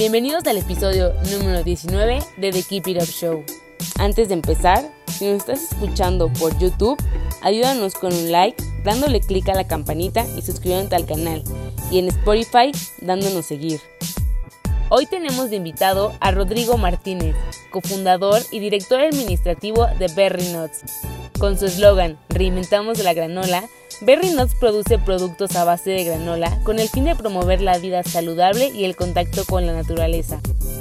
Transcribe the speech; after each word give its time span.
Bienvenidos 0.00 0.46
al 0.46 0.56
episodio 0.56 1.12
número 1.30 1.62
19 1.62 2.20
de 2.38 2.52
The 2.52 2.62
Keep 2.62 2.86
It 2.86 3.02
Up 3.02 3.08
Show. 3.10 3.44
Antes 3.98 4.28
de 4.28 4.34
empezar, 4.34 4.90
si 5.06 5.26
nos 5.26 5.40
estás 5.40 5.62
escuchando 5.70 6.32
por 6.32 6.58
YouTube, 6.58 6.96
ayúdanos 7.42 7.92
con 7.92 8.10
un 8.10 8.32
like, 8.32 8.56
dándole 8.82 9.20
clic 9.20 9.50
a 9.50 9.54
la 9.54 9.68
campanita 9.68 10.24
y 10.38 10.40
suscribiéndote 10.40 10.96
al 10.96 11.04
canal. 11.04 11.44
Y 11.90 11.98
en 11.98 12.08
Spotify, 12.08 12.72
dándonos 13.02 13.44
seguir. 13.44 13.78
Hoy 14.92 15.06
tenemos 15.06 15.50
de 15.50 15.56
invitado 15.56 16.12
a 16.18 16.32
Rodrigo 16.32 16.76
Martínez, 16.76 17.36
cofundador 17.70 18.42
y 18.50 18.58
director 18.58 18.98
administrativo 19.00 19.86
de 20.00 20.08
Berry 20.08 20.48
Nuts. 20.48 20.80
Con 21.38 21.56
su 21.56 21.66
eslogan 21.66 22.18
Reinventamos 22.28 22.98
la 22.98 23.14
granola, 23.14 23.62
Berry 24.00 24.30
Nuts 24.30 24.56
produce 24.58 24.98
productos 24.98 25.54
a 25.54 25.62
base 25.62 25.90
de 25.90 26.02
granola 26.02 26.58
con 26.64 26.80
el 26.80 26.88
fin 26.88 27.04
de 27.04 27.14
promover 27.14 27.62
la 27.62 27.78
vida 27.78 28.02
saludable 28.02 28.70
y 28.70 28.84
el 28.84 28.96
contacto 28.96 29.44
con 29.44 29.64
la 29.64 29.74
naturaleza. 29.74 30.40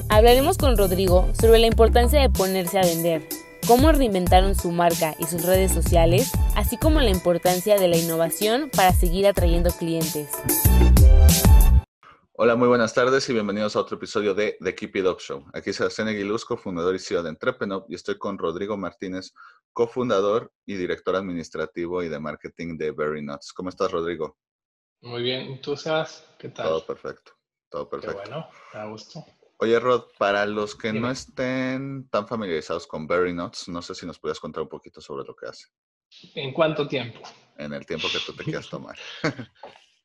Hablaremos 0.09 0.57
con 0.57 0.75
Rodrigo 0.75 1.29
sobre 1.39 1.59
la 1.59 1.67
importancia 1.67 2.19
de 2.19 2.31
ponerse 2.31 2.79
a 2.79 2.83
vender, 2.83 3.29
cómo 3.67 3.91
reinventaron 3.91 4.55
su 4.55 4.71
marca 4.71 5.13
y 5.19 5.25
sus 5.25 5.43
redes 5.43 5.71
sociales, 5.71 6.31
así 6.55 6.77
como 6.77 6.99
la 6.99 7.11
importancia 7.11 7.77
de 7.77 7.87
la 7.87 7.97
innovación 7.97 8.71
para 8.75 8.91
seguir 8.91 9.27
atrayendo 9.27 9.69
clientes. 9.69 10.29
Hola, 12.41 12.55
muy 12.55 12.69
buenas 12.69 12.93
tardes 12.93 13.27
y 13.27 13.33
bienvenidos 13.33 13.75
a 13.75 13.81
otro 13.81 13.97
episodio 13.97 14.33
de 14.33 14.57
The 14.63 14.73
Keep 14.73 14.95
It 14.95 15.05
Up 15.07 15.19
Show. 15.19 15.45
Aquí 15.53 15.71
es 15.71 15.75
Sebastián 15.75 16.07
Aguilusco, 16.07 16.55
fundador 16.55 16.95
y 16.95 16.99
CEO 16.99 17.21
de 17.21 17.31
Entrepreneur, 17.31 17.83
y 17.89 17.95
estoy 17.95 18.17
con 18.17 18.37
Rodrigo 18.37 18.77
Martínez, 18.77 19.33
cofundador 19.73 20.49
y 20.65 20.75
director 20.75 21.17
administrativo 21.17 22.01
y 22.01 22.07
de 22.07 22.17
marketing 22.17 22.77
de 22.77 22.91
Very 22.91 23.21
Nuts. 23.21 23.51
¿Cómo 23.51 23.67
estás, 23.67 23.91
Rodrigo? 23.91 24.37
Muy 25.01 25.21
bien. 25.21 25.51
¿Y 25.51 25.59
tú, 25.59 25.75
Sebas? 25.75 26.33
¿Qué 26.39 26.47
tal? 26.47 26.67
Todo 26.67 26.85
perfecto. 26.85 27.33
Todo 27.67 27.89
perfecto. 27.89 28.21
Qué 28.23 28.29
bueno, 28.29 28.47
me 28.73 28.89
gusto. 28.89 29.25
Oye, 29.57 29.77
Rod, 29.77 30.05
para 30.17 30.45
los 30.45 30.75
que 30.75 30.93
no 30.93 31.11
estén 31.11 32.07
tan 32.07 32.25
familiarizados 32.25 32.87
con 32.87 33.05
Berry 33.05 33.33
Nuts, 33.33 33.67
no 33.67 33.81
sé 33.81 33.93
si 33.93 34.05
nos 34.05 34.17
podías 34.17 34.39
contar 34.39 34.63
un 34.63 34.69
poquito 34.69 35.01
sobre 35.01 35.25
lo 35.25 35.35
que 35.35 35.47
hace. 35.47 35.65
¿En 36.35 36.53
cuánto 36.53 36.87
tiempo? 36.87 37.19
En 37.57 37.73
el 37.73 37.85
tiempo 37.85 38.07
que 38.09 38.19
tú 38.25 38.31
te 38.31 38.45
quieras 38.45 38.69
tomar. 38.69 38.97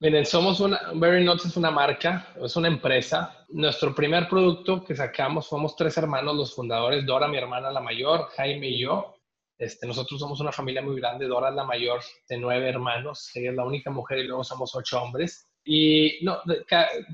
Miren, 0.00 0.26
somos 0.26 0.60
una, 0.60 0.92
Berry 0.94 1.24
Nuts 1.24 1.46
es 1.46 1.56
una 1.56 1.70
marca, 1.70 2.28
es 2.42 2.56
una 2.56 2.68
empresa. 2.68 3.46
Nuestro 3.48 3.94
primer 3.94 4.28
producto 4.28 4.84
que 4.84 4.96
sacamos, 4.96 5.46
somos 5.46 5.76
tres 5.76 5.96
hermanos, 5.96 6.34
los 6.34 6.54
fundadores, 6.54 7.06
Dora, 7.06 7.28
mi 7.28 7.38
hermana 7.38 7.70
la 7.70 7.80
mayor, 7.80 8.28
Jaime 8.36 8.68
y 8.68 8.80
yo. 8.80 9.14
Este, 9.56 9.86
nosotros 9.86 10.18
somos 10.18 10.40
una 10.40 10.50
familia 10.50 10.82
muy 10.82 10.96
grande, 10.96 11.28
Dora 11.28 11.50
es 11.50 11.54
la 11.54 11.64
mayor 11.64 12.00
de 12.28 12.36
nueve 12.36 12.68
hermanos, 12.68 13.30
ella 13.34 13.50
es 13.50 13.56
la 13.56 13.64
única 13.64 13.90
mujer 13.90 14.18
y 14.18 14.26
luego 14.26 14.42
somos 14.42 14.74
ocho 14.74 15.00
hombres. 15.00 15.48
Y 15.64 16.18
no, 16.22 16.40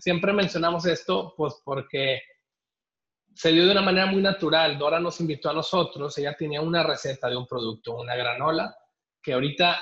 siempre 0.00 0.32
mencionamos 0.32 0.86
esto 0.86 1.34
pues 1.36 1.60
porque 1.62 2.22
se 3.34 3.52
dio 3.52 3.66
de 3.66 3.72
una 3.72 3.82
manera 3.82 4.06
muy 4.06 4.22
natural. 4.22 4.78
Dora 4.78 4.98
nos 4.98 5.20
invitó 5.20 5.50
a 5.50 5.54
nosotros, 5.54 6.16
ella 6.18 6.34
tenía 6.34 6.62
una 6.62 6.82
receta 6.82 7.28
de 7.28 7.36
un 7.36 7.46
producto, 7.46 7.96
una 7.96 8.16
granola, 8.16 8.74
que 9.22 9.34
ahorita 9.34 9.80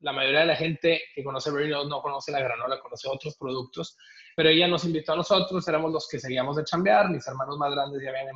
la 0.00 0.12
mayoría 0.12 0.40
de 0.40 0.46
la 0.46 0.56
gente 0.56 1.02
que 1.14 1.24
conoce 1.24 1.50
Berry 1.50 1.70
no 1.70 2.00
conoce 2.00 2.30
la 2.30 2.40
granola, 2.40 2.80
conoce 2.80 3.08
otros 3.08 3.36
productos, 3.36 3.96
pero 4.36 4.48
ella 4.48 4.68
nos 4.68 4.84
invitó 4.84 5.12
a 5.12 5.16
nosotros, 5.16 5.66
éramos 5.66 5.92
los 5.92 6.08
que 6.08 6.18
seguíamos 6.18 6.56
de 6.56 6.64
chambear, 6.64 7.10
mis 7.10 7.26
hermanos 7.26 7.58
más 7.58 7.72
grandes 7.72 8.02
ya 8.02 8.10
habían 8.10 8.28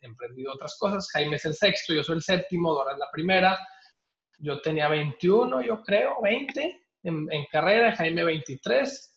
emprendido, 0.00 0.52
otras 0.52 0.76
cosas, 0.78 1.08
Jaime 1.12 1.36
es 1.36 1.44
el 1.44 1.54
sexto, 1.54 1.94
yo 1.94 2.02
soy 2.02 2.16
el 2.16 2.22
séptimo, 2.22 2.74
Dora 2.74 2.92
es 2.92 2.98
la 2.98 3.10
primera, 3.12 3.58
yo 4.38 4.60
tenía 4.60 4.88
21, 4.88 5.62
yo 5.62 5.82
creo, 5.82 6.20
20 6.22 6.82
en, 7.04 7.46
carrera, 7.50 7.94
Jaime 7.96 8.24
23, 8.24 9.14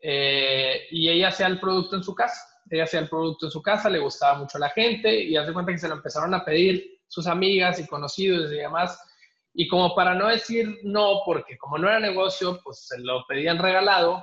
eh, 0.00 0.86
y 0.90 1.08
ella 1.08 1.28
hacía 1.28 1.46
el 1.46 1.58
producto 1.58 1.96
en 1.96 2.02
su 2.02 2.14
casa, 2.14 2.40
ella 2.70 2.84
hacía 2.84 3.00
el 3.00 3.08
producto 3.08 3.46
en 3.46 3.52
su 3.52 3.62
casa, 3.62 3.88
le 3.88 3.98
gustaba 3.98 4.38
mucho 4.38 4.58
a 4.58 4.60
la 4.60 4.70
gente, 4.70 5.22
y 5.22 5.36
hace 5.36 5.52
cuenta 5.52 5.72
que 5.72 5.78
se 5.78 5.88
lo 5.88 5.94
empezaron 5.94 6.34
a 6.34 6.44
pedir 6.44 7.00
sus 7.08 7.26
amigas 7.26 7.78
y 7.78 7.86
conocidos 7.86 8.52
y 8.52 8.56
demás, 8.56 8.98
y 9.58 9.68
como 9.68 9.94
para 9.94 10.14
no 10.14 10.28
decir 10.28 10.80
no, 10.82 11.22
porque 11.24 11.56
como 11.56 11.78
no 11.78 11.88
era 11.88 11.98
negocio, 11.98 12.60
pues 12.62 12.86
se 12.88 12.98
lo 12.98 13.24
pedían 13.26 13.58
regalado, 13.58 14.22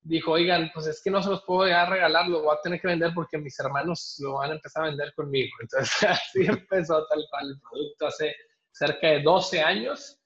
dijo, 0.00 0.32
oigan, 0.32 0.72
pues 0.74 0.88
es 0.88 1.00
que 1.00 1.10
no 1.10 1.22
se 1.22 1.30
los 1.30 1.44
puedo 1.44 1.62
dejar 1.62 1.88
regalar, 1.88 2.26
lo 2.26 2.42
voy 2.42 2.52
a 2.52 2.60
tener 2.60 2.80
que 2.80 2.88
vender 2.88 3.12
porque 3.14 3.38
mis 3.38 3.56
hermanos 3.60 4.16
lo 4.18 4.34
van 4.34 4.50
a 4.50 4.54
empezar 4.54 4.82
a 4.82 4.88
vender 4.88 5.14
conmigo. 5.14 5.52
Entonces 5.60 6.02
así 6.02 6.46
empezó 6.46 7.06
tal 7.06 7.24
cual 7.30 7.50
el 7.50 7.60
producto 7.60 8.08
hace 8.08 8.34
cerca 8.72 9.06
de 9.06 9.22
12 9.22 9.60
años. 9.60 10.18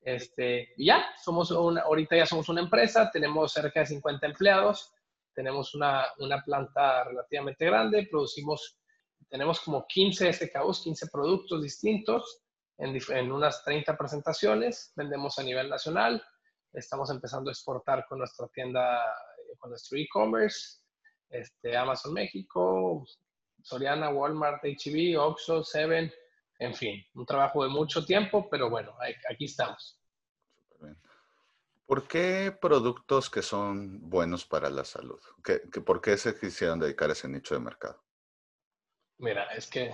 Este, 0.00 0.72
y 0.78 0.86
ya, 0.86 1.04
somos 1.22 1.50
una, 1.50 1.82
ahorita 1.82 2.16
ya 2.16 2.24
somos 2.24 2.48
una 2.48 2.62
empresa, 2.62 3.10
tenemos 3.10 3.52
cerca 3.52 3.80
de 3.80 3.86
50 3.86 4.28
empleados, 4.28 4.94
tenemos 5.34 5.74
una, 5.74 6.06
una 6.20 6.42
planta 6.42 7.04
relativamente 7.04 7.66
grande, 7.66 8.08
producimos, 8.10 8.78
tenemos 9.28 9.60
como 9.60 9.86
15 9.86 10.32
SKUs, 10.32 10.80
15 10.84 11.06
productos 11.12 11.62
distintos 11.62 12.40
en, 12.80 13.32
unas 13.32 13.62
30 13.64 13.96
presentaciones, 13.96 14.92
vendemos 14.96 15.38
a 15.38 15.42
nivel 15.42 15.68
nacional, 15.68 16.22
estamos 16.72 17.10
empezando 17.10 17.50
a 17.50 17.52
exportar 17.52 18.06
con 18.08 18.18
nuestra 18.18 18.48
tienda, 18.48 19.04
eh, 19.04 19.56
con 19.58 19.70
nuestro 19.70 19.98
e-commerce, 19.98 20.80
este, 21.28 21.76
Amazon 21.76 22.14
México, 22.14 23.04
Soriana, 23.62 24.08
Walmart, 24.10 24.62
HB, 24.64 25.12
e 25.12 25.16
Oxxo, 25.18 25.62
Seven, 25.62 26.10
en 26.58 26.74
fin, 26.74 27.04
un 27.14 27.26
trabajo 27.26 27.62
de 27.62 27.68
mucho 27.68 28.04
tiempo, 28.04 28.48
pero 28.50 28.70
bueno, 28.70 28.96
aquí 29.30 29.44
estamos. 29.44 29.98
¿Por 31.86 32.06
qué 32.06 32.56
productos 32.58 33.28
que 33.28 33.42
son 33.42 34.08
buenos 34.08 34.46
para 34.46 34.70
la 34.70 34.84
salud? 34.84 35.20
¿Qué, 35.42 35.58
por 35.80 36.00
qué 36.00 36.16
se 36.16 36.38
quisieron 36.38 36.78
dedicar 36.78 37.10
a 37.10 37.14
ese 37.14 37.28
nicho 37.28 37.54
de 37.54 37.60
mercado? 37.60 38.00
Mira, 39.18 39.44
es 39.46 39.66
que 39.66 39.92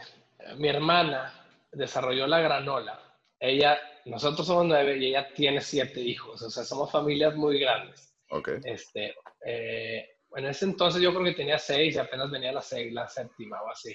mi 0.59 0.69
hermana 0.69 1.46
desarrolló 1.73 2.27
la 2.27 2.41
granola, 2.41 3.01
ella, 3.39 3.79
nosotros 4.07 4.47
somos 4.47 4.67
nueve 4.67 4.97
y 4.97 5.07
ella 5.07 5.29
tiene 5.35 5.61
siete 5.61 6.01
hijos, 6.01 6.41
o 6.43 6.51
sea, 6.51 6.65
somos 6.65 6.91
familias 6.91 7.35
muy 7.35 7.59
grandes. 7.59 8.15
Ok. 8.31 8.49
Este, 8.65 9.15
eh, 9.45 10.09
en 10.35 10.47
ese 10.47 10.65
entonces 10.65 11.01
yo 11.01 11.13
creo 11.13 11.25
que 11.25 11.33
tenía 11.33 11.59
seis 11.59 11.95
y 11.95 11.99
apenas 11.99 12.31
venía 12.31 12.53
la, 12.53 12.63
seis, 12.63 12.93
la 12.93 13.07
séptima 13.09 13.63
o 13.63 13.71
así. 13.71 13.95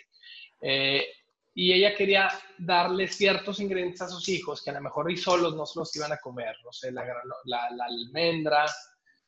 Eh, 0.61 1.05
y 1.53 1.73
ella 1.73 1.95
quería 1.95 2.29
darle 2.59 3.07
ciertos 3.07 3.59
ingredientes 3.59 4.01
a 4.03 4.07
sus 4.07 4.29
hijos 4.29 4.63
que 4.63 4.69
a 4.69 4.73
lo 4.73 4.81
mejor 4.81 5.11
y 5.11 5.17
solos 5.17 5.55
no 5.55 5.65
se 5.65 5.79
los 5.79 5.95
iban 5.95 6.13
a 6.13 6.17
comer, 6.17 6.55
no 6.63 6.71
sé, 6.71 6.91
la, 6.91 7.03
la, 7.45 7.71
la 7.71 7.85
almendra, 7.85 8.65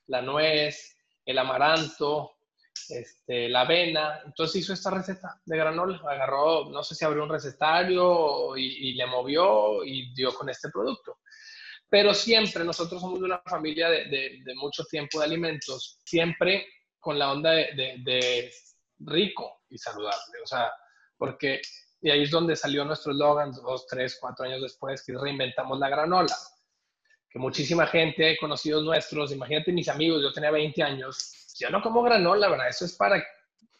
la 0.08 0.22
nuez, 0.22 0.96
el 1.26 1.38
amaranto, 1.38 2.33
este, 2.90 3.50
la 3.50 3.62
avena. 3.62 4.22
Entonces 4.26 4.62
hizo 4.62 4.74
esta 4.74 4.90
receta 4.90 5.40
de 5.46 5.58
granola. 5.58 6.02
Agarró, 6.10 6.70
no 6.70 6.84
sé 6.84 6.96
si 6.96 7.06
abrió 7.06 7.24
un 7.24 7.30
recetario 7.30 8.56
y, 8.58 8.94
le 8.94 9.06
movió 9.06 9.84
y 9.84 10.14
dio 10.14 10.34
con 10.34 10.50
este 10.50 10.70
producto. 10.70 11.20
Pero 11.90 12.14
siempre, 12.14 12.64
nosotros 12.64 13.02
somos 13.02 13.20
de 13.20 13.26
una 13.26 13.42
familia 13.46 13.90
de, 13.90 14.42
mucho 14.56 14.84
tiempo 14.86 15.20
de 15.20 15.26
alimentos, 15.26 16.00
siempre 16.06 16.66
con 17.00 17.20
la 17.20 17.32
onda 17.32 17.52
de, 17.52 18.52
rico 19.00 19.62
y 19.70 19.78
saludable. 19.78 20.40
O 20.44 20.48
sea, 20.48 20.72
porque, 21.18 21.62
y 22.02 22.10
ahí 22.10 22.24
es 22.24 22.32
donde 22.32 22.56
salió 22.56 22.84
nuestro 22.86 23.12
eslogan 23.12 23.52
dos, 23.52 23.86
tres, 23.88 24.18
cuatro 24.20 24.46
años 24.46 24.62
después, 24.62 25.04
que 25.06 25.14
reinventamos 25.14 25.78
la 25.80 25.90
granola 25.90 26.36
que 27.34 27.40
muchísima 27.40 27.88
gente, 27.88 28.38
conocidos 28.38 28.84
nuestros, 28.84 29.32
imagínate 29.32 29.72
mis 29.72 29.90
amigos, 29.90 30.22
yo 30.22 30.32
tenía 30.32 30.52
20 30.52 30.84
años, 30.84 31.43
yo 31.60 31.70
no 31.70 31.82
como 31.82 32.04
granola, 32.04 32.50
¿verdad? 32.50 32.70
Eso 32.70 32.86
es 32.86 32.96
para, 32.96 33.24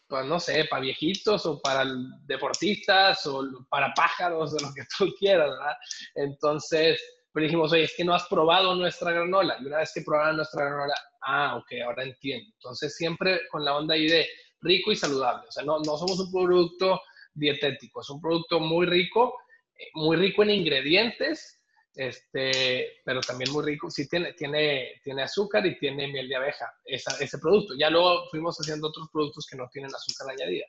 pues, 0.08 0.26
no 0.26 0.40
sé, 0.40 0.64
para 0.66 0.82
viejitos 0.82 1.46
o 1.46 1.60
para 1.60 1.84
deportistas 2.26 3.26
o 3.26 3.44
para 3.68 3.92
pájaros 3.94 4.54
o 4.54 4.66
lo 4.66 4.72
que 4.74 4.82
tú 4.96 5.12
quieras, 5.18 5.50
¿verdad? 5.50 5.76
Entonces, 6.14 7.00
pero 7.32 7.44
dijimos, 7.44 7.72
oye, 7.72 7.84
es 7.84 7.94
que 7.96 8.04
no 8.04 8.14
has 8.14 8.26
probado 8.28 8.74
nuestra 8.76 9.10
granola. 9.10 9.56
Y 9.60 9.66
una 9.66 9.78
vez 9.78 9.92
que 9.92 10.02
probaron 10.02 10.36
nuestra 10.36 10.64
granola, 10.64 10.94
ah, 11.22 11.56
ok, 11.56 11.72
ahora 11.84 12.04
entiendo. 12.04 12.48
Entonces, 12.54 12.96
siempre 12.96 13.40
con 13.50 13.64
la 13.64 13.76
onda 13.76 13.94
ahí 13.94 14.06
de 14.06 14.26
rico 14.60 14.92
y 14.92 14.96
saludable. 14.96 15.48
O 15.48 15.52
sea, 15.52 15.64
no, 15.64 15.78
no 15.80 15.96
somos 15.96 16.18
un 16.20 16.32
producto 16.32 17.00
dietético, 17.34 18.00
es 18.00 18.10
un 18.10 18.20
producto 18.20 18.60
muy 18.60 18.86
rico, 18.86 19.36
eh, 19.76 19.88
muy 19.94 20.16
rico 20.16 20.42
en 20.42 20.50
ingredientes, 20.50 21.60
este, 21.94 23.00
pero 23.04 23.20
también 23.20 23.52
muy 23.52 23.64
rico. 23.64 23.90
Sí 23.90 24.08
tiene, 24.08 24.32
tiene, 24.32 25.00
tiene 25.02 25.22
azúcar 25.22 25.64
y 25.66 25.78
tiene 25.78 26.08
miel 26.08 26.28
de 26.28 26.36
abeja, 26.36 26.72
ese 26.84 27.38
producto. 27.38 27.74
Ya 27.78 27.90
luego 27.90 28.28
fuimos 28.30 28.56
haciendo 28.58 28.88
otros 28.88 29.08
productos 29.12 29.46
que 29.50 29.56
no 29.56 29.68
tienen 29.72 29.94
azúcar 29.94 30.30
añadida. 30.30 30.66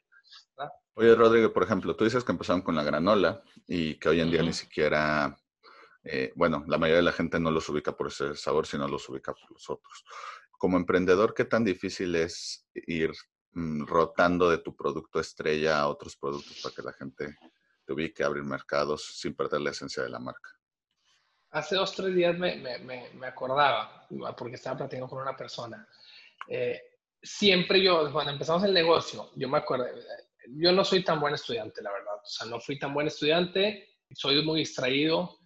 Oye, 0.93 1.13
Rodrigo, 1.13 1.51
por 1.51 1.63
ejemplo, 1.63 1.95
tú 1.95 2.05
dices 2.05 2.23
que 2.23 2.31
empezaron 2.31 2.61
con 2.61 2.75
la 2.75 2.83
granola 2.83 3.43
y 3.67 3.95
que 3.95 4.09
hoy 4.09 4.21
en 4.21 4.31
día 4.31 4.41
ni 4.41 4.53
siquiera, 4.53 5.37
eh, 6.03 6.31
bueno, 6.35 6.63
la 6.67 6.77
mayoría 6.77 6.97
de 6.97 7.03
la 7.03 7.11
gente 7.11 7.39
no 7.39 7.51
los 7.51 7.67
ubica 7.67 7.97
por 7.97 8.07
ese 8.07 8.35
sabor, 8.35 8.65
sino 8.65 8.87
los 8.87 9.07
ubica 9.09 9.33
por 9.33 9.51
los 9.51 9.69
otros. 9.69 10.05
Como 10.57 10.77
emprendedor, 10.77 11.33
¿qué 11.33 11.43
tan 11.43 11.65
difícil 11.65 12.15
es 12.15 12.65
ir 12.73 13.11
mm, 13.51 13.85
rotando 13.85 14.49
de 14.49 14.59
tu 14.59 14.73
producto 14.75 15.19
estrella 15.19 15.79
a 15.79 15.87
otros 15.87 16.15
productos 16.15 16.61
para 16.63 16.73
que 16.73 16.81
la 16.81 16.93
gente 16.93 17.35
te 17.85 17.93
ubique, 17.93 18.23
abrir 18.23 18.43
mercados 18.43 19.19
sin 19.19 19.35
perder 19.35 19.61
la 19.61 19.71
esencia 19.71 20.01
de 20.01 20.09
la 20.09 20.19
marca? 20.19 20.54
Hace 21.55 21.77
dos, 21.77 21.95
tres 21.95 22.13
días 22.13 22.37
me, 22.37 22.57
me, 22.57 23.09
me 23.13 23.27
acordaba, 23.27 24.05
porque 24.37 24.55
estaba 24.55 24.79
platicando 24.79 25.07
con 25.07 25.21
una 25.21 25.37
persona. 25.37 25.87
Eh, 26.49 26.81
siempre 27.23 27.81
yo, 27.81 28.11
cuando 28.11 28.33
empezamos 28.33 28.65
el 28.65 28.73
negocio, 28.73 29.31
yo 29.37 29.47
me 29.47 29.59
acuerdo, 29.59 29.85
yo 30.49 30.73
no 30.73 30.83
soy 30.83 31.01
tan 31.01 31.17
buen 31.17 31.33
estudiante, 31.33 31.81
la 31.81 31.93
verdad. 31.93 32.15
O 32.15 32.27
sea, 32.27 32.47
no 32.47 32.59
fui 32.59 32.77
tan 32.77 32.93
buen 32.93 33.07
estudiante, 33.07 33.87
soy 34.13 34.43
muy 34.43 34.59
distraído. 34.59 35.39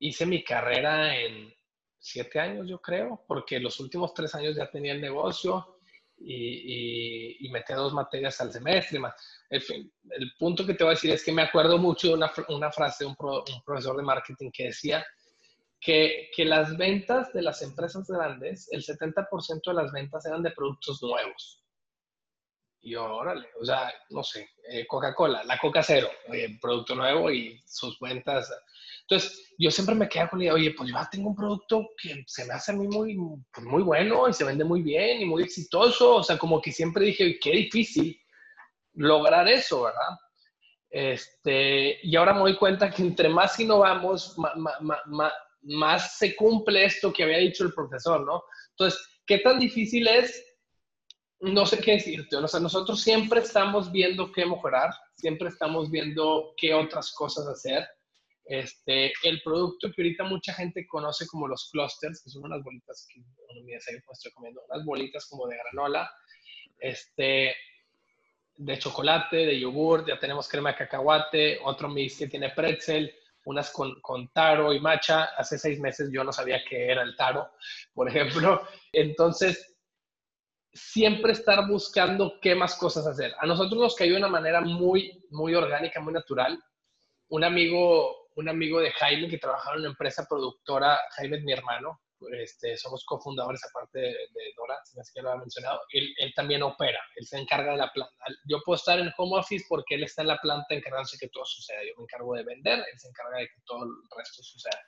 Hice 0.00 0.26
mi 0.26 0.42
carrera 0.42 1.16
en 1.16 1.54
siete 2.00 2.40
años, 2.40 2.68
yo 2.68 2.80
creo, 2.80 3.24
porque 3.28 3.60
los 3.60 3.78
últimos 3.78 4.12
tres 4.14 4.34
años 4.34 4.56
ya 4.56 4.68
tenía 4.68 4.92
el 4.92 5.00
negocio 5.00 5.78
y, 6.16 7.46
y, 7.46 7.48
metí 7.50 7.74
dos 7.74 7.92
materias 7.92 8.40
al 8.40 8.52
semestre. 8.52 8.98
Más. 8.98 9.14
En 9.50 9.62
fin, 9.62 9.92
el 10.10 10.32
punto 10.36 10.66
que 10.66 10.74
te 10.74 10.82
voy 10.82 10.90
a 10.90 10.94
decir 10.94 11.12
es 11.12 11.22
que 11.22 11.30
me 11.30 11.42
acuerdo 11.42 11.78
mucho 11.78 12.08
de 12.08 12.14
una, 12.14 12.32
una 12.48 12.72
frase 12.72 13.04
de 13.04 13.10
un, 13.10 13.16
un 13.20 13.62
profesor 13.64 13.96
de 13.96 14.02
marketing 14.02 14.50
que 14.52 14.64
decía 14.64 15.06
que, 15.80 16.30
que, 16.34 16.44
las 16.44 16.76
ventas 16.76 17.32
de 17.32 17.42
las 17.42 17.62
empresas 17.62 18.06
grandes, 18.08 18.68
el 18.72 18.84
70% 18.84 19.60
de 19.66 19.74
las 19.74 19.92
ventas 19.92 20.26
eran 20.26 20.42
de 20.42 20.50
productos 20.50 21.02
nuevos. 21.02 21.64
Y 22.80 22.92
yo, 22.92 23.04
órale, 23.04 23.48
o 23.60 23.64
sea, 23.64 23.92
no 24.10 24.22
sé, 24.22 24.48
eh, 24.70 24.86
Coca-Cola, 24.86 25.42
la 25.44 25.58
Coca 25.58 25.82
Cero, 25.82 26.08
producto 26.60 26.94
nuevo 26.94 27.30
y 27.30 27.60
sus 27.66 27.98
ventas. 27.98 28.52
Entonces, 29.02 29.54
yo 29.58 29.70
siempre 29.70 29.94
me 29.94 30.08
quedo 30.08 30.28
con 30.30 30.38
la 30.38 30.44
idea, 30.44 30.54
oye, 30.54 30.74
pues 30.76 30.90
yo 30.90 30.96
tengo 31.10 31.30
un 31.30 31.36
producto 31.36 31.88
que 32.00 32.22
se 32.26 32.44
me 32.44 32.54
hace 32.54 32.72
a 32.72 32.76
mí 32.76 32.86
muy, 32.86 33.16
pues 33.52 33.66
muy 33.66 33.82
bueno 33.82 34.28
y 34.28 34.32
se 34.32 34.44
vende 34.44 34.64
muy 34.64 34.82
bien 34.82 35.22
y 35.22 35.24
muy 35.24 35.42
exitoso. 35.42 36.16
O 36.16 36.22
sea, 36.22 36.38
como 36.38 36.60
que 36.60 36.70
siempre 36.70 37.06
dije, 37.06 37.38
qué 37.40 37.50
difícil 37.50 38.16
lograr 38.94 39.48
eso, 39.48 39.84
¿verdad? 39.84 40.18
Este, 40.90 41.98
y 42.02 42.16
ahora 42.16 42.32
me 42.32 42.40
doy 42.40 42.56
cuenta 42.56 42.90
que 42.90 43.02
entre 43.02 43.28
más 43.28 43.58
innovamos, 43.58 44.36
más 44.36 45.32
se 46.18 46.34
cumple 46.34 46.84
esto 46.84 47.12
que 47.12 47.24
había 47.24 47.38
dicho 47.38 47.64
el 47.64 47.72
profesor, 47.72 48.24
¿no? 48.24 48.42
Entonces, 48.70 49.00
¿qué 49.26 49.38
tan 49.38 49.58
difícil 49.58 50.06
es? 50.08 50.44
No 51.40 51.66
sé 51.66 51.78
qué 51.78 51.92
decirte. 51.92 52.36
O 52.36 52.48
sea, 52.48 52.60
nosotros 52.60 53.00
siempre 53.00 53.40
estamos 53.40 53.92
viendo 53.92 54.32
qué 54.32 54.46
mejorar, 54.46 54.90
siempre 55.16 55.48
estamos 55.48 55.90
viendo 55.90 56.54
qué 56.56 56.74
otras 56.74 57.12
cosas 57.12 57.46
hacer. 57.46 57.86
Este, 58.44 59.12
el 59.24 59.42
producto 59.42 59.92
que 59.92 60.00
ahorita 60.02 60.24
mucha 60.24 60.54
gente 60.54 60.86
conoce 60.86 61.26
como 61.26 61.46
los 61.46 61.68
clusters, 61.70 62.22
que 62.22 62.30
son 62.30 62.44
unas 62.44 62.62
bolitas 62.64 63.06
que 63.12 63.20
uno 63.20 63.62
me 63.62 63.72
pues, 64.06 64.24
estoy 64.24 64.32
unas 64.40 64.84
bolitas 64.86 65.26
como 65.28 65.46
de 65.46 65.56
granola, 65.56 66.10
este, 66.78 67.54
de 68.56 68.78
chocolate, 68.78 69.36
de 69.36 69.60
yogur, 69.60 70.06
ya 70.06 70.18
tenemos 70.18 70.48
crema 70.48 70.72
de 70.72 70.78
cacahuate, 70.78 71.60
otro 71.62 71.88
mix 71.88 72.18
que 72.18 72.26
tiene 72.26 72.50
pretzel, 72.50 73.14
unas 73.48 73.70
con, 73.70 73.98
con, 74.02 74.28
taro 74.28 74.74
y 74.74 74.80
matcha. 74.80 75.24
Hace 75.36 75.58
seis 75.58 75.80
meses 75.80 76.10
yo 76.12 76.22
no 76.22 76.32
sabía 76.32 76.60
qué 76.68 76.90
era 76.90 77.02
el 77.02 77.16
taro, 77.16 77.50
por 77.94 78.08
ejemplo. 78.08 78.62
Entonces, 78.92 79.74
siempre 80.72 81.32
estar 81.32 81.66
buscando 81.66 82.38
qué 82.42 82.54
más 82.54 82.76
cosas 82.76 83.06
hacer. 83.06 83.32
A 83.40 83.46
nosotros 83.46 83.80
nos 83.80 83.96
cayó 83.96 84.12
de 84.12 84.18
una 84.18 84.28
manera 84.28 84.60
muy, 84.60 85.24
muy 85.30 85.54
orgánica, 85.54 85.98
muy 86.00 86.12
natural. 86.12 86.62
Un 87.28 87.42
amigo, 87.42 88.28
un 88.36 88.50
amigo 88.50 88.80
de 88.80 88.92
Jaime 88.92 89.28
que 89.28 89.38
trabajaba 89.38 89.76
en 89.76 89.80
una 89.80 89.90
empresa 89.90 90.26
productora, 90.28 91.00
Jaime 91.16 91.38
es 91.38 91.44
mi 91.44 91.52
hermano, 91.52 92.02
este, 92.40 92.76
somos 92.76 93.04
cofundadores 93.04 93.60
aparte 93.64 93.98
de, 94.00 94.52
Dora, 94.56 94.78
si 94.84 94.96
que 95.14 95.22
lo 95.22 95.30
había 95.30 95.40
mencionado, 95.40 95.80
él, 95.90 96.14
también 96.34 96.62
opera, 96.62 97.00
él 97.16 97.26
se 97.26 97.38
encarga 97.38 97.72
de 97.72 97.78
la 97.78 97.92
planta. 97.92 98.14
Yo 98.44 98.60
puedo 98.64 98.76
estar 98.76 98.98
en 98.98 99.12
home 99.16 99.38
office 99.38 99.64
porque 99.68 99.94
él 99.94 100.04
está 100.04 100.22
en 100.22 100.28
la 100.28 100.38
planta 100.38 100.74
encargándose 100.74 101.16
de 101.16 101.26
que 101.26 101.32
todo 101.32 101.44
suceda. 101.44 101.78
Yo 101.84 101.94
me 101.96 102.02
encargo 102.04 102.34
de 102.34 102.44
vender, 102.44 102.78
él 102.78 102.98
se 102.98 103.08
encarga 103.08 103.38
de 103.38 103.46
que 103.46 103.60
todo 103.64 103.84
el 103.84 103.90
resto 104.16 104.42
suceda. 104.42 104.80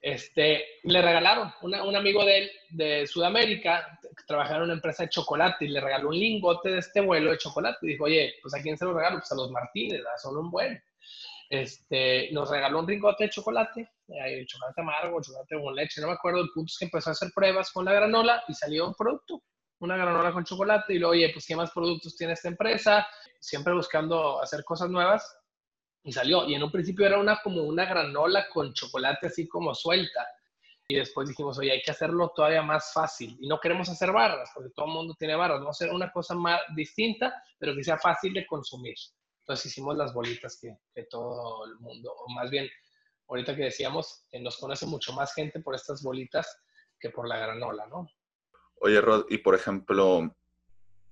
Este, 0.00 0.66
le 0.82 1.00
regalaron, 1.00 1.50
un 1.62 1.96
amigo 1.96 2.26
de 2.26 2.38
él 2.38 2.50
de 2.68 3.06
Sudamérica, 3.06 3.98
trabajaba 4.26 4.58
en 4.58 4.62
una 4.64 4.74
empresa 4.74 5.04
de 5.04 5.08
chocolate 5.08 5.64
y 5.64 5.68
le 5.68 5.80
regaló 5.80 6.10
un 6.10 6.18
lingote 6.18 6.68
de 6.70 6.78
este 6.80 7.00
vuelo 7.00 7.30
de 7.30 7.38
chocolate. 7.38 7.78
Y 7.82 7.92
dijo, 7.92 8.04
oye, 8.04 8.34
pues 8.42 8.54
a 8.54 8.60
quién 8.60 8.76
se 8.76 8.84
lo 8.84 8.92
regalo? 8.92 9.18
Pues 9.18 9.32
a 9.32 9.36
los 9.36 9.50
Martínez, 9.50 10.02
son 10.20 10.36
un 10.36 10.50
buen. 10.50 10.82
Este, 11.48 12.30
nos 12.32 12.50
regaló 12.50 12.80
un 12.80 12.88
ringote 12.88 13.24
de 13.24 13.30
chocolate, 13.30 13.92
eh, 14.08 14.44
chocolate 14.46 14.80
amargo, 14.80 15.20
chocolate 15.20 15.62
con 15.62 15.74
leche, 15.74 16.00
no 16.00 16.08
me 16.08 16.14
acuerdo. 16.14 16.40
El 16.40 16.50
punto 16.50 16.70
es 16.70 16.78
que 16.78 16.86
empezó 16.86 17.10
a 17.10 17.12
hacer 17.12 17.30
pruebas 17.34 17.70
con 17.70 17.84
la 17.84 17.92
granola 17.92 18.42
y 18.48 18.54
salió 18.54 18.88
un 18.88 18.94
producto, 18.94 19.42
una 19.80 19.96
granola 19.96 20.32
con 20.32 20.44
chocolate. 20.44 20.94
Y 20.94 20.98
luego, 20.98 21.12
oye, 21.12 21.30
pues, 21.32 21.46
¿qué 21.46 21.56
más 21.56 21.70
productos 21.70 22.16
tiene 22.16 22.32
esta 22.32 22.48
empresa? 22.48 23.06
Siempre 23.40 23.74
buscando 23.74 24.40
hacer 24.42 24.64
cosas 24.64 24.90
nuevas. 24.90 25.38
Y 26.02 26.12
salió. 26.12 26.46
Y 26.46 26.54
en 26.54 26.62
un 26.62 26.70
principio 26.70 27.06
era 27.06 27.18
una 27.18 27.40
como 27.42 27.62
una 27.62 27.86
granola 27.86 28.46
con 28.52 28.74
chocolate 28.74 29.28
así 29.28 29.48
como 29.48 29.74
suelta. 29.74 30.26
Y 30.86 30.96
después 30.96 31.28
dijimos, 31.28 31.58
oye, 31.58 31.72
hay 31.72 31.82
que 31.82 31.90
hacerlo 31.90 32.30
todavía 32.36 32.62
más 32.62 32.92
fácil. 32.92 33.38
Y 33.40 33.48
no 33.48 33.58
queremos 33.58 33.88
hacer 33.88 34.12
barras, 34.12 34.50
porque 34.54 34.70
todo 34.74 34.84
el 34.86 34.92
mundo 34.92 35.14
tiene 35.18 35.34
barras. 35.34 35.60
Vamos 35.60 35.80
a 35.80 35.84
hacer 35.84 35.94
una 35.94 36.12
cosa 36.12 36.34
más 36.34 36.60
distinta, 36.76 37.42
pero 37.58 37.74
que 37.74 37.82
sea 37.82 37.96
fácil 37.96 38.34
de 38.34 38.46
consumir. 38.46 38.96
Entonces 39.44 39.66
hicimos 39.66 39.94
las 39.98 40.14
bolitas 40.14 40.58
que, 40.58 41.04
todo 41.04 41.66
el 41.66 41.78
mundo, 41.78 42.10
o 42.16 42.32
más 42.32 42.50
bien, 42.50 42.66
ahorita 43.28 43.54
que 43.54 43.64
decíamos, 43.64 44.24
que 44.30 44.40
nos 44.40 44.56
conoce 44.56 44.86
mucho 44.86 45.12
más 45.12 45.34
gente 45.34 45.60
por 45.60 45.74
estas 45.74 46.02
bolitas 46.02 46.62
que 46.98 47.10
por 47.10 47.28
la 47.28 47.36
granola, 47.36 47.86
¿no? 47.86 48.08
Oye, 48.76 49.02
Rod, 49.02 49.26
y 49.28 49.36
por 49.36 49.54
ejemplo, 49.54 50.34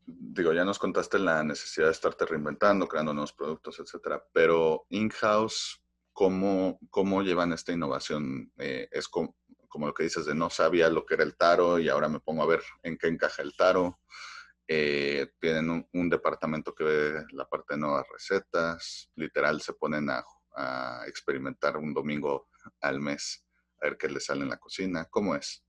digo, 0.06 0.55
ya 0.55 0.64
nos 0.64 0.79
contaste 0.79 1.19
la 1.19 1.44
necesidad 1.44 1.88
de 1.88 1.93
estarte 1.93 2.25
reinventando, 2.25 2.88
creando 2.88 3.12
nuevos 3.12 3.34
productos, 3.34 3.79
etcétera, 3.79 4.26
pero 4.32 4.87
in-house, 4.88 5.85
¿cómo, 6.14 6.78
¿cómo, 6.88 7.23
llevan 7.23 7.52
esta 7.52 7.73
innovación? 7.73 8.50
Eh, 8.56 8.88
es 8.92 9.09
como, 9.09 9.37
lo 9.78 9.92
que 9.92 10.04
dices 10.04 10.25
de 10.25 10.35
no 10.35 10.49
sabía 10.49 10.88
lo 10.88 11.04
que 11.04 11.14
era 11.14 11.25
el 11.25 11.37
taro 11.37 11.78
y 11.78 11.90
ahora 11.90 12.09
me 12.09 12.21
pongo 12.21 12.42
a 12.45 12.47
ver 12.47 12.62
en 12.83 12.97
qué 12.97 13.09
encaja 13.09 13.42
el 13.42 13.54
taro. 13.54 14.00
Eh, 14.69 15.33
tienen 15.40 15.88
un, 15.92 16.09
departamento 16.09 16.75
que 16.75 16.85
ve 16.85 17.25
la 17.33 17.49
parte 17.49 17.75
de 17.75 17.81
nuevas 17.81 18.07
recetas, 18.11 19.11
literal 19.16 19.61
se 19.61 19.73
ponen 19.75 20.09
a, 20.11 20.25
experimentar 21.07 21.78
un 21.78 21.95
domingo 21.95 22.49
al 22.83 23.00
mes, 23.00 23.42
a 23.81 23.87
ver 23.87 23.97
qué 23.97 24.07
les 24.09 24.26
sale 24.26 24.42
en 24.42 24.50
la 24.50 24.59
cocina. 24.59 25.07
¿Cómo 25.11 25.35
es? 25.35 25.64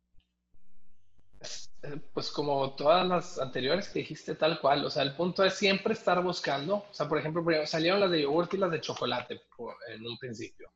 Eh, 1.83 2.01
pues 2.13 2.29
como 2.31 2.75
todas 2.75 3.07
las 3.07 3.39
anteriores 3.39 3.87
que 3.87 3.99
dijiste, 3.99 4.35
tal 4.35 4.59
cual. 4.59 4.85
O 4.85 4.89
sea, 4.89 5.03
el 5.03 5.15
punto 5.15 5.43
es 5.43 5.53
siempre 5.53 5.93
estar 5.93 6.21
buscando. 6.21 6.85
O 6.89 6.93
sea, 6.93 7.07
por 7.07 7.17
ejemplo, 7.17 7.43
salieron 7.65 8.01
las 8.01 8.11
de 8.11 8.23
yogurt 8.23 8.53
y 8.53 8.57
las 8.57 8.71
de 8.71 8.81
chocolate 8.81 9.41
en 9.87 10.05
un 10.05 10.17
principio. 10.17 10.71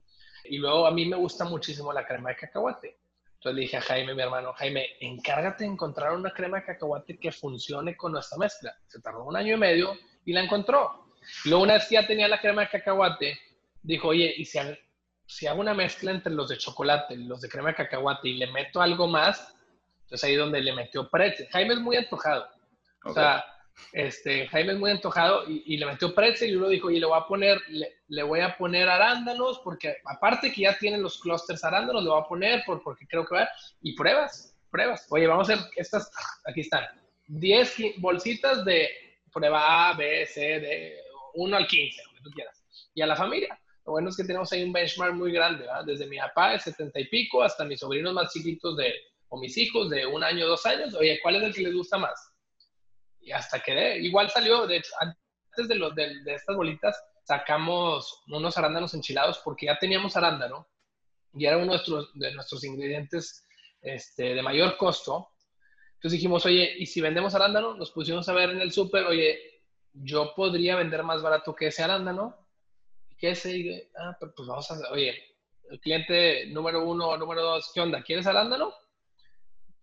Y 0.46 0.58
luego 0.58 0.88
a 0.88 0.92
mí 0.92 1.06
me 1.06 1.18
gusta 1.18 1.46
muchísimo 1.46 1.92
la 1.92 2.06
crema 2.06 2.30
de 2.30 2.38
cacahuate. 2.38 3.00
Entonces 3.38 3.56
le 3.56 3.62
dije 3.62 3.78
a 3.78 3.82
Jaime, 3.82 4.16
mi 4.16 4.22
hermano, 4.24 4.52
Jaime, 4.54 4.88
encárgate 5.00 5.64
de 5.64 5.70
encontrar 5.70 6.14
una 6.14 6.34
crema 6.34 6.58
de 6.58 6.66
cacahuate 6.66 7.20
que 7.20 7.32
funcione 7.32 7.96
con 7.96 8.12
nuestra 8.12 8.38
mezcla. 8.38 8.76
Se 8.88 9.00
tardó 9.00 9.26
un 9.26 9.36
año 9.36 9.56
y 9.56 9.60
medio 9.60 9.96
y 10.26 10.34
la 10.34 10.42
encontró. 10.42 11.06
luego 11.46 11.64
una 11.64 11.74
vez 11.74 11.86
que 11.88 11.96
ya 11.96 12.08
tenía 12.08 12.28
la 12.28 12.42
crema 12.42 12.62
de 12.62 12.70
cacahuate, 12.70 13.40
dijo, 13.84 14.08
oye, 14.08 14.34
¿y 14.36 14.46
si, 14.46 14.58
si 15.28 15.46
hago 15.46 15.62
una 15.62 15.76
mezcla 15.76 16.10
entre 16.12 16.34
los 16.34 16.50
de 16.50 16.58
chocolate 16.58 17.16
los 17.16 17.42
de 17.42 17.50
crema 17.50 17.70
de 17.70 17.76
cacahuate 17.76 18.28
y 18.28 18.38
le 18.38 18.52
meto 18.52 18.82
algo 18.82 19.08
más? 19.08 19.56
Entonces 20.02 20.24
ahí 20.24 20.36
donde 20.36 20.60
le 20.60 20.74
metió 20.74 21.08
pretzel. 21.08 21.48
Jaime 21.52 21.76
es 21.76 21.80
muy 21.80 21.96
antojado. 21.96 22.48
O 23.04 23.14
sea, 23.14 23.46
este, 23.94 24.48
Jaime 24.48 24.74
es 24.74 24.80
muy 24.80 24.92
antojado 24.92 25.44
y, 25.48 25.78
le 25.78 25.86
metió 25.86 26.14
pretzel 26.14 26.52
y 26.52 26.56
uno 26.56 26.70
dijo, 26.70 26.90
y 26.90 27.00
le 27.00 27.06
voy 27.06 27.18
a 27.18 27.26
poner, 27.26 27.60
le, 28.08 28.24
voy 28.24 28.42
a 28.42 28.58
poner 28.58 28.90
arándanos, 28.90 29.60
porque 29.64 29.98
aparte 30.06 30.52
que 30.52 30.62
ya 30.62 30.78
tienen 30.78 31.02
los 31.02 31.20
clusters 31.20 31.64
arándanos, 31.64 32.04
le 32.04 32.10
voy 32.10 32.22
a 32.22 32.28
poner 32.28 32.64
por, 32.66 32.82
porque 32.84 33.08
creo 33.08 33.26
que 33.26 33.36
va, 33.36 33.50
y 33.82 33.96
pruebas, 33.96 34.56
pruebas. 34.70 35.08
Oye, 35.10 35.28
vamos 35.28 35.50
a 35.50 35.54
hacer 35.54 35.66
estas, 35.76 36.12
aquí 36.46 36.62
están, 36.62 36.86
10 37.28 37.76
bolsitas 37.98 38.64
de 38.66 38.90
prueba 39.32 39.90
A, 39.90 39.94
B, 39.94 40.26
C, 40.26 40.42
D, 40.60 40.98
1 41.36 41.58
al 41.58 41.68
15, 41.68 42.02
lo 42.04 42.14
que 42.14 42.24
tú 42.24 42.32
quieras. 42.32 42.64
Y 42.94 43.02
a 43.02 43.08
la 43.08 43.16
familia. 43.16 43.60
Lo 43.86 43.94
bueno 43.94 44.10
es 44.10 44.18
que 44.18 44.24
tenemos 44.24 44.52
ahí 44.52 44.64
un 44.64 44.74
benchmark 44.74 45.14
muy 45.14 45.32
grande, 45.32 45.66
¿verdad? 45.66 45.86
Desde 45.86 46.08
mi 46.08 46.18
papá 46.18 46.52
de 46.52 46.60
70 46.60 47.00
y 47.00 47.06
pico 47.06 47.42
hasta 47.42 47.64
mis 47.64 47.80
sobrinos 47.80 48.14
más 48.14 48.34
chiquitos 48.34 48.76
de, 48.76 48.94
o 49.30 49.40
mis 49.40 49.58
hijos 49.58 49.90
de 49.90 50.06
un 50.06 50.24
año, 50.24 50.46
dos 50.46 50.66
años. 50.66 50.94
Oye, 50.94 51.20
¿cuál 51.22 51.38
es 51.38 51.44
el 51.44 51.54
que 51.54 51.62
les 51.62 51.74
gusta 51.74 51.98
más? 51.98 52.34
Y 53.28 53.34
hasta 53.34 53.60
quedé. 53.60 54.00
Igual 54.00 54.30
salió, 54.30 54.66
de 54.66 54.78
hecho, 54.78 54.90
antes 55.02 55.68
de, 55.68 55.76
los, 55.76 55.94
de, 55.94 56.24
estas 56.28 56.56
bolitas, 56.56 56.98
sacamos 57.26 58.24
unos 58.28 58.58
arándanos 58.58 58.94
enchilados 58.94 59.42
porque 59.44 59.66
ya 59.66 59.78
teníamos 59.78 60.16
arándano 60.16 60.66
y 61.34 61.46
era 61.46 61.58
uno 61.58 61.66
de 61.66 61.72
nuestros, 61.72 62.12
de 62.14 62.34
nuestros 62.34 62.64
ingredientes 62.64 63.46
este, 63.82 64.34
de 64.34 64.42
mayor 64.42 64.78
costo. 64.78 65.28
Entonces 65.96 66.14
dijimos, 66.14 66.46
oye, 66.46 66.74
¿y 66.78 66.86
si 66.86 67.02
vendemos 67.02 67.36
arándano? 67.36 67.74
Nos 67.76 67.92
pusimos 67.92 68.30
a 68.30 68.34
ver 68.34 68.52
en 68.52 68.62
el 68.62 68.72
súper, 68.72 69.06
oye, 69.06 69.38
yo 69.92 70.34
podría 70.34 70.78
vender 70.78 71.04
más 71.04 71.22
barato 71.22 71.54
que 71.54 71.68
ese 71.68 71.84
arándano. 71.84 72.48
¿Qué 73.18 73.32
es 73.32 73.46
ese? 73.46 73.92
Ah, 73.98 74.16
pues 74.20 74.48
vamos 74.48 74.72
a, 74.72 74.92
oye, 74.92 75.22
el 75.70 75.82
cliente 75.82 76.46
número 76.48 76.86
uno 76.86 77.18
número 77.18 77.42
dos, 77.42 77.72
¿qué 77.74 77.82
onda? 77.82 78.02
¿Quieres 78.04 78.26
arándano? 78.26 78.74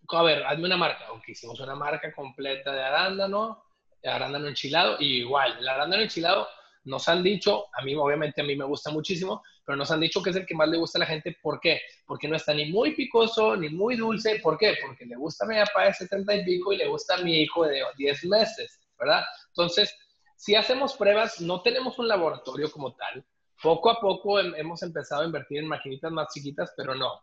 A 0.09 0.23
ver, 0.23 0.43
hazme 0.45 0.65
una 0.65 0.77
marca. 0.77 1.11
Ok, 1.11 1.29
hicimos 1.29 1.59
una 1.59 1.75
marca 1.75 2.13
completa 2.13 2.71
de 2.71 2.83
arándano, 2.83 3.63
arándano 4.03 4.47
enchilado, 4.47 4.97
y 4.99 5.19
igual, 5.19 5.57
el 5.59 5.67
arándano 5.67 6.03
enchilado 6.03 6.47
nos 6.85 7.09
han 7.09 7.23
dicho, 7.23 7.65
a 7.73 7.81
mí 7.83 7.95
obviamente 7.95 8.41
a 8.41 8.43
mí 8.43 8.55
me 8.55 8.65
gusta 8.65 8.91
muchísimo, 8.91 9.43
pero 9.65 9.75
nos 9.75 9.89
han 9.89 9.99
dicho 9.99 10.21
que 10.21 10.29
es 10.29 10.35
el 10.35 10.45
que 10.45 10.53
más 10.53 10.69
le 10.69 10.77
gusta 10.77 10.99
a 10.99 11.01
la 11.01 11.07
gente. 11.07 11.35
¿Por 11.41 11.59
qué? 11.59 11.81
Porque 12.05 12.27
no 12.27 12.35
está 12.35 12.53
ni 12.53 12.71
muy 12.71 12.95
picoso 12.95 13.55
ni 13.55 13.69
muy 13.69 13.95
dulce. 13.95 14.39
¿Por 14.39 14.57
qué? 14.57 14.75
Porque 14.85 15.05
le 15.05 15.15
gusta 15.15 15.45
a 15.45 15.47
mi 15.47 15.55
papá 15.55 15.85
de 15.85 15.93
70 15.93 16.35
y 16.35 16.45
pico 16.45 16.73
y 16.73 16.77
le 16.77 16.87
gusta 16.87 17.15
a 17.15 17.17
mi 17.17 17.41
hijo 17.41 17.65
de 17.65 17.81
10 17.97 18.25
meses, 18.25 18.79
¿verdad? 18.99 19.23
Entonces, 19.47 19.95
si 20.35 20.53
hacemos 20.55 20.95
pruebas, 20.95 21.41
no 21.41 21.61
tenemos 21.63 21.97
un 21.97 22.07
laboratorio 22.07 22.71
como 22.71 22.93
tal. 22.95 23.25
Poco 23.61 23.89
a 23.89 23.99
poco 23.99 24.39
hemos 24.39 24.83
empezado 24.83 25.23
a 25.23 25.25
invertir 25.25 25.59
en 25.59 25.67
maquinitas 25.67 26.11
más 26.11 26.27
chiquitas, 26.31 26.71
pero 26.77 26.93
no, 26.93 27.19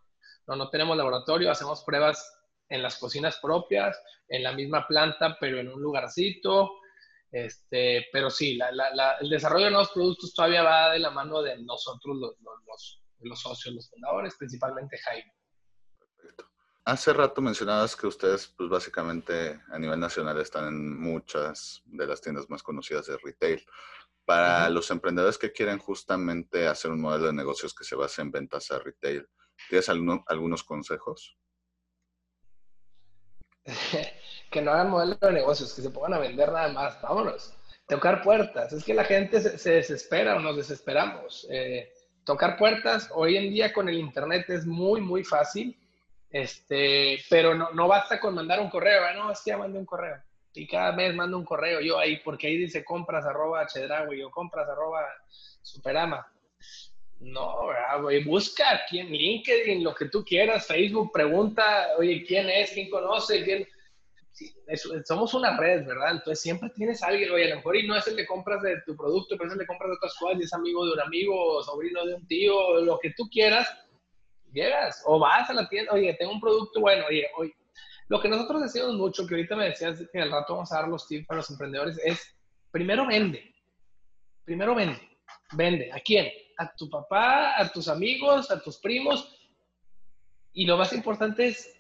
no, 0.49 0.57
no 0.57 0.71
tenemos 0.71 0.97
laboratorio, 0.97 1.51
hacemos 1.51 1.85
pruebas 1.85 2.42
en 2.73 2.83
las 2.83 2.97
cocinas 2.97 3.39
propias, 3.41 4.03
en 4.29 4.43
la 4.43 4.53
misma 4.53 4.87
planta, 4.89 5.37
pero 5.39 5.59
en 5.59 5.69
un 5.69 5.81
lugarcito, 5.81 6.73
este, 7.31 8.07
pero 8.11 8.31
sí, 8.31 8.59
el 9.21 9.29
desarrollo 9.29 9.67
de 9.67 9.71
nuevos 9.71 9.91
productos 9.91 10.35
todavía 10.35 10.63
va 10.63 10.93
de 10.93 10.99
la 10.99 11.11
mano 11.11 11.43
de 11.43 11.63
nosotros, 11.63 12.17
los, 12.17 12.35
los, 13.21 13.41
socios, 13.41 13.75
los 13.75 13.91
fundadores, 13.91 14.35
principalmente 14.37 14.99
Jaime. 14.99 15.33
Perfecto. 15.99 16.49
Hace 16.85 17.13
rato 17.13 17.43
mencionabas 17.43 17.95
que 17.95 18.07
ustedes, 18.07 18.49
pues 18.57 18.71
básicamente 18.71 19.61
a 19.71 19.79
nivel 19.79 20.01
nacional 20.01 20.41
están 20.41 20.69
en 20.69 20.99
muchas 20.99 21.83
de 21.85 22.07
las 22.07 22.23
tiendas 22.23 22.49
más 22.49 22.63
conocidas 22.63 23.07
de 23.07 23.19
retail. 23.19 23.65
Para 24.25 24.71
los 24.71 24.91
emprendedores 24.91 25.37
que 25.37 25.53
quieren 25.53 25.79
justamente 25.79 26.69
hacer 26.69 26.91
un 26.91 27.01
modelo 27.01 27.27
de 27.27 27.33
negocios 27.33 27.75
que 27.75 27.85
se 27.85 27.97
base 27.97 28.23
en 28.23 28.31
ventas 28.31 28.71
a 28.71 28.79
retail, 28.79 29.29
¿tienes 29.69 29.89
algunos 29.89 30.63
consejos? 30.63 31.37
que 34.51 34.63
no 34.63 34.73
hagan 34.73 34.91
modelo 34.91 35.17
de 35.21 35.33
negocios, 35.33 35.75
que 35.75 35.83
se 35.83 35.91
pongan 35.91 36.15
a 36.15 36.19
vender 36.19 36.51
nada 36.51 36.69
más, 36.69 37.01
vámonos. 37.01 37.55
Tocar 37.87 38.23
puertas, 38.23 38.73
es 38.73 38.85
que 38.85 38.95
la 38.95 39.05
gente 39.05 39.41
se, 39.41 39.71
desespera 39.71 40.37
o 40.37 40.41
nos 40.41 40.57
desesperamos. 40.57 41.47
Eh, 41.51 41.93
tocar 42.25 42.57
puertas, 42.57 43.11
hoy 43.15 43.37
en 43.37 43.51
día 43.51 43.73
con 43.73 43.89
el 43.89 43.97
Internet 43.97 44.49
es 44.51 44.67
muy, 44.67 45.01
muy 45.01 45.25
fácil, 45.25 45.77
este, 46.31 47.19
pero 47.29 47.55
no, 47.55 47.71
no 47.73 47.89
basta 47.89 48.19
con 48.19 48.35
mandar 48.35 48.61
un 48.61 48.71
correo, 48.71 49.07
¿eh? 49.07 49.15
no, 49.15 49.31
es 49.31 49.41
que 49.41 49.51
ya 49.51 49.59
un 49.59 49.85
correo. 49.85 50.17
Y 50.55 50.67
cada 50.67 50.93
mes 50.93 51.15
mando 51.15 51.39
un 51.39 51.45
correo 51.45 51.81
yo 51.81 51.99
ahí, 51.99 52.19
porque 52.19 52.47
ahí 52.47 52.57
dice 52.57 52.85
compras 52.85 53.25
arroba 53.25 53.67
chedraui 53.67 54.23
o 54.23 54.31
compras 54.31 54.69
arroba 54.69 55.07
superama. 55.63 56.27
No, 57.23 57.69
güey, 58.01 58.25
busca 58.25 58.83
quién, 58.91 59.09
LinkedIn, 59.09 59.85
lo 59.85 59.95
que 59.95 60.07
tú 60.07 60.25
quieras, 60.25 60.67
Facebook, 60.67 61.13
pregunta, 61.13 61.89
oye, 61.97 62.25
¿quién 62.27 62.51
es? 62.51 62.73
¿Quién 62.73 62.91
conoce? 62.91 63.45
¿Quién? 63.45 63.67
somos 65.05 65.35
una 65.35 65.57
red, 65.57 65.87
¿verdad? 65.87 66.13
Entonces 66.13 66.41
siempre 66.41 66.71
tienes 66.71 67.03
a 67.03 67.09
alguien, 67.09 67.31
oye, 67.31 67.45
a 67.45 67.51
lo 67.51 67.57
mejor 67.57 67.77
y 67.77 67.87
no 67.87 67.97
es 67.97 68.07
el 68.09 68.17
de 68.17 68.27
compras 68.27 68.63
de 68.63 68.81
tu 68.87 68.97
producto, 68.97 69.37
pero 69.37 69.49
es 69.49 69.53
el 69.53 69.59
de 69.59 69.67
compras 69.67 69.91
de 69.91 69.97
otras 69.97 70.15
cosas, 70.19 70.41
y 70.41 70.45
es 70.45 70.53
amigo 70.53 70.85
de 70.85 70.93
un 70.93 71.01
amigo, 71.01 71.63
sobrino 71.63 72.05
de 72.05 72.15
un 72.15 72.27
tío, 72.27 72.81
lo 72.81 72.99
que 72.99 73.13
tú 73.17 73.29
quieras, 73.31 73.69
llegas, 74.53 75.03
o 75.07 75.19
vas 75.19 75.49
a 75.51 75.55
la 75.55 75.69
tienda, 75.69 75.93
oye, 75.93 76.15
tengo 76.15 76.33
un 76.33 76.41
producto 76.41 76.81
bueno, 76.81 77.05
oye, 77.09 77.29
oye, 77.37 77.55
lo 78.09 78.21
que 78.21 78.29
nosotros 78.29 78.63
decimos 78.63 78.95
mucho, 78.95 79.27
que 79.27 79.35
ahorita 79.35 79.55
me 79.55 79.67
decías 79.67 80.03
que 80.11 80.21
al 80.21 80.31
rato 80.31 80.55
vamos 80.55 80.73
a 80.73 80.81
dar 80.81 80.89
los 80.89 81.07
tips 81.07 81.27
para 81.27 81.39
los 81.39 81.51
emprendedores, 81.51 81.99
es 82.05 82.35
primero 82.71 83.07
vende, 83.07 83.55
primero 84.45 84.75
vende, 84.75 85.19
vende, 85.53 85.93
¿a 85.93 86.01
quién? 86.01 86.33
A 86.59 86.75
tu 86.75 86.89
papá, 86.89 87.61
a 87.61 87.71
tus 87.71 87.89
amigos, 87.89 88.51
a 88.51 88.61
tus 88.61 88.79
primos, 88.79 89.37
y 90.53 90.67
lo 90.67 90.77
más 90.77 90.93
importante 90.93 91.49
es 91.49 91.75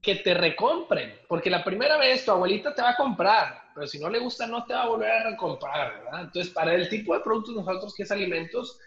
que 0.00 0.16
te 0.16 0.34
recompren, 0.34 1.18
porque 1.28 1.50
la 1.50 1.64
primera 1.64 1.96
vez 1.96 2.24
tu 2.24 2.30
abuelita 2.30 2.74
te 2.74 2.82
va 2.82 2.90
a 2.90 2.96
comprar, 2.96 3.70
pero 3.74 3.86
si 3.86 3.98
no 3.98 4.08
le 4.08 4.18
gusta 4.18 4.46
no 4.46 4.64
te 4.64 4.74
va 4.74 4.82
a 4.82 4.88
volver 4.88 5.10
a 5.10 5.30
recomprar, 5.30 6.04
¿verdad? 6.04 6.22
Entonces, 6.22 6.52
para 6.52 6.74
el 6.74 6.88
tipo 6.88 7.14
de 7.14 7.20
productos 7.20 7.56
nosotros 7.56 7.94
que 7.94 8.04
es 8.04 8.10
alimentos, 8.10 8.78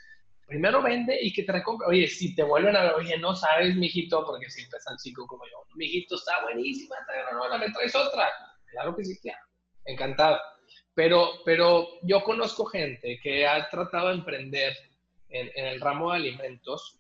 primero 0.48 0.82
vende 0.82 1.18
y 1.22 1.34
que 1.34 1.44
te 1.44 1.52
recompre. 1.52 1.88
Oye, 1.88 2.08
si 2.08 2.36
te 2.36 2.44
vuelven 2.44 2.76
a 2.76 2.84
ver, 2.84 2.94
oye, 2.94 3.18
no 3.18 3.36
sabes, 3.36 3.76
mijito, 3.76 4.26
porque 4.26 4.50
siempre 4.50 4.78
están 4.78 4.98
chico 4.98 5.26
como 5.28 5.44
yo, 5.46 5.66
mijito, 5.76 6.16
está 6.16 6.44
buenísima, 6.44 6.96
no, 7.34 7.50
no, 7.50 7.58
me 7.58 7.72
traes 7.72 7.96
otra. 7.96 8.30
Claro 8.72 8.96
que 8.96 9.04
sí, 9.04 9.20
claro. 9.20 9.40
Encantado. 9.86 10.40
Pero, 10.94 11.30
pero 11.46 11.88
yo 12.04 12.24
conozco 12.24 12.66
gente 12.66 13.20
que 13.22 13.48
ha 13.48 13.70
tratado 13.70 14.10
de 14.10 14.16
emprender 14.16 14.74
en, 15.32 15.50
en 15.56 15.66
el 15.66 15.82
ramo 15.82 16.12
de 16.12 16.18
alimentos 16.18 16.98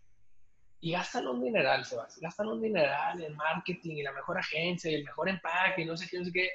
y 0.79 0.91
gastan 0.93 1.27
un 1.27 1.43
dineral, 1.43 1.85
Sebastián, 1.85 2.23
gastan 2.23 2.47
un 2.47 2.61
dineral 2.61 3.21
en 3.21 3.35
marketing 3.35 3.97
y 3.97 4.03
la 4.03 4.13
mejor 4.13 4.39
agencia 4.39 4.89
y 4.89 4.95
el 4.95 5.03
mejor 5.03 5.29
empaque 5.29 5.83
y 5.83 5.85
no 5.85 5.95
sé 5.95 6.07
qué, 6.09 6.17
no 6.17 6.25
sé 6.25 6.31
qué, 6.31 6.49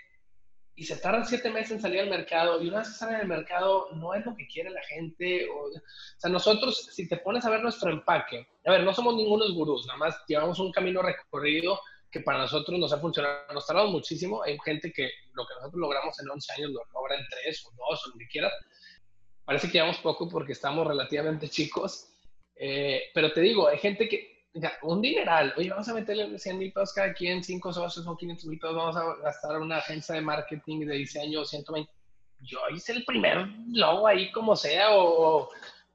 y 0.78 0.84
se 0.84 0.96
tardan 0.96 1.24
siete 1.24 1.50
meses 1.50 1.72
en 1.72 1.80
salir 1.80 2.00
al 2.00 2.10
mercado 2.10 2.62
y 2.62 2.68
una 2.68 2.80
vez 2.80 2.88
que 2.88 2.94
salen 2.94 3.16
al 3.16 3.28
mercado 3.28 3.88
no 3.94 4.12
es 4.12 4.24
lo 4.26 4.36
que 4.36 4.46
quiere 4.46 4.68
la 4.68 4.82
gente. 4.82 5.48
O, 5.48 5.70
sea, 6.18 6.30
nosotros, 6.30 6.90
si 6.92 7.08
te 7.08 7.16
pones 7.16 7.46
a 7.46 7.50
ver 7.50 7.62
nuestro 7.62 7.90
empaque, 7.90 8.46
a 8.66 8.72
ver, 8.72 8.82
no 8.82 8.92
somos 8.92 9.16
ningunos 9.16 9.54
gurús, 9.54 9.86
nada 9.86 9.98
más 9.98 10.22
llevamos 10.28 10.58
un 10.58 10.70
camino 10.70 11.00
recorrido 11.00 11.80
que 12.10 12.20
para 12.20 12.38
nosotros 12.40 12.78
nos 12.78 12.92
ha 12.92 12.98
funcionado, 12.98 13.54
nos 13.54 13.66
tardamos 13.66 13.90
muchísimo, 13.90 14.42
hay 14.42 14.58
gente 14.64 14.92
que 14.92 15.10
lo 15.32 15.46
que 15.46 15.54
nosotros 15.54 15.80
logramos 15.80 16.20
en 16.20 16.30
11 16.30 16.52
años 16.52 16.70
lo 16.70 16.80
logra 16.92 17.16
en 17.16 17.26
3 17.44 17.66
o 17.66 17.70
2 17.90 18.06
o 18.06 18.10
lo 18.10 18.18
que 18.18 18.28
quieras. 18.28 18.52
Parece 19.46 19.68
que 19.68 19.74
llevamos 19.74 19.98
poco 19.98 20.28
porque 20.28 20.52
estamos 20.52 20.84
relativamente 20.84 21.48
chicos, 21.48 22.08
eh, 22.56 23.04
pero 23.14 23.32
te 23.32 23.40
digo, 23.40 23.68
hay 23.68 23.78
gente 23.78 24.08
que, 24.08 24.48
un 24.82 25.00
dineral, 25.00 25.54
oye, 25.56 25.70
vamos 25.70 25.88
a 25.88 25.94
meterle 25.94 26.36
100 26.36 26.58
mil 26.58 26.72
pesos 26.72 26.92
cada 26.92 27.14
quien, 27.14 27.44
5 27.44 27.72
socios 27.72 28.04
o 28.08 28.16
500 28.16 28.44
mil 28.46 28.58
pesos, 28.58 28.74
vamos 28.74 28.96
a 28.96 29.14
gastar 29.22 29.60
una 29.60 29.76
agencia 29.76 30.16
de 30.16 30.20
marketing 30.20 30.86
de 30.86 30.96
diseño 30.96 31.44
120. 31.44 31.88
Yo 32.40 32.58
hice 32.74 32.92
el 32.92 33.04
primer 33.04 33.46
logo 33.68 34.08
ahí 34.08 34.32
como 34.32 34.56
sea, 34.56 34.88
o, 34.96 35.48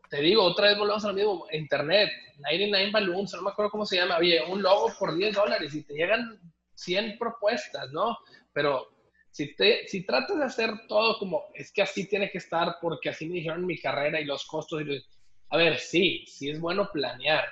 te 0.10 0.22
digo, 0.22 0.44
otra 0.44 0.68
vez 0.68 0.78
volvemos 0.78 1.04
a 1.04 1.10
lo 1.10 1.14
mismo, 1.14 1.46
internet, 1.52 2.10
99 2.38 2.92
Balloons, 2.92 3.34
no 3.34 3.42
me 3.42 3.50
acuerdo 3.50 3.72
cómo 3.72 3.86
se 3.86 3.98
llama, 3.98 4.18
oye, 4.18 4.42
un 4.48 4.62
logo 4.62 4.94
por 4.98 5.14
10 5.14 5.36
dólares 5.36 5.76
y 5.76 5.84
te 5.84 5.94
llegan 5.94 6.40
100 6.76 7.18
propuestas, 7.18 7.92
¿no? 7.92 8.18
Pero 8.54 8.91
si, 9.32 9.56
te, 9.56 9.88
si 9.88 10.06
tratas 10.06 10.38
de 10.38 10.44
hacer 10.46 10.88
todo 10.88 11.18
como, 11.18 11.46
es 11.54 11.72
que 11.72 11.82
así 11.82 12.08
tiene 12.08 12.30
que 12.30 12.38
estar 12.38 12.78
porque 12.82 13.10
así 13.10 13.28
me 13.28 13.36
dijeron 13.36 13.66
mi 13.66 13.80
carrera 13.80 14.20
y 14.20 14.26
los 14.26 14.46
costos 14.46 14.82
y 14.82 14.86
los 14.86 15.08
a 15.52 15.58
ver, 15.58 15.80
sí, 15.80 16.26
sí 16.28 16.50
es 16.50 16.62
bueno 16.62 16.90
planear, 16.92 17.44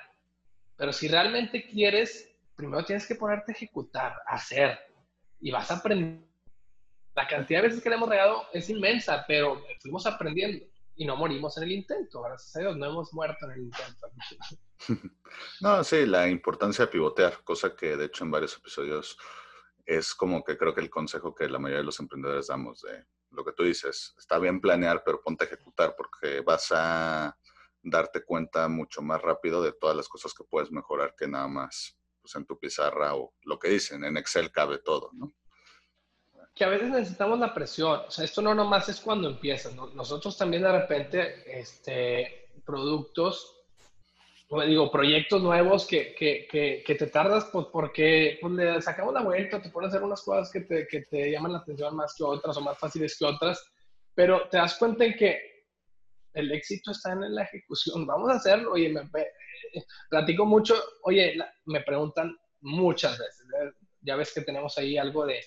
pero 0.76 0.90
si 0.90 1.06
realmente 1.06 1.68
quieres, 1.68 2.30
primero 2.56 2.82
tienes 2.82 3.06
que 3.06 3.14
ponerte 3.14 3.52
a 3.52 3.54
ejecutar, 3.54 4.14
a 4.26 4.36
hacer, 4.36 4.78
y 5.38 5.50
vas 5.50 5.70
a 5.70 5.76
aprender. 5.76 6.18
La 7.14 7.28
cantidad 7.28 7.60
de 7.60 7.68
veces 7.68 7.82
que 7.82 7.90
le 7.90 7.96
hemos 7.96 8.08
regado 8.08 8.46
es 8.54 8.70
inmensa, 8.70 9.24
pero 9.28 9.62
fuimos 9.80 10.06
aprendiendo 10.06 10.64
y 10.96 11.04
no 11.04 11.16
morimos 11.16 11.56
en 11.58 11.64
el 11.64 11.72
intento. 11.72 12.22
Gracias 12.22 12.56
a 12.56 12.60
Dios, 12.60 12.76
no 12.78 12.86
hemos 12.86 13.12
muerto 13.12 13.44
en 13.46 13.52
el 13.52 13.60
intento. 13.64 14.08
No, 15.60 15.84
sí, 15.84 16.06
la 16.06 16.28
importancia 16.28 16.86
de 16.86 16.90
pivotear, 16.90 17.44
cosa 17.44 17.76
que 17.76 17.96
de 17.96 18.06
hecho 18.06 18.24
en 18.24 18.32
varios 18.32 18.56
episodios 18.56 19.16
es 19.90 20.14
como 20.14 20.44
que 20.44 20.56
creo 20.56 20.72
que 20.72 20.80
el 20.80 20.88
consejo 20.88 21.34
que 21.34 21.48
la 21.48 21.58
mayoría 21.58 21.80
de 21.80 21.84
los 21.84 21.98
emprendedores 21.98 22.46
damos 22.46 22.82
de 22.82 23.06
lo 23.30 23.44
que 23.44 23.52
tú 23.52 23.64
dices, 23.64 24.14
está 24.16 24.38
bien 24.38 24.60
planear, 24.60 25.02
pero 25.04 25.20
ponte 25.20 25.44
a 25.44 25.46
ejecutar 25.48 25.96
porque 25.96 26.42
vas 26.42 26.68
a 26.70 27.36
darte 27.82 28.24
cuenta 28.24 28.68
mucho 28.68 29.02
más 29.02 29.20
rápido 29.20 29.60
de 29.60 29.72
todas 29.72 29.96
las 29.96 30.08
cosas 30.08 30.32
que 30.32 30.44
puedes 30.44 30.70
mejorar 30.70 31.16
que 31.18 31.26
nada 31.26 31.48
más 31.48 31.98
pues, 32.20 32.36
en 32.36 32.46
tu 32.46 32.56
pizarra 32.56 33.16
o 33.16 33.34
lo 33.42 33.58
que 33.58 33.68
dicen, 33.68 34.04
en 34.04 34.16
Excel 34.16 34.52
cabe 34.52 34.78
todo, 34.78 35.10
¿no? 35.12 35.32
Que 36.54 36.64
a 36.64 36.68
veces 36.68 36.90
necesitamos 36.90 37.40
la 37.40 37.52
presión, 37.52 38.02
o 38.06 38.10
sea, 38.10 38.24
esto 38.24 38.42
no 38.42 38.54
nomás 38.54 38.88
es 38.88 39.00
cuando 39.00 39.28
empiezas, 39.28 39.74
nosotros 39.74 40.38
también 40.38 40.62
de 40.62 40.72
repente, 40.72 41.60
este, 41.60 42.52
productos, 42.64 43.59
digo, 44.66 44.90
proyectos 44.90 45.42
nuevos 45.42 45.86
que, 45.86 46.14
que, 46.14 46.48
que, 46.84 46.94
te 46.94 47.06
tardas 47.06 47.44
pues, 47.52 47.66
porque 47.72 48.38
pues, 48.40 48.52
le 48.54 48.82
sacamos 48.82 49.14
la 49.14 49.22
vuelta, 49.22 49.62
te 49.62 49.70
pones 49.70 49.88
a 49.88 49.96
hacer 49.96 50.02
unas 50.02 50.22
cosas 50.22 50.50
que 50.50 50.62
te, 50.62 50.88
que 50.88 51.02
te 51.02 51.30
llaman 51.30 51.52
la 51.52 51.58
atención 51.58 51.94
más 51.94 52.14
que 52.16 52.24
otras 52.24 52.56
o 52.56 52.60
más 52.60 52.76
fáciles 52.76 53.16
que 53.16 53.26
otras, 53.26 53.64
pero 54.14 54.48
te 54.48 54.56
das 54.56 54.76
cuenta 54.76 55.04
en 55.04 55.14
que 55.14 55.50
el 56.34 56.52
éxito 56.52 56.90
está 56.90 57.12
en 57.12 57.34
la 57.34 57.42
ejecución. 57.42 58.06
Vamos 58.06 58.30
a 58.30 58.34
hacerlo. 58.34 58.72
Oye, 58.72 58.88
me, 58.88 59.08
platico 60.08 60.44
mucho. 60.44 60.74
Oye, 61.02 61.36
me 61.66 61.80
preguntan 61.82 62.36
muchas 62.60 63.18
veces. 63.18 63.46
Ya 64.00 64.16
ves 64.16 64.32
que 64.32 64.42
tenemos 64.42 64.76
ahí 64.78 64.96
algo 64.96 65.26
de, 65.26 65.40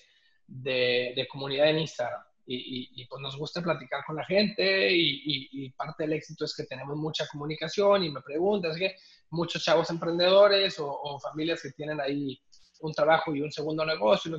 de, 0.46 1.26
comunidad 1.30 1.68
en 1.68 1.80
Instagram. 1.80 2.22
Y, 2.46 3.06
pues 3.06 3.22
nos 3.22 3.36
gusta 3.36 3.62
platicar 3.62 4.04
con 4.06 4.16
la 4.16 4.24
gente 4.24 4.90
y, 4.92 5.70
parte 5.70 6.04
del 6.04 6.14
éxito 6.14 6.44
es 6.44 6.54
que 6.54 6.64
tenemos 6.64 6.96
mucha 6.96 7.26
comunicación 7.28 8.04
y 8.04 8.10
me 8.10 8.20
preguntas, 8.20 8.76
que 8.76 8.94
muchos 9.30 9.62
chavos 9.64 9.88
emprendedores 9.90 10.76
o, 10.78 11.18
familias 11.20 11.62
que 11.62 11.70
tienen 11.70 12.00
ahí 12.00 12.40
un 12.80 12.92
trabajo 12.92 13.34
y 13.34 13.40
un 13.40 13.50
segundo 13.50 13.84
negocio, 13.84 14.38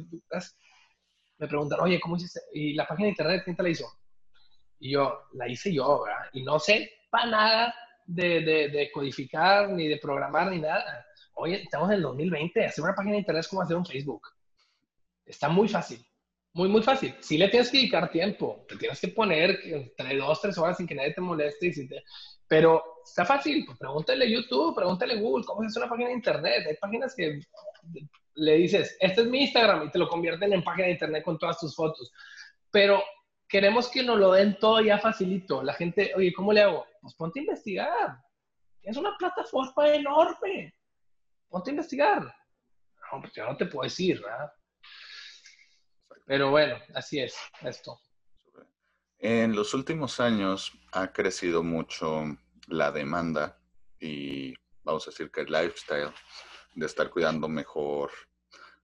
me 1.38 1.47
preguntan, 1.47 1.79
oye, 1.81 2.00
¿cómo 2.00 2.15
hiciste? 2.15 2.39
¿Y 2.53 2.74
la 2.74 2.88
página 2.88 3.05
de 3.05 3.09
internet 3.12 3.41
quién 3.43 3.55
te 3.55 3.63
la 3.63 3.69
hizo? 3.69 3.85
Y 4.79 4.91
yo, 4.91 5.24
la 5.33 5.50
hice 5.50 5.74
yo, 5.74 6.03
¿verdad? 6.03 6.29
Y 6.33 6.43
no 6.43 6.59
sé 6.59 6.91
para 7.09 7.25
nada 7.25 7.75
de, 8.05 8.41
de, 8.41 8.69
de, 8.69 8.91
codificar, 8.91 9.69
ni 9.69 9.88
de 9.88 9.97
programar, 9.97 10.51
ni 10.51 10.59
nada. 10.59 11.05
Oye, 11.33 11.63
estamos 11.63 11.89
en 11.89 11.95
el 11.95 12.01
2020, 12.03 12.65
hacer 12.65 12.83
una 12.83 12.93
página 12.93 13.13
de 13.13 13.19
internet 13.19 13.41
es 13.41 13.47
como 13.47 13.62
hacer 13.62 13.75
un 13.75 13.85
Facebook. 13.85 14.27
Está 15.25 15.50
muy 15.50 15.67
fácil. 15.67 16.05
Muy, 16.55 16.69
muy 16.69 16.81
fácil. 16.81 17.13
Sí 17.19 17.38
le 17.38 17.50
tienes 17.50 17.69
que 17.69 17.79
dedicar 17.79 18.09
tiempo, 18.09 18.65
te 18.69 18.77
tienes 18.77 19.01
que 19.01 19.09
poner 19.09 19.59
entre 19.65 20.15
dos, 20.15 20.39
tres 20.39 20.57
horas 20.57 20.77
sin 20.77 20.88
que 20.88 20.95
nadie 20.95 21.13
te 21.13 21.19
moleste. 21.19 21.67
Y 21.67 21.89
Pero 22.47 22.81
está 23.03 23.25
fácil, 23.25 23.65
pues 23.65 23.77
pregúntale 23.77 24.31
YouTube, 24.31 24.74
pregúntale 24.74 25.19
Google 25.19 25.43
cómo 25.45 25.62
se 25.62 25.67
hace 25.67 25.79
una 25.79 25.89
página 25.89 26.07
de 26.07 26.15
internet. 26.15 26.65
Hay 26.65 26.77
páginas 26.77 27.13
que 27.13 27.41
le 28.35 28.55
dices, 28.55 28.95
este 29.01 29.24
es 29.24 29.27
mi 29.27 29.41
Instagram 29.41 29.88
y 29.88 29.91
te 29.91 30.00
lo 30.00 30.07
convierten 30.07 30.53
en 30.53 30.63
página 30.63 30.85
de 30.85 30.93
internet 30.93 31.25
con 31.25 31.38
todas 31.38 31.59
tus 31.59 31.75
fotos. 31.75 32.09
Pero 32.71 33.03
queremos 33.50 33.89
que 33.89 34.01
nos 34.01 34.17
lo 34.17 34.31
den 34.31 34.57
todo 34.57 34.79
ya 34.79 34.97
facilito. 34.97 35.62
La 35.62 35.74
gente, 35.74 36.13
oye, 36.15 36.31
¿cómo 36.31 36.53
le 36.53 36.62
hago? 36.62 36.85
Pues 37.01 37.15
ponte 37.15 37.41
a 37.41 37.43
investigar. 37.43 38.17
Es 38.81 38.95
una 38.95 39.17
plataforma 39.17 39.93
enorme. 39.93 40.74
Ponte 41.50 41.69
a 41.69 41.74
investigar. 41.74 42.24
No, 42.24 43.19
pues 43.19 43.33
yo 43.33 43.45
no 43.45 43.57
te 43.57 43.65
puedo 43.65 43.83
decir, 43.83 44.21
¿verdad? 44.21 44.50
Pero 46.25 46.50
bueno, 46.50 46.75
así 46.94 47.20
es 47.20 47.36
esto. 47.62 48.00
En 49.20 49.55
los 49.55 49.74
últimos 49.74 50.20
años 50.20 50.74
ha 50.91 51.13
crecido 51.13 51.63
mucho 51.63 52.24
la 52.67 52.91
demanda 52.91 53.60
y 54.00 54.53
vamos 54.84 55.08
a 55.08 55.12
decir 55.12 55.32
que 55.32 55.41
el 55.41 55.51
lifestyle 55.51 56.13
de 56.74 56.86
estar 56.86 57.10
cuidando 57.10 57.48
mejor 57.48 58.12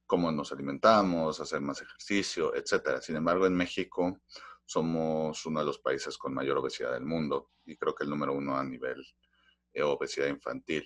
cómo 0.06 0.32
nos 0.32 0.52
alimentamos, 0.52 1.40
hacer 1.40 1.62
más 1.62 1.82
ejercicio, 1.82 2.54
etcétera. 2.56 3.02
Sin 3.02 3.16
embargo, 3.16 3.46
en 3.48 3.56
México 3.56 4.20
somos 4.66 5.46
uno 5.46 5.62
de 5.62 5.66
los 5.66 5.80
países 5.80 6.18
con 6.18 6.34
mayor 6.34 6.58
obesidad 6.58 6.94
del 6.94 7.06
mundo 7.06 7.52
y 7.66 7.76
creo 7.76 7.96
que 7.96 8.04
el 8.04 8.10
número 8.10 8.34
uno 8.34 8.58
a 8.58 8.64
nivel 8.64 9.04
de 9.74 9.84
obesidad 9.84 10.28
infantil. 10.28 10.86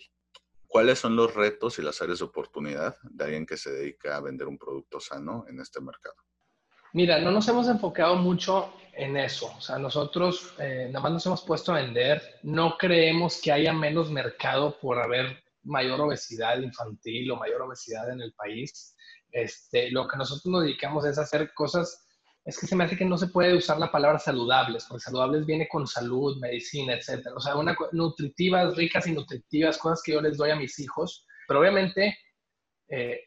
¿Cuáles 0.68 1.00
son 1.00 1.16
los 1.16 1.34
retos 1.34 1.80
y 1.80 1.82
las 1.82 2.02
áreas 2.02 2.20
de 2.20 2.26
oportunidad 2.26 2.98
de 3.04 3.24
alguien 3.26 3.46
que 3.46 3.58
se 3.58 3.72
dedica 3.72 4.16
a 4.16 4.22
vender 4.22 4.48
un 4.48 4.58
producto 4.58 5.00
sano 5.00 5.46
en 5.48 5.60
este 5.60 5.82
mercado? 5.82 6.16
Mira, 6.96 7.20
no 7.20 7.30
nos 7.30 7.46
hemos 7.50 7.68
enfocado 7.68 8.16
mucho 8.16 8.74
en 8.94 9.18
eso. 9.18 9.54
O 9.58 9.60
sea, 9.60 9.78
nosotros 9.78 10.54
eh, 10.60 10.88
nada 10.88 11.02
más 11.02 11.12
nos 11.12 11.26
hemos 11.26 11.42
puesto 11.42 11.74
a 11.74 11.82
vender. 11.82 12.22
No 12.42 12.78
creemos 12.78 13.42
que 13.42 13.52
haya 13.52 13.74
menos 13.74 14.10
mercado 14.10 14.80
por 14.80 15.00
haber 15.00 15.44
mayor 15.64 16.00
obesidad 16.00 16.58
infantil 16.62 17.30
o 17.32 17.36
mayor 17.36 17.64
obesidad 17.64 18.10
en 18.12 18.22
el 18.22 18.32
país. 18.32 18.96
Este, 19.30 19.92
lo 19.92 20.08
que 20.08 20.16
nosotros 20.16 20.46
nos 20.46 20.64
dedicamos 20.64 21.04
es 21.04 21.18
hacer 21.18 21.54
cosas, 21.54 22.08
es 22.46 22.58
que 22.58 22.66
se 22.66 22.78
me 22.78 22.86
hace 22.86 22.96
que 22.96 23.04
no 23.04 23.18
se 23.18 23.28
puede 23.28 23.58
usar 23.58 23.78
la 23.78 23.92
palabra 23.92 24.18
saludables, 24.18 24.86
porque 24.88 25.04
saludables 25.04 25.46
viene 25.46 25.68
con 25.68 25.86
salud, 25.88 26.40
medicina, 26.40 26.94
etc. 26.94 27.28
O 27.36 27.42
sea, 27.42 27.58
una, 27.58 27.76
nutritivas, 27.92 28.74
ricas 28.78 29.06
y 29.06 29.12
nutritivas, 29.12 29.78
cosas 29.80 30.02
que 30.02 30.14
yo 30.14 30.22
les 30.22 30.38
doy 30.38 30.52
a 30.52 30.56
mis 30.56 30.80
hijos. 30.80 31.28
Pero 31.46 31.60
obviamente 31.60 32.18
eh, 32.88 33.20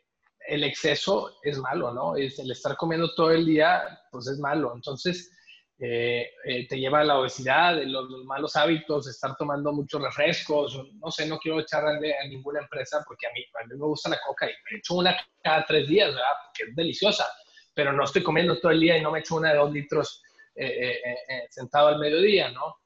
el 0.48 0.64
exceso 0.64 1.36
es 1.42 1.58
malo, 1.58 1.92
¿no? 1.92 2.16
Es 2.16 2.38
el 2.38 2.50
estar 2.50 2.76
comiendo 2.76 3.14
todo 3.14 3.30
el 3.30 3.44
día, 3.44 4.00
pues 4.10 4.26
es 4.28 4.38
malo. 4.38 4.72
Entonces, 4.74 5.30
eh, 5.78 6.30
eh, 6.44 6.66
te 6.66 6.78
lleva 6.78 7.00
a 7.00 7.04
la 7.04 7.18
obesidad, 7.18 7.76
los, 7.84 8.10
los, 8.10 8.24
malos 8.24 8.56
hábitos, 8.56 9.06
estar 9.06 9.36
tomando 9.36 9.72
muchos 9.72 10.02
refrescos, 10.02 10.82
no 10.94 11.10
sé, 11.10 11.26
no 11.26 11.38
quiero 11.38 11.60
echarle 11.60 12.14
a 12.18 12.26
ninguna 12.26 12.60
empresa 12.60 13.04
porque 13.06 13.26
a 13.26 13.32
mí, 13.32 13.44
a 13.62 13.66
mí 13.66 13.78
me 13.78 13.86
gusta 13.86 14.08
la 14.08 14.18
coca 14.26 14.46
y 14.46 14.48
me 14.48 14.78
echo 14.78 14.94
una 14.94 15.16
cada 15.42 15.64
tres 15.66 15.86
días, 15.86 16.08
¿verdad? 16.08 16.32
Porque 16.46 16.70
es 16.70 16.76
deliciosa, 16.76 17.26
pero 17.74 17.92
no 17.92 18.04
estoy 18.04 18.22
comiendo 18.22 18.58
todo 18.58 18.72
el 18.72 18.80
día 18.80 18.96
y 18.96 19.02
no 19.02 19.12
me 19.12 19.20
echo 19.20 19.36
una 19.36 19.52
de 19.52 19.58
dos 19.58 19.70
litros 19.70 20.22
eh, 20.56 21.00
sentado 21.50 21.88
al 21.88 22.00
mediodía, 22.00 22.50
¿no? 22.50 22.78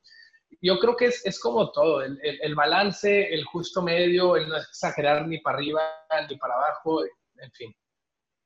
Yo 0.61 0.79
creo 0.79 0.95
que 0.97 1.07
es, 1.07 1.25
es 1.25 1.41
como 1.41 1.71
todo, 1.73 2.03
el, 2.03 2.19
el, 2.23 2.39
el, 2.43 2.55
balance, 2.55 3.33
el 3.33 3.45
justo 3.45 3.81
medio, 3.81 4.37
el 4.37 4.49
no 4.49 4.57
exagerar 4.59 5.27
ni 5.27 5.39
para 5.39 5.57
arriba 5.57 5.81
ni 6.29 6.37
para 6.37 6.55
abajo, 6.55 7.03
en 7.43 7.53
fin. 7.53 7.75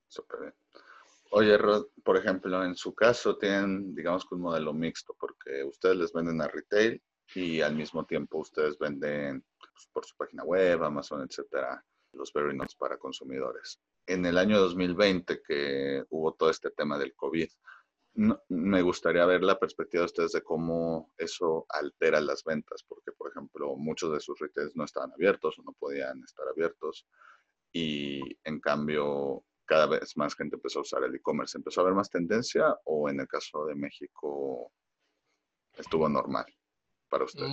Súper 0.09 0.41
bien. 0.41 0.55
Oye, 1.33 1.59
Rod, 1.59 1.89
por 2.05 2.17
ejemplo, 2.17 2.65
en 2.65 2.77
su 2.77 2.95
caso 2.95 3.37
tienen, 3.37 3.95
digamos 3.95 4.27
un 4.31 4.41
modelo 4.41 4.73
mixto, 4.73 5.15
porque 5.19 5.65
ustedes 5.65 5.97
les 5.97 6.13
venden 6.13 6.41
a 6.41 6.49
retail 6.49 7.03
y 7.35 7.61
al 7.61 7.75
mismo 7.75 8.07
tiempo 8.07 8.39
ustedes 8.39 8.79
venden 8.79 9.45
pues, 9.59 9.89
por 9.93 10.07
su 10.07 10.17
página 10.17 10.45
web, 10.45 10.83
Amazon, 10.85 11.27
etcétera, 11.29 11.85
los 12.13 12.33
Very 12.33 12.57
Notes 12.57 12.77
para 12.77 12.97
consumidores. 12.97 13.81
En 14.07 14.25
el 14.25 14.39
año 14.39 14.59
2020, 14.61 15.43
que 15.43 16.05
hubo 16.11 16.35
todo 16.35 16.51
este 16.51 16.71
tema 16.71 16.97
del 16.97 17.15
COVID, 17.15 17.49
me 18.49 18.81
gustaría 18.81 19.27
ver 19.27 19.43
la 19.43 19.59
perspectiva 19.59 20.03
de 20.03 20.07
ustedes 20.07 20.33
de 20.33 20.43
cómo 20.43 21.13
eso 21.19 21.67
altera 21.69 22.21
las 22.21 22.45
ventas, 22.45 22.83
porque, 22.89 23.13
por 23.13 23.31
ejemplo, 23.31 23.77
muchos 23.77 24.13
de 24.13 24.21
sus 24.21 24.39
retails 24.39 24.75
no 24.75 24.85
estaban 24.85 25.13
abiertos 25.13 25.59
o 25.59 25.63
no 25.63 25.73
podían 25.73 26.23
estar 26.25 26.49
abiertos 26.49 27.07
y 27.73 28.21
en 28.45 28.61
cambio 28.61 29.45
cada 29.67 29.87
vez 29.87 30.17
más 30.17 30.35
gente 30.35 30.57
empezó 30.57 30.79
a 30.79 30.83
usar 30.83 31.03
el 31.05 31.15
e-commerce. 31.15 31.59
¿Empezó 31.59 31.81
a 31.81 31.85
haber 31.85 31.95
más 31.95 32.09
tendencia 32.09 32.75
o 32.85 33.11
en 33.11 33.21
el 33.21 33.29
caso 33.29 33.67
de 33.67 33.75
México 33.75 34.73
estuvo 35.77 36.09
normal 36.09 36.47
para 37.11 37.25
ustedes? 37.25 37.49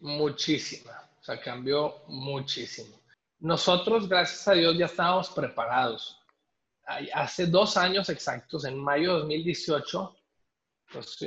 muchísima, 0.00 1.10
o 1.20 1.22
sea, 1.22 1.40
cambió 1.40 2.02
muchísimo. 2.06 2.98
Nosotros, 3.40 4.08
gracias 4.08 4.46
a 4.48 4.52
Dios, 4.52 4.78
ya 4.78 4.86
estábamos 4.86 5.30
preparados. 5.30 6.16
Hace 7.14 7.46
dos 7.46 7.76
años 7.76 8.08
exactos, 8.08 8.64
en 8.64 8.78
mayo 8.78 9.14
de 9.14 9.18
2018, 9.20 10.16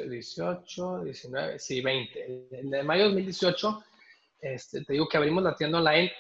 18, 0.09 1.03
19, 1.03 1.59
sí, 1.59 1.81
20. 1.81 2.49
En 2.51 2.85
mayo 2.85 3.03
de 3.03 3.09
2018, 3.09 3.83
este, 4.41 4.83
te 4.83 4.93
digo 4.93 5.07
que 5.07 5.17
abrimos 5.17 5.43
la 5.43 5.55
tienda 5.55 5.79
online 5.79 6.11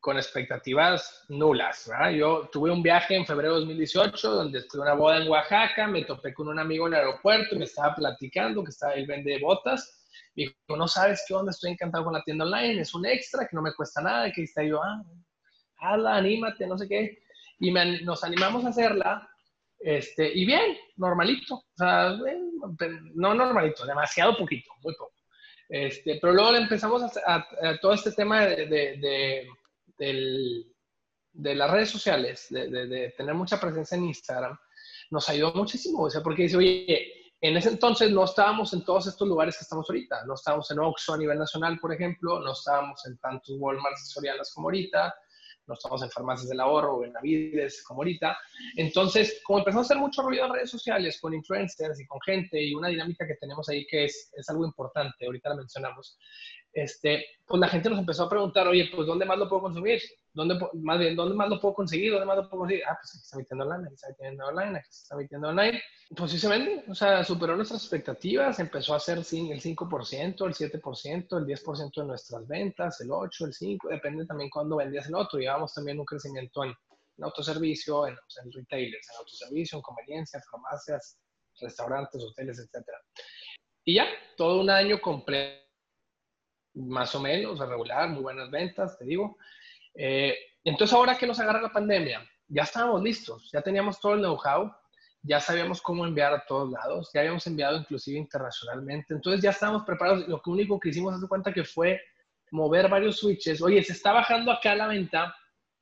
con 0.00 0.16
expectativas 0.16 1.24
nulas. 1.28 1.88
¿verdad? 1.88 2.10
Yo 2.10 2.48
tuve 2.52 2.70
un 2.70 2.82
viaje 2.82 3.16
en 3.16 3.26
febrero 3.26 3.54
de 3.54 3.60
2018 3.60 4.30
donde 4.30 4.58
estuve 4.60 4.82
una 4.82 4.94
boda 4.94 5.18
en 5.18 5.28
Oaxaca, 5.28 5.86
me 5.86 6.04
topé 6.04 6.32
con 6.32 6.48
un 6.48 6.58
amigo 6.58 6.86
en 6.86 6.94
el 6.94 7.00
aeropuerto, 7.00 7.56
me 7.56 7.64
estaba 7.64 7.94
platicando 7.94 8.62
que 8.62 8.70
estaba, 8.70 8.94
él 8.94 9.06
vende 9.06 9.38
botas. 9.38 10.04
Me 10.34 10.44
dijo, 10.44 10.54
no 10.76 10.86
sabes 10.86 11.24
qué 11.26 11.34
onda, 11.34 11.50
estoy 11.50 11.72
encantado 11.72 12.04
con 12.04 12.12
la 12.12 12.22
tienda 12.22 12.44
online, 12.44 12.80
es 12.80 12.94
un 12.94 13.06
extra 13.06 13.46
que 13.46 13.56
no 13.56 13.62
me 13.62 13.74
cuesta 13.74 14.00
nada, 14.02 14.30
que 14.32 14.42
está 14.42 14.62
yo, 14.62 14.82
ah, 14.82 15.02
hala, 15.78 16.16
anímate, 16.16 16.66
no 16.66 16.76
sé 16.76 16.88
qué. 16.88 17.18
Y 17.58 17.72
nos 17.72 18.22
animamos 18.22 18.64
a 18.64 18.68
hacerla, 18.68 19.28
este, 19.78 20.30
y 20.34 20.44
bien, 20.44 20.76
normalito, 20.96 21.54
o 21.54 21.64
sea, 21.76 22.16
no 23.14 23.34
normalito, 23.34 23.86
demasiado 23.86 24.36
poquito, 24.36 24.70
muy 24.82 24.94
poco. 24.94 25.12
Este, 25.68 26.18
pero 26.20 26.32
luego 26.32 26.54
empezamos 26.54 27.02
a, 27.26 27.46
todo 27.80 27.92
este 27.92 28.12
tema 28.12 28.46
de 28.46 28.66
de 28.66 29.48
las 29.98 31.70
redes 31.70 31.90
sociales, 31.90 32.46
de, 32.50 33.14
tener 33.16 33.34
mucha 33.34 33.60
presencia 33.60 33.96
en 33.96 34.04
Instagram, 34.04 34.58
nos 35.10 35.28
ayudó 35.28 35.54
muchísimo. 35.54 36.04
O 36.04 36.10
sea, 36.10 36.22
porque 36.22 36.44
dice, 36.44 36.56
oye, 36.56 37.12
en 37.40 37.56
ese 37.56 37.68
entonces 37.68 38.10
no 38.10 38.24
estábamos 38.24 38.72
en 38.72 38.84
todos 38.84 39.06
estos 39.06 39.28
lugares 39.28 39.56
que 39.56 39.62
estamos 39.62 39.88
ahorita. 39.88 40.24
No 40.26 40.34
estábamos 40.34 40.70
en 40.70 40.78
Oxxo 40.80 41.14
a 41.14 41.18
nivel 41.18 41.38
nacional, 41.38 41.78
por 41.78 41.92
ejemplo. 41.92 42.40
No 42.40 42.52
estábamos 42.52 43.04
en 43.06 43.18
tantos 43.18 43.56
Walmart 43.58 43.96
Sorianas 43.98 44.52
como 44.54 44.68
ahorita 44.68 45.14
no 45.66 45.74
estamos 45.74 46.02
en 46.02 46.10
farmacias 46.10 46.48
del 46.48 46.60
ahorro 46.60 46.96
o 46.96 47.04
en 47.04 47.12
Navides 47.12 47.82
como 47.84 48.00
ahorita. 48.00 48.36
Entonces, 48.76 49.40
como 49.44 49.58
empezamos 49.58 49.86
a 49.86 49.88
hacer 49.88 50.00
mucho 50.00 50.22
ruido 50.22 50.46
en 50.46 50.52
redes 50.52 50.70
sociales 50.70 51.18
con 51.20 51.34
influencers 51.34 52.00
y 52.00 52.06
con 52.06 52.20
gente 52.20 52.62
y 52.62 52.74
una 52.74 52.88
dinámica 52.88 53.26
que 53.26 53.34
tenemos 53.36 53.68
ahí 53.68 53.86
que 53.86 54.04
es, 54.04 54.30
es 54.34 54.48
algo 54.48 54.64
importante, 54.64 55.26
ahorita 55.26 55.50
la 55.50 55.56
mencionamos, 55.56 56.18
este, 56.76 57.24
pues 57.46 57.58
la 57.58 57.68
gente 57.68 57.88
nos 57.88 57.98
empezó 57.98 58.24
a 58.24 58.28
preguntar, 58.28 58.68
oye, 58.68 58.90
pues 58.94 59.06
¿dónde 59.06 59.24
más 59.24 59.38
lo 59.38 59.48
puedo 59.48 59.62
consumir? 59.62 59.98
¿Dónde, 60.34 60.58
más 60.74 60.98
bien, 60.98 61.16
¿dónde 61.16 61.34
más 61.34 61.48
lo 61.48 61.58
puedo 61.58 61.72
conseguir? 61.72 62.12
¿Dónde 62.12 62.26
más 62.26 62.36
lo 62.36 62.50
puedo 62.50 62.60
conseguir? 62.60 62.84
Ah, 62.86 62.98
pues 63.00 63.14
aquí 63.14 63.22
está 63.22 63.36
metiendo 63.38 63.64
online, 63.64 63.86
aquí 63.86 63.94
está 63.94 64.08
metiendo 64.08 64.46
online, 64.46 64.78
aquí 64.78 64.88
está 64.90 65.16
metiendo 65.16 65.48
online. 65.48 65.82
Pues 66.14 66.30
sí 66.32 66.38
se 66.38 66.48
vende, 66.48 66.84
o 66.86 66.94
sea, 66.94 67.24
superó 67.24 67.56
nuestras 67.56 67.80
expectativas, 67.80 68.58
empezó 68.58 68.94
a 68.94 69.00
ser 69.00 69.16
el 69.16 69.24
5%, 69.24 70.46
el 70.46 70.54
7%, 70.54 71.38
el 71.38 71.46
10% 71.46 71.94
de 71.94 72.06
nuestras 72.06 72.46
ventas, 72.46 73.00
el 73.00 73.08
8%, 73.08 73.46
el 73.46 73.54
5%, 73.54 73.88
depende 73.88 74.26
también 74.26 74.50
cuándo 74.50 74.76
vendías 74.76 75.08
el 75.08 75.14
otro. 75.14 75.38
Llevamos 75.38 75.72
también 75.72 75.98
un 75.98 76.04
crecimiento 76.04 76.62
en, 76.62 76.74
autoservicio, 77.22 78.06
en, 78.06 78.12
en 78.44 78.52
retailers, 78.52 79.08
en 79.12 79.16
autoservicio, 79.16 79.78
en 79.78 79.82
conveniencia, 79.82 80.42
farmacias, 80.50 81.18
restaurantes, 81.58 82.22
hoteles, 82.22 82.58
etc. 82.58 82.84
Y 83.82 83.94
ya, 83.94 84.04
todo 84.36 84.60
un 84.60 84.68
año 84.68 85.00
completo 85.00 85.65
más 86.76 87.14
o 87.14 87.20
menos, 87.20 87.60
a 87.60 87.66
regular, 87.66 88.08
muy 88.08 88.22
buenas 88.22 88.50
ventas, 88.50 88.98
te 88.98 89.04
digo. 89.04 89.36
Eh, 89.94 90.36
entonces, 90.64 90.94
ahora 90.94 91.16
que 91.16 91.26
nos 91.26 91.40
agarra 91.40 91.60
la 91.60 91.72
pandemia, 91.72 92.24
ya 92.48 92.62
estábamos 92.62 93.02
listos, 93.02 93.50
ya 93.52 93.60
teníamos 93.62 94.00
todo 94.00 94.14
el 94.14 94.20
know-how, 94.20 94.72
ya 95.22 95.40
sabíamos 95.40 95.82
cómo 95.82 96.06
enviar 96.06 96.32
a 96.32 96.44
todos 96.46 96.70
lados, 96.70 97.10
ya 97.12 97.20
habíamos 97.20 97.46
enviado 97.46 97.78
inclusive 97.78 98.18
internacionalmente, 98.18 99.14
entonces 99.14 99.42
ya 99.42 99.50
estábamos 99.50 99.82
preparados. 99.84 100.28
Lo 100.28 100.40
único 100.46 100.78
que 100.78 100.90
hicimos, 100.90 101.14
hace 101.14 101.26
cuenta 101.26 101.52
que 101.52 101.64
fue 101.64 102.00
mover 102.52 102.88
varios 102.88 103.18
switches. 103.18 103.60
Oye, 103.60 103.82
se 103.82 103.92
está 103.92 104.12
bajando 104.12 104.52
acá 104.52 104.74
la 104.76 104.86
venta. 104.86 105.34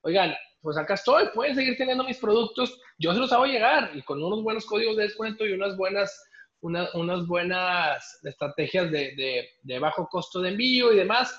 Oigan, 0.02 0.34
pues 0.64 0.78
acá 0.78 0.94
estoy, 0.94 1.28
pueden 1.34 1.54
seguir 1.54 1.76
teniendo 1.76 2.04
mis 2.04 2.18
productos, 2.18 2.80
yo 2.98 3.12
se 3.12 3.20
los 3.20 3.32
hago 3.32 3.44
llegar 3.44 3.90
y 3.94 4.02
con 4.02 4.22
unos 4.22 4.42
buenos 4.42 4.64
códigos 4.64 4.96
de 4.96 5.02
descuento 5.02 5.44
y 5.44 5.52
unas 5.52 5.76
buenas, 5.76 6.24
unas 6.64 7.26
buenas 7.26 8.18
estrategias 8.22 8.90
de, 8.90 9.46
de, 9.62 9.78
bajo 9.78 10.08
costo 10.08 10.40
de 10.40 10.50
envío 10.50 10.92
y 10.92 10.96
demás. 10.96 11.38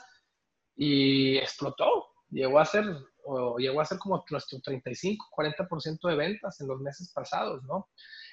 Y 0.76 1.38
explotó, 1.38 2.08
llegó 2.30 2.60
a 2.60 2.66
ser, 2.66 2.86
o 3.24 3.58
llegó 3.58 3.82
a 3.82 3.86
ser 3.86 3.98
como 3.98 4.24
nuestro 4.30 4.60
35, 4.60 5.26
40% 5.36 6.10
de 6.10 6.16
ventas 6.16 6.60
en 6.62 6.68
los 6.68 6.80
meses 6.80 7.12
pasados, 7.14 7.64
¿no? 7.64 7.90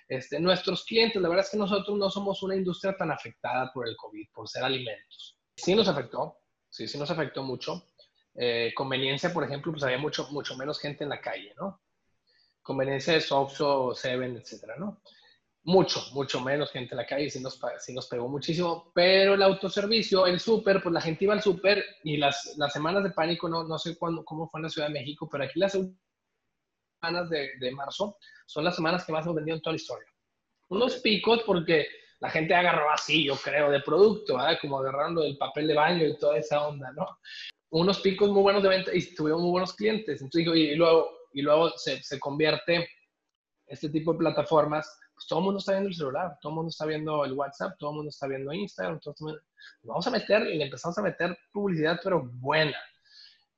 Este, 0.09 0.39
nuestros 0.41 0.85
clientes, 0.85 1.23
la 1.23 1.29
verdad 1.29 1.45
es 1.47 1.51
que 1.51 1.57
nosotros 1.57 1.97
no 1.97 2.11
somos 2.11 2.43
una 2.43 2.57
industria 2.57 2.95
tan 2.97 3.11
afectada 3.11 3.73
por 3.73 3.89
el 3.89 3.97
COVID, 3.97 4.29
por 4.35 4.49
ser 4.49 4.65
alimentos. 4.65 5.39
Sí 5.57 5.75
nos 5.75 5.89
afectó, 5.89 6.37
sí, 6.69 6.87
sí 6.89 6.99
nos 6.99 7.11
afectó 7.11 7.43
mucho. 7.43 7.91
Eh, 8.35 8.73
conveniencia, 8.75 9.33
por 9.33 9.45
ejemplo, 9.45 9.73
pues 9.73 9.85
había 9.85 9.99
mucho, 9.99 10.29
mucho 10.31 10.57
menos 10.57 10.81
gente 10.81 11.05
en 11.05 11.11
la 11.11 11.21
calle, 11.21 11.55
¿no? 11.57 11.81
Conveniencia 12.61 13.15
de 13.15 13.21
Soxo, 13.21 13.95
Seven, 13.95 14.37
etcétera, 14.37 14.75
¿no? 14.79 15.01
Mucho, 15.65 16.01
mucho 16.13 16.41
menos 16.41 16.73
gente 16.73 16.95
en 16.95 16.99
la 16.99 17.07
calle, 17.07 17.31
sí 17.31 17.41
nos, 17.41 17.61
sí 17.79 17.95
nos 17.95 18.09
pegó 18.09 18.29
muchísimo, 18.29 18.91
pero 18.95 19.35
el 19.35 19.43
autoservicio, 19.43 20.27
el 20.27 20.41
súper, 20.41 20.83
pues 20.83 20.93
la 20.93 21.01
gente 21.01 21.25
iba 21.25 21.35
al 21.35 21.43
súper 21.43 21.85
y 22.03 22.17
las, 22.17 22.55
las 22.57 22.73
semanas 22.73 23.05
de 23.05 23.11
pánico, 23.11 23.49
no, 23.49 23.63
no 23.63 23.79
sé 23.79 23.97
cuándo, 23.97 24.25
cómo 24.25 24.49
fue 24.49 24.59
en 24.59 24.65
la 24.65 24.71
Ciudad 24.71 24.89
de 24.89 24.95
México, 24.95 25.29
pero 25.31 25.45
aquí 25.45 25.61
las 25.61 25.73
semanas 25.73 27.31
de, 27.31 27.51
de 27.61 27.71
marzo 27.71 28.17
son 28.45 28.65
las 28.65 28.75
semanas 28.75 29.05
que 29.05 29.13
más 29.13 29.25
hemos 29.25 29.37
vendido 29.37 29.57
en 29.57 29.63
toda 29.63 29.75
la 29.75 29.81
historia. 29.81 30.09
Unos 30.69 30.97
picos 30.97 31.43
porque 31.47 31.87
la 32.23 32.31
gente 32.31 32.55
agarró 32.55 32.89
así, 32.91 33.25
yo 33.25 33.35
creo, 33.37 33.69
de 33.71 33.81
producto, 33.81 34.37
¿verdad? 34.37 34.59
como 34.61 34.79
agarraron 34.79 35.17
lo 35.17 35.23
del 35.23 35.37
papel 35.37 35.67
de 35.67 35.75
baño 35.75 36.07
y 36.07 36.17
toda 36.19 36.39
esa 36.39 36.67
onda, 36.67 36.93
¿no? 36.93 37.07
Unos 37.71 38.01
picos 38.01 38.31
muy 38.31 38.43
buenos 38.43 38.63
de 38.63 38.69
venta 38.69 38.91
y 38.95 39.15
tuvimos 39.15 39.43
muy 39.43 39.51
buenos 39.51 39.75
clientes. 39.75 40.23
Entonces, 40.23 40.55
y, 40.55 40.75
luego, 40.77 41.11
y 41.33 41.43
luego 41.43 41.71
se, 41.71 42.01
se 42.03 42.21
convierte 42.21 42.89
este 43.67 43.89
tipo 43.89 44.13
de 44.13 44.21
plataformas 44.21 45.01
todo 45.27 45.41
el 45.41 45.45
mundo 45.45 45.59
está 45.59 45.73
viendo 45.73 45.89
el 45.89 45.95
celular, 45.95 46.39
todo 46.41 46.53
el 46.53 46.57
mundo 46.57 46.71
está 46.71 46.87
viendo 46.87 47.25
el 47.25 47.33
WhatsApp, 47.33 47.77
todo 47.79 47.91
el 47.91 47.97
mundo 47.97 48.11
está 48.11 48.27
viendo 48.27 48.53
Instagram, 48.53 49.01
vamos 49.83 50.07
a 50.07 50.11
meter 50.11 50.43
y 50.49 50.59
le 50.59 50.65
empezamos 50.65 50.97
a 50.99 51.03
meter 51.03 51.37
publicidad, 51.53 52.01
pero 52.03 52.23
buena. 52.25 52.77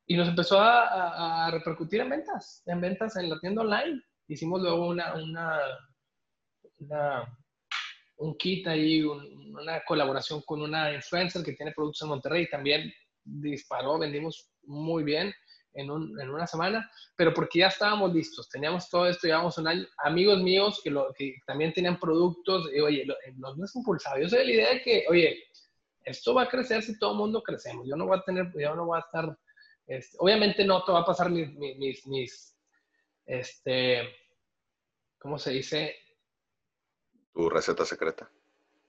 Y 0.07 0.17
nos 0.17 0.29
empezó 0.29 0.61
a, 0.61 1.51
repercutir 1.51 2.01
en 2.01 2.11
ventas, 2.11 2.63
en 2.67 2.81
ventas 2.81 3.17
en 3.17 3.31
la 3.31 3.39
tienda 3.41 3.63
online. 3.63 4.03
Hicimos 4.29 4.61
luego 4.61 4.89
una, 4.89 5.15
una, 5.15 5.59
un 8.17 8.37
kit 8.37 8.67
ahí, 8.67 9.03
una 9.03 9.83
colaboración 9.87 10.43
con 10.43 10.63
una 10.63 10.93
influencer 10.93 11.43
que 11.43 11.55
tiene 11.55 11.73
productos 11.73 12.03
en 12.03 12.09
Monterrey, 12.09 12.49
también 12.51 12.93
disparó, 13.25 13.99
vendimos 13.99 14.51
muy 14.65 15.05
bien 15.05 15.33
en, 15.75 15.91
una 15.91 16.47
semana, 16.47 16.91
pero 17.17 17.35
porque 17.35 17.61
ya 17.61 17.67
estábamos 17.67 18.13
listos, 18.15 18.49
teníamos 18.49 18.89
todo 18.89 19.07
esto, 19.07 19.27
llevamos 19.27 19.59
un 19.59 19.69
año, 19.69 19.87
amigos 19.99 20.41
míos 20.43 20.81
que, 20.83 20.91
lo, 20.91 21.13
que 21.15 21.37
también 21.47 21.73
tenían 21.73 21.99
productos, 21.99 22.71
y, 22.73 22.81
oye, 22.81 23.05
los 23.37 23.57
no 23.57 23.67
impulsados, 23.75 24.21
yo 24.21 24.29
soy 24.29 24.39
de 24.41 24.45
la 24.45 24.53
idea 24.53 24.71
de 24.75 24.83
que, 24.83 25.05
oye, 25.09 25.45
esto 26.05 26.35
va 26.35 26.43
a 26.43 26.49
crecer 26.49 26.83
si 26.83 26.99
todo 26.99 27.13
el 27.13 27.19
mundo 27.19 27.43
crecemos, 27.43 27.87
yo 27.89 27.97
no 27.97 28.07
voy 28.07 28.19
a 28.19 28.23
tener, 28.23 28.53
yo 28.57 28.75
no 28.75 28.87
voy 28.87 28.99
a 28.99 29.01
estar, 29.01 29.37
este, 29.87 30.17
obviamente 30.21 30.65
no 30.65 30.85
te 30.85 30.93
va 30.93 31.01
a 31.01 31.07
pasar 31.07 31.31
mis, 31.31 31.53
mis, 31.55 32.07
mis, 32.07 32.57
este, 33.27 34.09
¿cómo 35.19 35.39
se 35.39 35.51
dice? 35.51 35.97
Tu 37.33 37.51
receta 37.51 37.85
secreta 37.85 38.31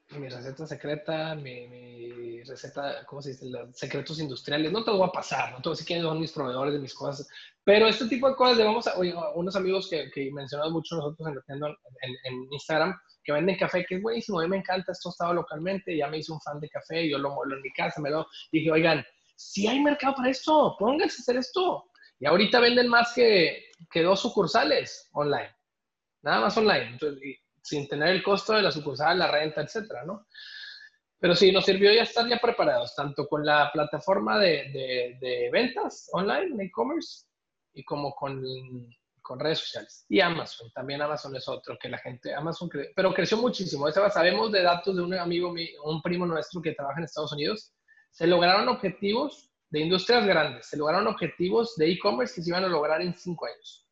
mi 0.09 0.29
receta 0.29 0.67
secreta, 0.67 1.35
mi, 1.35 2.43
receta, 2.43 3.05
¿cómo 3.05 3.21
se 3.21 3.31
dice? 3.31 3.47
Secretos 3.73 4.19
industriales. 4.19 4.71
No 4.71 4.83
te 4.83 4.91
lo 4.91 4.97
voy 4.97 5.07
a 5.07 5.11
pasar, 5.11 5.51
no 5.51 5.57
te 5.57 5.69
voy 5.69 5.71
a 5.71 5.75
decir 5.75 5.87
quiénes 5.87 6.05
son 6.05 6.19
mis 6.19 6.31
proveedores 6.31 6.73
de 6.73 6.79
mis 6.79 6.93
cosas, 6.93 7.27
pero 7.63 7.87
este 7.87 8.07
tipo 8.07 8.29
de 8.29 8.35
cosas, 8.35 8.59
vamos 8.59 8.87
a, 8.87 8.97
oye, 8.97 9.13
unos 9.33 9.55
amigos 9.55 9.89
que, 9.89 10.09
que 10.11 10.31
mencionamos 10.31 10.73
mucho 10.73 10.95
nosotros 10.95 11.27
en, 11.27 11.63
en, 11.63 12.15
en, 12.23 12.53
Instagram, 12.53 12.95
que 13.23 13.31
venden 13.31 13.57
café, 13.57 13.83
que 13.85 13.95
es 13.95 14.01
buenísimo, 14.01 14.39
a 14.39 14.43
mí 14.43 14.49
me 14.49 14.57
encanta, 14.57 14.91
esto 14.91 15.09
estado 15.09 15.33
localmente, 15.33 15.97
ya 15.97 16.07
me 16.07 16.19
hice 16.19 16.31
un 16.31 16.41
fan 16.41 16.59
de 16.59 16.69
café, 16.69 17.09
yo 17.09 17.17
lo 17.17 17.31
molo 17.31 17.55
en 17.55 17.61
mi 17.63 17.71
casa, 17.73 17.99
me 17.99 18.11
lo 18.11 18.27
dije, 18.51 18.71
oigan, 18.71 19.03
si 19.35 19.67
hay 19.67 19.79
mercado 19.79 20.15
para 20.15 20.29
esto, 20.29 20.75
pónganse 20.77 21.17
a 21.17 21.21
hacer 21.21 21.37
esto. 21.37 21.89
Y 22.19 22.27
ahorita 22.27 22.59
venden 22.59 22.87
más 22.87 23.13
que, 23.13 23.65
que 23.91 24.03
dos 24.03 24.21
sucursales 24.21 25.09
online, 25.13 25.53
nada 26.21 26.41
más 26.41 26.55
online. 26.55 26.91
Entonces, 26.91 27.19
sin 27.65 27.87
tener 27.87 28.09
el 28.09 28.23
costo 28.23 28.53
de 28.53 28.61
la 28.61 28.71
sucursal, 28.71 29.17
la 29.17 29.31
renta, 29.31 29.61
etcétera, 29.61 30.05
¿no? 30.05 30.27
Pero 31.19 31.35
sí, 31.35 31.51
nos 31.51 31.65
sirvió 31.65 31.91
ya 31.91 32.03
estar 32.03 32.27
ya 32.27 32.37
preparados, 32.37 32.93
tanto 32.93 33.27
con 33.27 33.43
la 33.43 33.71
plataforma 33.73 34.37
de, 34.37 35.17
de, 35.19 35.49
ventas 35.51 36.07
online, 36.11 36.65
e-commerce, 36.65 37.25
y 37.73 37.83
como 37.83 38.13
con, 38.13 38.43
con, 39.21 39.39
redes 39.39 39.59
sociales. 39.59 40.05
Y 40.09 40.19
Amazon, 40.19 40.69
también 40.73 41.01
Amazon 41.01 41.35
es 41.35 41.47
otro, 41.47 41.75
que 41.79 41.89
la 41.89 41.97
gente, 41.97 42.35
Amazon, 42.35 42.69
pero 42.95 43.13
creció 43.13 43.37
muchísimo. 43.37 43.89
Sabemos 43.91 44.51
de 44.51 44.61
datos 44.61 44.95
de 44.95 45.01
un 45.01 45.15
amigo, 45.15 45.55
un 45.85 46.01
primo 46.03 46.27
nuestro 46.27 46.61
que 46.61 46.73
trabaja 46.73 46.99
en 46.99 47.05
Estados 47.05 47.33
Unidos, 47.33 47.73
se 48.11 48.27
lograron 48.27 48.67
objetivos 48.67 49.51
de 49.71 49.79
industrias 49.79 50.23
grandes, 50.27 50.67
se 50.67 50.77
lograron 50.77 51.07
objetivos 51.07 51.75
de 51.77 51.89
e-commerce 51.89 52.35
que 52.35 52.43
se 52.43 52.49
iban 52.51 52.63
a 52.63 52.67
lograr 52.67 53.01
en 53.01 53.17
cinco 53.17 53.47
años. 53.47 53.87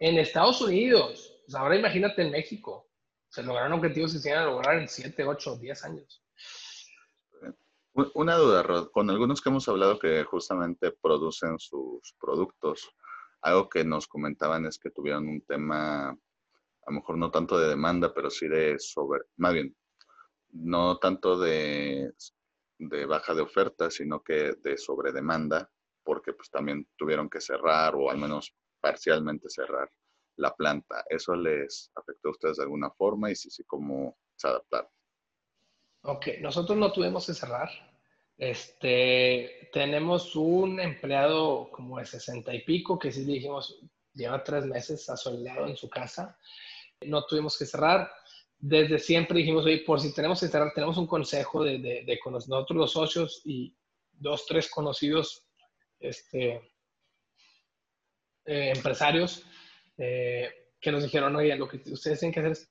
En 0.00 0.18
Estados 0.18 0.60
Unidos, 0.60 1.37
pues 1.48 1.56
ahora 1.56 1.76
imagínate 1.76 2.20
en 2.20 2.30
México. 2.30 2.90
Se 3.30 3.42
lograron 3.42 3.72
objetivos 3.72 4.12
que 4.12 4.18
se 4.18 4.28
iban 4.28 4.42
a 4.42 4.50
lograr 4.50 4.78
en 4.78 4.86
7, 4.86 5.24
8, 5.24 5.56
10 5.56 5.84
años. 5.84 6.22
Una 8.14 8.36
duda, 8.36 8.62
Rod. 8.62 8.90
Con 8.90 9.08
algunos 9.08 9.40
que 9.40 9.48
hemos 9.48 9.66
hablado 9.66 9.98
que 9.98 10.24
justamente 10.24 10.92
producen 10.92 11.58
sus 11.58 12.14
productos, 12.20 12.90
algo 13.40 13.66
que 13.70 13.82
nos 13.82 14.06
comentaban 14.06 14.66
es 14.66 14.78
que 14.78 14.90
tuvieron 14.90 15.26
un 15.26 15.40
tema, 15.40 16.10
a 16.10 16.16
lo 16.88 16.92
mejor 16.92 17.16
no 17.16 17.30
tanto 17.30 17.58
de 17.58 17.70
demanda, 17.70 18.12
pero 18.12 18.28
sí 18.28 18.46
de 18.46 18.78
sobre, 18.78 19.22
más 19.38 19.54
bien, 19.54 19.74
no 20.50 20.98
tanto 20.98 21.38
de, 21.38 22.12
baja 23.08 23.34
de 23.34 23.40
oferta, 23.40 23.90
sino 23.90 24.22
que 24.22 24.52
de 24.62 24.76
sobredemanda, 24.76 25.70
porque 26.04 26.34
pues 26.34 26.50
también 26.50 26.86
tuvieron 26.94 27.30
que 27.30 27.40
cerrar 27.40 27.94
o 27.96 28.10
al 28.10 28.18
menos 28.18 28.54
parcialmente 28.82 29.48
cerrar 29.48 29.90
la 30.38 30.54
planta. 30.54 31.04
¿Eso 31.08 31.34
les 31.34 31.90
afectó 31.94 32.28
a 32.28 32.32
ustedes 32.32 32.56
de 32.56 32.62
alguna 32.64 32.90
forma 32.90 33.30
y 33.30 33.36
si 33.36 33.50
sí, 33.50 33.64
cómo 33.64 34.16
se 34.36 34.48
adaptaron? 34.48 34.90
Ok, 36.02 36.28
nosotros 36.40 36.78
no 36.78 36.92
tuvimos 36.92 37.26
que 37.26 37.34
cerrar. 37.34 37.68
Este, 38.36 39.68
tenemos 39.72 40.36
un 40.36 40.78
empleado 40.80 41.70
como 41.72 41.98
de 41.98 42.06
sesenta 42.06 42.54
y 42.54 42.62
pico 42.62 42.98
que 42.98 43.10
sí 43.10 43.24
dijimos, 43.24 43.80
lleva 44.14 44.44
tres 44.44 44.64
meses 44.64 45.08
asoleado 45.10 45.66
en 45.66 45.76
su 45.76 45.90
casa. 45.90 46.38
No 47.04 47.24
tuvimos 47.26 47.58
que 47.58 47.66
cerrar. 47.66 48.10
Desde 48.60 48.98
siempre 48.98 49.38
dijimos, 49.38 49.64
oye, 49.64 49.82
por 49.84 50.00
si 50.00 50.14
tenemos 50.14 50.40
que 50.40 50.48
cerrar, 50.48 50.72
tenemos 50.72 50.96
un 50.98 51.06
consejo 51.06 51.64
de, 51.64 51.78
de, 51.78 52.18
nosotros 52.30 52.76
los 52.76 52.92
socios 52.92 53.42
y 53.44 53.74
dos, 54.12 54.46
tres 54.46 54.70
conocidos 54.70 55.44
este, 56.00 56.72
eh, 58.44 58.72
empresarios 58.74 59.44
eh, 59.98 60.48
que 60.80 60.92
nos 60.92 61.02
dijeron, 61.02 61.34
oye, 61.36 61.54
lo 61.56 61.68
que 61.68 61.76
ustedes 61.90 62.20
tienen 62.20 62.32
que 62.32 62.40
hacer 62.40 62.52
es 62.52 62.70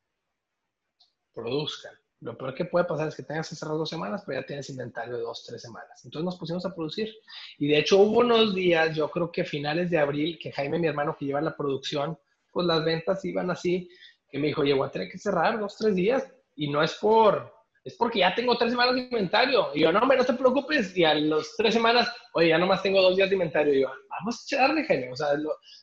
produzcan. 1.33 1.93
Lo 2.21 2.35
peor 2.35 2.55
que 2.55 2.65
puede 2.65 2.85
pasar 2.85 3.09
es 3.09 3.15
que 3.15 3.21
tengas 3.21 3.47
que 3.47 3.55
cerrar 3.55 3.77
dos 3.77 3.89
semanas, 3.89 4.23
pero 4.25 4.41
ya 4.41 4.47
tienes 4.47 4.69
inventario 4.69 5.17
de 5.17 5.21
dos, 5.21 5.45
tres 5.45 5.61
semanas. 5.61 6.03
Entonces 6.03 6.25
nos 6.25 6.37
pusimos 6.37 6.65
a 6.65 6.73
producir. 6.73 7.13
Y 7.59 7.67
de 7.67 7.77
hecho 7.77 7.99
hubo 7.99 8.21
unos 8.21 8.55
días, 8.55 8.95
yo 8.95 9.09
creo 9.11 9.31
que 9.31 9.43
finales 9.43 9.91
de 9.91 9.99
abril, 9.99 10.39
que 10.41 10.51
Jaime, 10.51 10.79
mi 10.79 10.87
hermano 10.87 11.15
que 11.15 11.25
lleva 11.25 11.41
la 11.41 11.55
producción, 11.55 12.17
pues 12.51 12.65
las 12.65 12.83
ventas 12.83 13.23
iban 13.23 13.51
así, 13.51 13.87
que 14.29 14.39
me 14.39 14.47
dijo, 14.47 14.61
oye, 14.61 14.73
voy 14.73 14.87
a 14.87 14.91
tener 14.91 15.11
que 15.11 15.19
cerrar 15.19 15.59
dos, 15.59 15.77
tres 15.77 15.95
días. 15.95 16.27
Y 16.55 16.71
no 16.71 16.81
es 16.81 16.95
por, 16.95 17.53
es 17.83 17.95
porque 17.95 18.19
ya 18.19 18.33
tengo 18.33 18.57
tres 18.57 18.71
semanas 18.71 18.95
de 18.95 19.01
inventario. 19.01 19.69
Y 19.75 19.81
yo, 19.81 19.91
no, 19.91 19.99
hombre, 19.99 20.17
no 20.17 20.25
te 20.25 20.33
preocupes. 20.33 20.97
Y 20.97 21.03
a 21.03 21.13
las 21.13 21.55
tres 21.55 21.75
semanas, 21.75 22.11
oye, 22.33 22.49
ya 22.49 22.57
nomás 22.57 22.81
tengo 22.81 22.99
dos 22.99 23.15
días 23.15 23.29
de 23.29 23.35
inventario. 23.35 23.73
Y 23.75 23.81
yo, 23.81 23.91
vamos 24.09 24.35
a 24.39 24.55
echarle, 24.55 24.83
Jaime. 24.85 25.11
O 25.11 25.15
sea, 25.15 25.29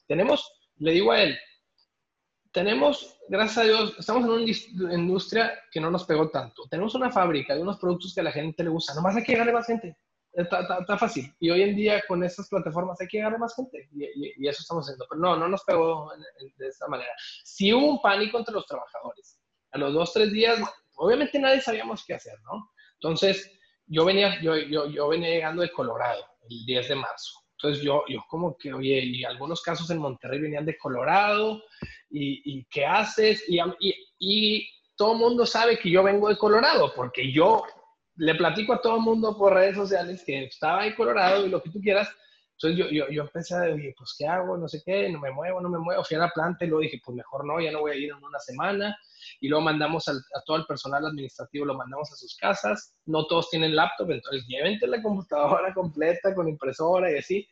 tenemos 0.09 0.45
le 0.77 0.93
digo 0.93 1.13
a 1.13 1.23
él, 1.23 1.39
tenemos, 2.55 3.19
gracias 3.29 3.59
a 3.59 3.63
Dios, 3.65 3.95
estamos 3.99 4.25
en 4.25 4.31
una 4.31 4.95
industria 4.95 5.61
que 5.73 5.81
no 5.81 5.91
nos 5.91 6.05
pegó 6.05 6.31
tanto. 6.31 6.63
Tenemos 6.71 6.95
una 6.95 7.11
fábrica 7.11 7.55
de 7.55 7.63
unos 7.63 7.79
productos 7.79 8.15
que 8.15 8.21
a 8.21 8.25
la 8.25 8.31
gente 8.31 8.63
le 8.63 8.71
gusta. 8.71 8.95
Nomás 8.95 9.17
hay 9.17 9.25
que 9.25 9.33
llegarle 9.33 9.53
más 9.53 9.67
gente. 9.67 9.97
Está, 10.33 10.99
fácil. 10.99 11.33
Y 11.41 11.51
hoy 11.51 11.63
en 11.63 11.75
día 11.75 12.03
con 12.07 12.23
estas 12.23 12.49
plataformas 12.49 13.01
hay 13.01 13.09
que 13.09 13.19
llegarle 13.19 13.39
más 13.39 13.57
gente. 13.57 13.89
Y, 13.93 14.47
eso 14.47 14.63
estamos 14.63 14.85
haciendo. 14.85 15.05
Pero 15.09 15.21
no, 15.21 15.37
no 15.37 15.49
nos 15.49 15.65
pegó 15.65 16.13
de 16.57 16.67
esta 16.69 16.87
manera. 16.87 17.11
Sí 17.45 17.73
hubo 17.73 17.91
un 17.91 18.01
pánico 18.01 18.39
entre 18.39 18.55
los 18.55 18.67
trabajadores. 18.67 19.41
A 19.73 19.79
los 19.79 19.93
dos, 19.93 20.13
tres 20.13 20.31
días, 20.31 20.61
obviamente 20.95 21.41
nadie 21.41 21.61
sabíamos 21.61 22.05
qué 22.07 22.15
hacer, 22.15 22.39
¿no? 22.43 22.71
Entonces, 23.01 23.51
yo 23.87 24.05
venía, 24.05 24.41
yo, 24.41 24.57
yo, 24.57 24.87
yo 24.87 25.09
venía 25.09 25.31
llegando 25.31 25.63
de 25.63 25.73
Colorado 25.73 26.25
el 26.49 26.65
10 26.67 26.89
de 26.89 26.95
marzo. 26.95 27.44
Entonces 27.59 27.83
yo, 27.83 28.03
yo 28.09 28.21
como 28.29 28.57
que, 28.57 28.73
oye, 28.73 29.01
y 29.01 29.25
algunos 29.25 29.63
casos 29.63 29.89
en 29.91 29.99
Monterrey 29.99 30.41
venían 30.41 30.67
de 30.67 30.77
Colorado 30.77 31.63
¿Y, 32.17 32.65
qué 32.71 32.87
haces? 32.87 33.45
Y, 33.49 33.59
y, 33.81 33.95
y 34.21 34.69
todo 34.97 35.15
el 35.15 35.19
mundo 35.19 35.47
sabe 35.47 35.79
que 35.79 35.91
yo 35.91 36.03
vengo 36.03 36.29
de 36.29 36.39
Colorado, 36.39 36.93
porque 36.95 37.33
yo 37.33 37.65
le 38.17 38.35
platico 38.37 38.75
a 38.75 38.81
todo 38.81 38.97
el 38.97 39.03
mundo 39.03 39.37
por 39.37 39.55
redes 39.55 39.75
sociales 39.75 40.23
que 40.25 40.45
estaba 40.45 40.87
en 40.87 40.95
Colorado 40.95 41.45
y 41.45 41.49
lo 41.49 41.61
que 41.61 41.71
tú 41.71 41.81
quieras. 41.81 42.09
Entonces 42.57 42.79
yo, 42.79 42.89
yo, 42.91 43.11
yo 43.11 43.23
empecé 43.23 43.55
a 43.55 43.61
decir, 43.61 43.95
pues, 43.97 44.15
¿qué 44.17 44.27
hago? 44.27 44.57
No 44.57 44.69
sé 44.69 44.81
qué, 44.85 45.09
no 45.09 45.19
me 45.19 45.33
muevo, 45.33 45.61
no 45.61 45.69
me 45.69 45.79
muevo. 45.79 46.05
Fui 46.05 46.17
a 46.17 46.21
la 46.21 46.31
planta 46.31 46.65
y 46.65 46.69
luego 46.69 46.83
dije, 46.83 47.01
pues 47.05 47.17
mejor 47.17 47.45
no, 47.45 47.61
ya 47.61 47.73
no 47.73 47.81
voy 47.81 47.93
a 47.93 47.95
ir 47.97 48.11
en 48.11 48.25
una 48.25 48.39
semana. 48.39 48.97
Y 49.41 49.49
luego 49.49 49.65
mandamos 49.65 50.09
a 50.09 50.15
todo 50.47 50.59
el 50.59 50.67
personal 50.67 51.05
administrativo, 51.05 51.65
lo 51.65 51.75
mandamos 51.75 52.13
a 52.13 52.17
sus 52.17 52.37
casas. 52.37 52.95
No 53.07 53.27
todos 53.27 53.51
tienen 53.51 53.75
laptop, 53.75 54.11
entonces 54.13 54.45
llévente 54.47 54.87
la 54.87 55.03
computadora 55.03 55.73
completa 55.75 56.35
con 56.35 56.49
impresora 56.49 57.11
y 57.11 57.19
así. 57.19 57.49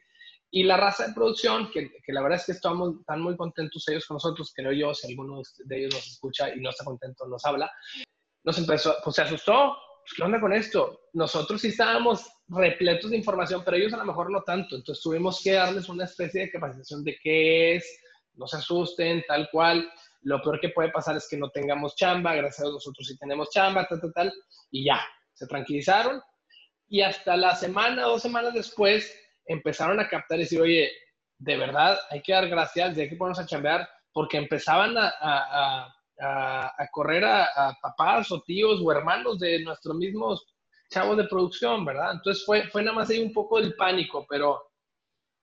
Y 0.55 0.65
la 0.65 0.77
raza 0.77 1.07
de 1.07 1.15
producción, 1.15 1.71
que, 1.71 1.91
que, 2.05 2.13
la 2.13 2.21
verdad 2.23 2.39
es 2.39 2.47
que 2.47 2.53
estamos, 2.53 2.97
están 3.01 3.23
muy 3.23 3.37
contentos 3.37 3.89
ellos 3.89 4.07
con 4.07 4.17
nosotros, 4.17 4.53
creo 4.55 4.71
yo, 4.73 4.93
si 4.93 5.09
alguno 5.09 5.41
de 5.65 5.79
ellos 5.79 5.95
nos 5.95 6.07
escucha 6.07 6.55
y 6.55 6.61
no 6.61 6.69
está 6.69 6.85
contento, 6.85 7.27
nos 7.27 7.43
habla, 7.47 7.73
nos 8.45 8.59
empezó, 8.59 8.95
pues 9.03 9.17
se 9.17 9.23
asustó, 9.23 9.75
pues, 10.03 10.15
¿qué 10.17 10.23
onda 10.23 10.41
con 10.41 10.53
esto? 10.53 11.01
Nosotros 11.13 11.61
sí 11.61 11.69
estábamos 11.69 12.27
repletos 12.49 13.11
de 13.11 13.17
información, 13.17 13.63
pero 13.65 13.77
ellos 13.77 13.93
a 13.93 13.99
lo 13.99 14.05
mejor 14.05 14.31
no 14.31 14.43
tanto, 14.43 14.77
entonces 14.77 15.03
tuvimos 15.03 15.41
que 15.43 15.53
darles 15.53 15.89
una 15.89 16.05
especie 16.05 16.43
de 16.43 16.51
capacitación 16.51 17.05
de 17.05 17.17
qué 17.23 17.77
es, 17.77 18.01
no 18.35 18.47
se 18.47 18.57
asusten, 18.57 19.25
tal 19.27 19.49
cual, 19.51 19.89
lo 20.23 20.41
peor 20.43 20.61
que 20.61 20.71
puede 20.71 20.91
pasar 20.91 21.17
es 21.17 21.29
que 21.29 21.37
no 21.37 21.51
tengamos 21.51 21.97
chamba, 21.97 22.35
gracias 22.35 22.67
a 22.67 22.71
nosotros 22.71 23.07
sí 23.07 23.17
tenemos 23.17 23.51
chamba, 23.51 23.87
tal, 23.87 24.01
tal, 24.01 24.13
tal, 24.13 24.33
y 24.71 24.85
ya, 24.85 25.01
se 25.33 25.47
tranquilizaron, 25.47 26.21
y 26.89 27.01
hasta 27.01 27.37
la 27.37 27.55
semana, 27.55 28.03
dos 28.03 28.23
semanas 28.23 28.55
después, 28.55 29.19
empezaron 29.47 29.99
a 30.01 30.09
captar 30.09 30.39
y 30.39 30.43
decir, 30.43 30.61
oye, 30.61 30.91
de 31.39 31.57
verdad 31.57 31.99
hay 32.11 32.23
que 32.23 32.33
dar 32.33 32.49
gracias, 32.49 32.97
hay 32.99 33.09
que 33.09 33.17
ponernos 33.17 33.39
a 33.39 33.47
chambear, 33.47 33.89
porque 34.13 34.37
empezaban 34.37 34.95
a, 34.99 35.95
a 36.23 36.89
correr 36.91 37.25
a, 37.25 37.77
papás 37.81 38.31
o 38.33 38.43
tíos 38.43 38.81
o 38.83 38.93
hermanos 38.93 39.39
de 39.39 39.63
nuestros 39.63 39.97
mismos 39.97 40.47
chavos 40.93 41.17
de 41.17 41.25
producción, 41.25 41.85
¿verdad? 41.85 42.13
Entonces 42.13 42.45
fue, 42.45 42.69
fue 42.69 42.83
nada 42.83 42.97
más 42.97 43.11
ahí 43.11 43.23
un 43.23 43.33
poco 43.33 43.59
del 43.59 43.75
pánico, 43.75 44.27
pero, 44.29 44.73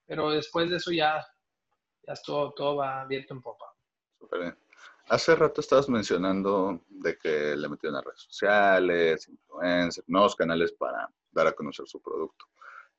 pero 0.06 0.30
después 0.30 0.70
de 0.70 0.78
eso 0.78 0.92
ya, 0.92 1.26
ya 2.04 2.14
todo, 2.26 2.54
todo 2.54 2.76
va 2.78 3.02
abierto 3.02 3.34
en 3.34 3.42
popa. 3.42 3.66
Súper 4.20 4.40
bien. 4.40 4.58
Hace 5.10 5.36
rato 5.36 5.62
estabas 5.62 5.90
mencionando 5.90 6.82
de 6.88 7.18
que 7.18 7.56
le 7.58 7.68
metieron 7.68 7.98
a 7.98 8.02
redes 8.02 8.22
sociales, 8.22 9.28
influencers, 9.28 10.08
nuevos 10.08 10.36
canales 10.36 10.72
para 10.74 11.10
dar 11.32 11.48
a 11.48 11.54
conocer 11.54 11.88
su 11.88 12.00
producto. 12.00 12.46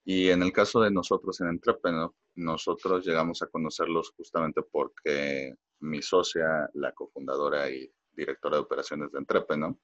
Y 0.04 0.30
en 0.30 0.42
el 0.42 0.52
caso 0.52 0.80
de 0.80 0.90
nosotros 0.90 1.40
en 1.40 1.48
Entrepreneur, 1.48 2.12
nosotros 2.34 3.06
llegamos 3.06 3.42
a 3.42 3.46
conocerlos 3.46 4.10
justamente 4.16 4.60
porque 4.62 5.54
mi 5.80 6.02
socia, 6.02 6.68
la 6.74 6.92
cofundadora 6.92 7.70
y 7.70 7.92
directora 8.12 8.56
de 8.56 8.62
operaciones 8.62 9.12
de 9.12 9.18
Entrepreneur, 9.18 9.74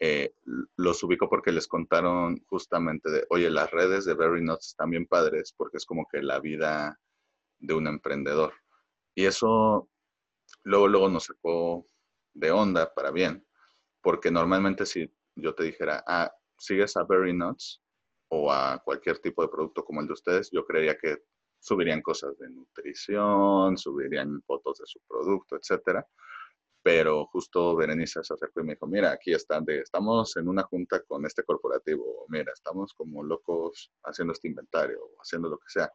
eh, 0.00 0.34
los 0.76 1.02
ubico 1.02 1.28
porque 1.28 1.52
les 1.52 1.68
contaron 1.68 2.42
justamente 2.46 3.10
de, 3.10 3.26
oye, 3.30 3.50
las 3.50 3.70
redes 3.70 4.04
de 4.04 4.14
Very 4.14 4.42
Nuts 4.42 4.68
están 4.68 4.90
bien 4.90 5.06
padres 5.06 5.54
porque 5.56 5.76
es 5.76 5.86
como 5.86 6.06
que 6.10 6.22
la 6.22 6.40
vida 6.40 6.98
de 7.58 7.74
un 7.74 7.86
emprendedor. 7.86 8.52
Y 9.14 9.26
eso 9.26 9.88
luego, 10.64 10.88
luego 10.88 11.08
nos 11.08 11.24
sacó 11.24 11.86
de 12.34 12.50
onda 12.50 12.92
para 12.92 13.12
bien, 13.12 13.46
porque 14.02 14.30
normalmente 14.30 14.86
si 14.86 15.12
yo 15.36 15.54
te 15.54 15.64
dijera, 15.64 16.02
ah, 16.06 16.32
sigues 16.58 16.96
a 16.96 17.04
Very 17.04 17.32
Nuts, 17.32 17.84
o 18.34 18.50
a 18.50 18.78
cualquier 18.82 19.18
tipo 19.18 19.42
de 19.42 19.48
producto 19.48 19.84
como 19.84 20.00
el 20.00 20.06
de 20.06 20.12
ustedes, 20.12 20.50
yo 20.50 20.64
creería 20.64 20.98
que 20.98 21.18
subirían 21.64 22.02
cosas 22.02 22.36
de 22.38 22.50
nutrición, 22.50 23.78
subirían 23.78 24.42
fotos 24.42 24.80
de 24.80 24.86
su 24.86 25.00
producto, 25.08 25.56
etcétera. 25.56 26.06
Pero 26.82 27.24
justo 27.24 27.74
Berenice 27.74 28.22
se 28.22 28.34
acercó 28.34 28.60
y 28.60 28.64
me 28.64 28.74
dijo, 28.74 28.86
mira, 28.86 29.12
aquí 29.12 29.32
están 29.32 29.64
de, 29.64 29.78
estamos 29.78 30.36
en 30.36 30.46
una 30.48 30.64
junta 30.64 31.00
con 31.04 31.24
este 31.24 31.42
corporativo, 31.42 32.26
mira, 32.28 32.52
estamos 32.52 32.92
como 32.92 33.24
locos 33.24 33.90
haciendo 34.02 34.34
este 34.34 34.48
inventario, 34.48 34.98
haciendo 35.18 35.48
lo 35.48 35.56
que 35.56 35.70
sea. 35.70 35.90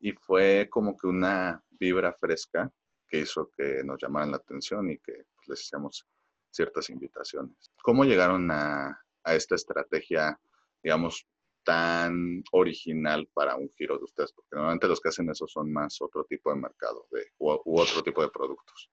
Y 0.00 0.10
fue 0.10 0.66
como 0.68 0.96
que 0.96 1.06
una 1.06 1.62
vibra 1.70 2.12
fresca 2.12 2.68
que 3.06 3.20
hizo 3.20 3.48
que 3.56 3.84
nos 3.84 4.02
llamaran 4.02 4.32
la 4.32 4.38
atención 4.38 4.90
y 4.90 4.98
que 4.98 5.26
pues, 5.36 5.48
les 5.48 5.60
hicimos 5.62 6.04
ciertas 6.50 6.90
invitaciones. 6.90 7.70
¿Cómo 7.80 8.04
llegaron 8.04 8.50
a, 8.50 9.00
a 9.22 9.34
esta 9.36 9.54
estrategia, 9.54 10.36
digamos, 10.82 11.24
tan 11.66 12.44
original 12.52 13.28
para 13.34 13.56
un 13.56 13.68
giro 13.76 13.98
de 13.98 14.04
ustedes? 14.04 14.32
Porque 14.32 14.54
normalmente 14.54 14.86
los 14.86 15.00
que 15.00 15.08
hacen 15.08 15.28
eso 15.28 15.46
son 15.48 15.72
más 15.72 16.00
otro 16.00 16.24
tipo 16.24 16.50
de 16.50 16.60
mercado 16.60 17.08
de, 17.10 17.26
u, 17.38 17.80
otro 17.80 18.02
tipo 18.02 18.22
de 18.22 18.28
productos. 18.28 18.88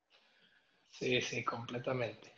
Sí, 0.90 1.22
sí, 1.22 1.46
completamente. 1.46 2.34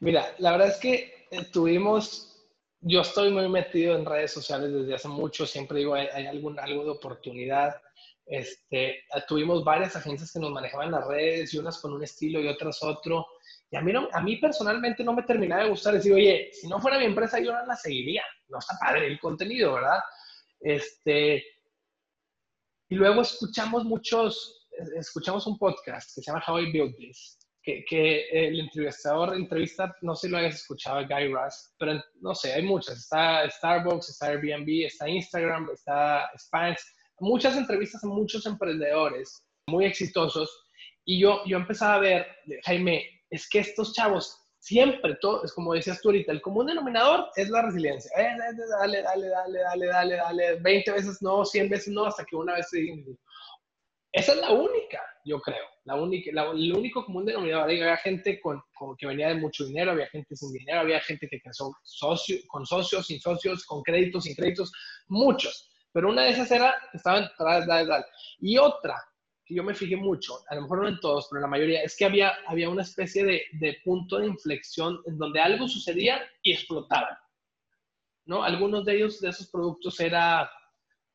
Mira, 0.00 0.34
la 0.38 0.52
verdad 0.52 0.68
es 0.68 0.78
que 0.78 1.26
eh, 1.30 1.44
tuvimos, 1.52 2.48
yo 2.80 3.02
estoy 3.02 3.30
muy 3.30 3.48
metido 3.48 3.94
en 3.94 4.06
redes 4.06 4.32
sociales 4.32 4.72
desde 4.72 4.94
hace 4.94 5.08
mucho, 5.08 5.46
siempre 5.46 5.80
digo, 5.80 5.94
hay, 5.94 6.06
hay 6.06 6.26
algún, 6.26 6.58
algo 6.58 6.84
de 6.84 6.90
oportunidad. 6.90 7.80
Este, 8.26 9.04
tuvimos 9.28 9.64
varias 9.64 9.94
agencias 9.96 10.32
que 10.32 10.40
nos 10.40 10.50
manejaban 10.50 10.90
las 10.90 11.06
redes 11.06 11.52
y 11.52 11.58
unas 11.58 11.78
con 11.78 11.92
un 11.92 12.02
estilo 12.02 12.40
y 12.40 12.48
otras 12.48 12.82
otro. 12.82 13.26
Y 13.74 13.76
a 13.76 13.80
mí, 13.80 13.92
no, 13.92 14.08
a 14.12 14.20
mí 14.20 14.36
personalmente 14.36 15.02
no 15.02 15.12
me 15.14 15.24
terminaba 15.24 15.64
de 15.64 15.70
gustar 15.70 15.94
decir, 15.94 16.12
oye, 16.12 16.48
si 16.52 16.68
no 16.68 16.78
fuera 16.78 16.96
mi 16.96 17.06
empresa, 17.06 17.40
yo 17.40 17.52
no 17.52 17.66
la 17.66 17.74
seguiría. 17.74 18.22
No 18.46 18.60
está 18.60 18.76
padre 18.80 19.08
el 19.08 19.18
contenido, 19.18 19.74
¿verdad? 19.74 19.98
Este, 20.60 21.44
y 22.88 22.94
luego 22.94 23.22
escuchamos 23.22 23.84
muchos, 23.84 24.68
escuchamos 24.96 25.44
un 25.48 25.58
podcast 25.58 26.14
que 26.14 26.22
se 26.22 26.30
llama 26.30 26.44
How 26.46 26.60
I 26.60 26.70
Built 26.70 26.96
This, 26.96 27.36
que, 27.64 27.84
que 27.84 28.28
el 28.30 28.60
entrevistador 28.60 29.34
entrevista, 29.34 29.92
no 30.02 30.14
sé 30.14 30.28
si 30.28 30.32
lo 30.32 30.38
hayas 30.38 30.54
escuchado, 30.54 31.04
Guy 31.08 31.32
Raz, 31.32 31.74
pero 31.76 32.00
no 32.20 32.32
sé, 32.32 32.52
hay 32.52 32.62
muchas. 32.62 32.96
Está 32.96 33.50
Starbucks, 33.50 34.08
está 34.08 34.26
Airbnb, 34.28 34.86
está 34.86 35.08
Instagram, 35.08 35.68
está 35.72 36.30
Spanx. 36.38 36.94
Muchas 37.18 37.56
entrevistas 37.56 38.04
a 38.04 38.06
muchos 38.06 38.46
emprendedores 38.46 39.36
muy 39.66 39.84
exitosos. 39.84 40.48
Y 41.04 41.18
yo, 41.18 41.42
yo 41.44 41.56
empezaba 41.56 41.96
a 41.96 41.98
ver, 41.98 42.26
Jaime, 42.62 43.13
es 43.34 43.48
que 43.48 43.60
estos 43.60 43.92
chavos 43.92 44.40
siempre, 44.64 45.16
todo, 45.20 45.44
es 45.44 45.52
como 45.52 45.74
decías 45.74 46.00
tú 46.00 46.08
ahorita, 46.08 46.32
el 46.32 46.40
común 46.40 46.66
denominador 46.66 47.28
es 47.36 47.50
la 47.50 47.62
resiliencia. 47.62 48.10
Eh, 48.16 48.34
dale, 48.38 49.02
dale, 49.02 49.28
dale, 49.28 49.58
dale, 49.58 49.86
dale, 49.86 50.16
dale, 50.16 50.54
20 50.60 50.92
veces 50.92 51.20
no, 51.20 51.44
100 51.44 51.68
veces 51.68 51.88
no, 51.92 52.06
hasta 52.06 52.24
que 52.24 52.34
una 52.34 52.54
vez 52.54 52.70
se 52.70 52.80
Esa 54.12 54.32
es 54.32 54.38
la 54.38 54.52
única, 54.52 55.02
yo 55.26 55.38
creo, 55.40 55.66
la 55.84 55.96
única, 55.96 56.30
el 56.30 56.74
único 56.74 57.04
común 57.04 57.26
denominador. 57.26 57.64
Había 57.64 57.96
gente 57.98 58.40
con, 58.40 58.62
que 58.96 59.06
venía 59.06 59.28
de 59.28 59.34
mucho 59.34 59.66
dinero, 59.66 59.90
había 59.90 60.06
gente 60.06 60.34
sin 60.34 60.50
dinero, 60.52 60.80
había 60.80 61.00
gente 61.00 61.28
que 61.28 61.40
creció 61.40 61.70
socio, 61.82 62.38
con 62.48 62.64
socios, 62.64 63.06
sin 63.06 63.20
socios, 63.20 63.66
con 63.66 63.82
créditos, 63.82 64.24
sin 64.24 64.34
créditos, 64.34 64.72
muchos. 65.08 65.70
Pero 65.92 66.08
una 66.08 66.22
de 66.22 66.30
esas 66.30 66.50
era, 66.50 66.74
estaban, 66.94 67.28
dale, 67.38 67.66
dale, 67.66 67.86
dale. 67.86 68.04
Y 68.40 68.56
otra, 68.56 68.96
que 69.44 69.54
yo 69.54 69.62
me 69.62 69.74
fijé 69.74 69.96
mucho, 69.96 70.38
a 70.48 70.54
lo 70.54 70.62
mejor 70.62 70.82
no 70.82 70.88
en 70.88 71.00
todos, 71.00 71.26
pero 71.28 71.38
en 71.38 71.42
la 71.42 71.48
mayoría, 71.48 71.82
es 71.82 71.96
que 71.96 72.04
había, 72.04 72.34
había 72.46 72.70
una 72.70 72.82
especie 72.82 73.24
de, 73.24 73.42
de 73.52 73.78
punto 73.84 74.18
de 74.18 74.26
inflexión 74.26 75.00
en 75.06 75.18
donde 75.18 75.40
algo 75.40 75.68
sucedía 75.68 76.22
y 76.42 76.52
explotaba. 76.52 77.20
¿no? 78.26 78.42
Algunos 78.42 78.84
de 78.84 78.96
ellos, 78.96 79.20
de 79.20 79.28
esos 79.28 79.48
productos, 79.48 80.00
era, 80.00 80.50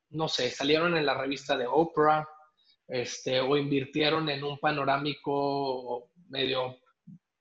no 0.09 0.27
sé, 0.27 0.49
salieron 0.51 0.95
en 0.95 1.05
la 1.05 1.15
revista 1.15 1.57
de 1.57 1.65
Oprah, 1.67 2.27
este, 2.87 3.39
o 3.39 3.55
invirtieron 3.55 4.29
en 4.29 4.43
un 4.43 4.57
panorámico 4.57 6.09
medio 6.29 6.77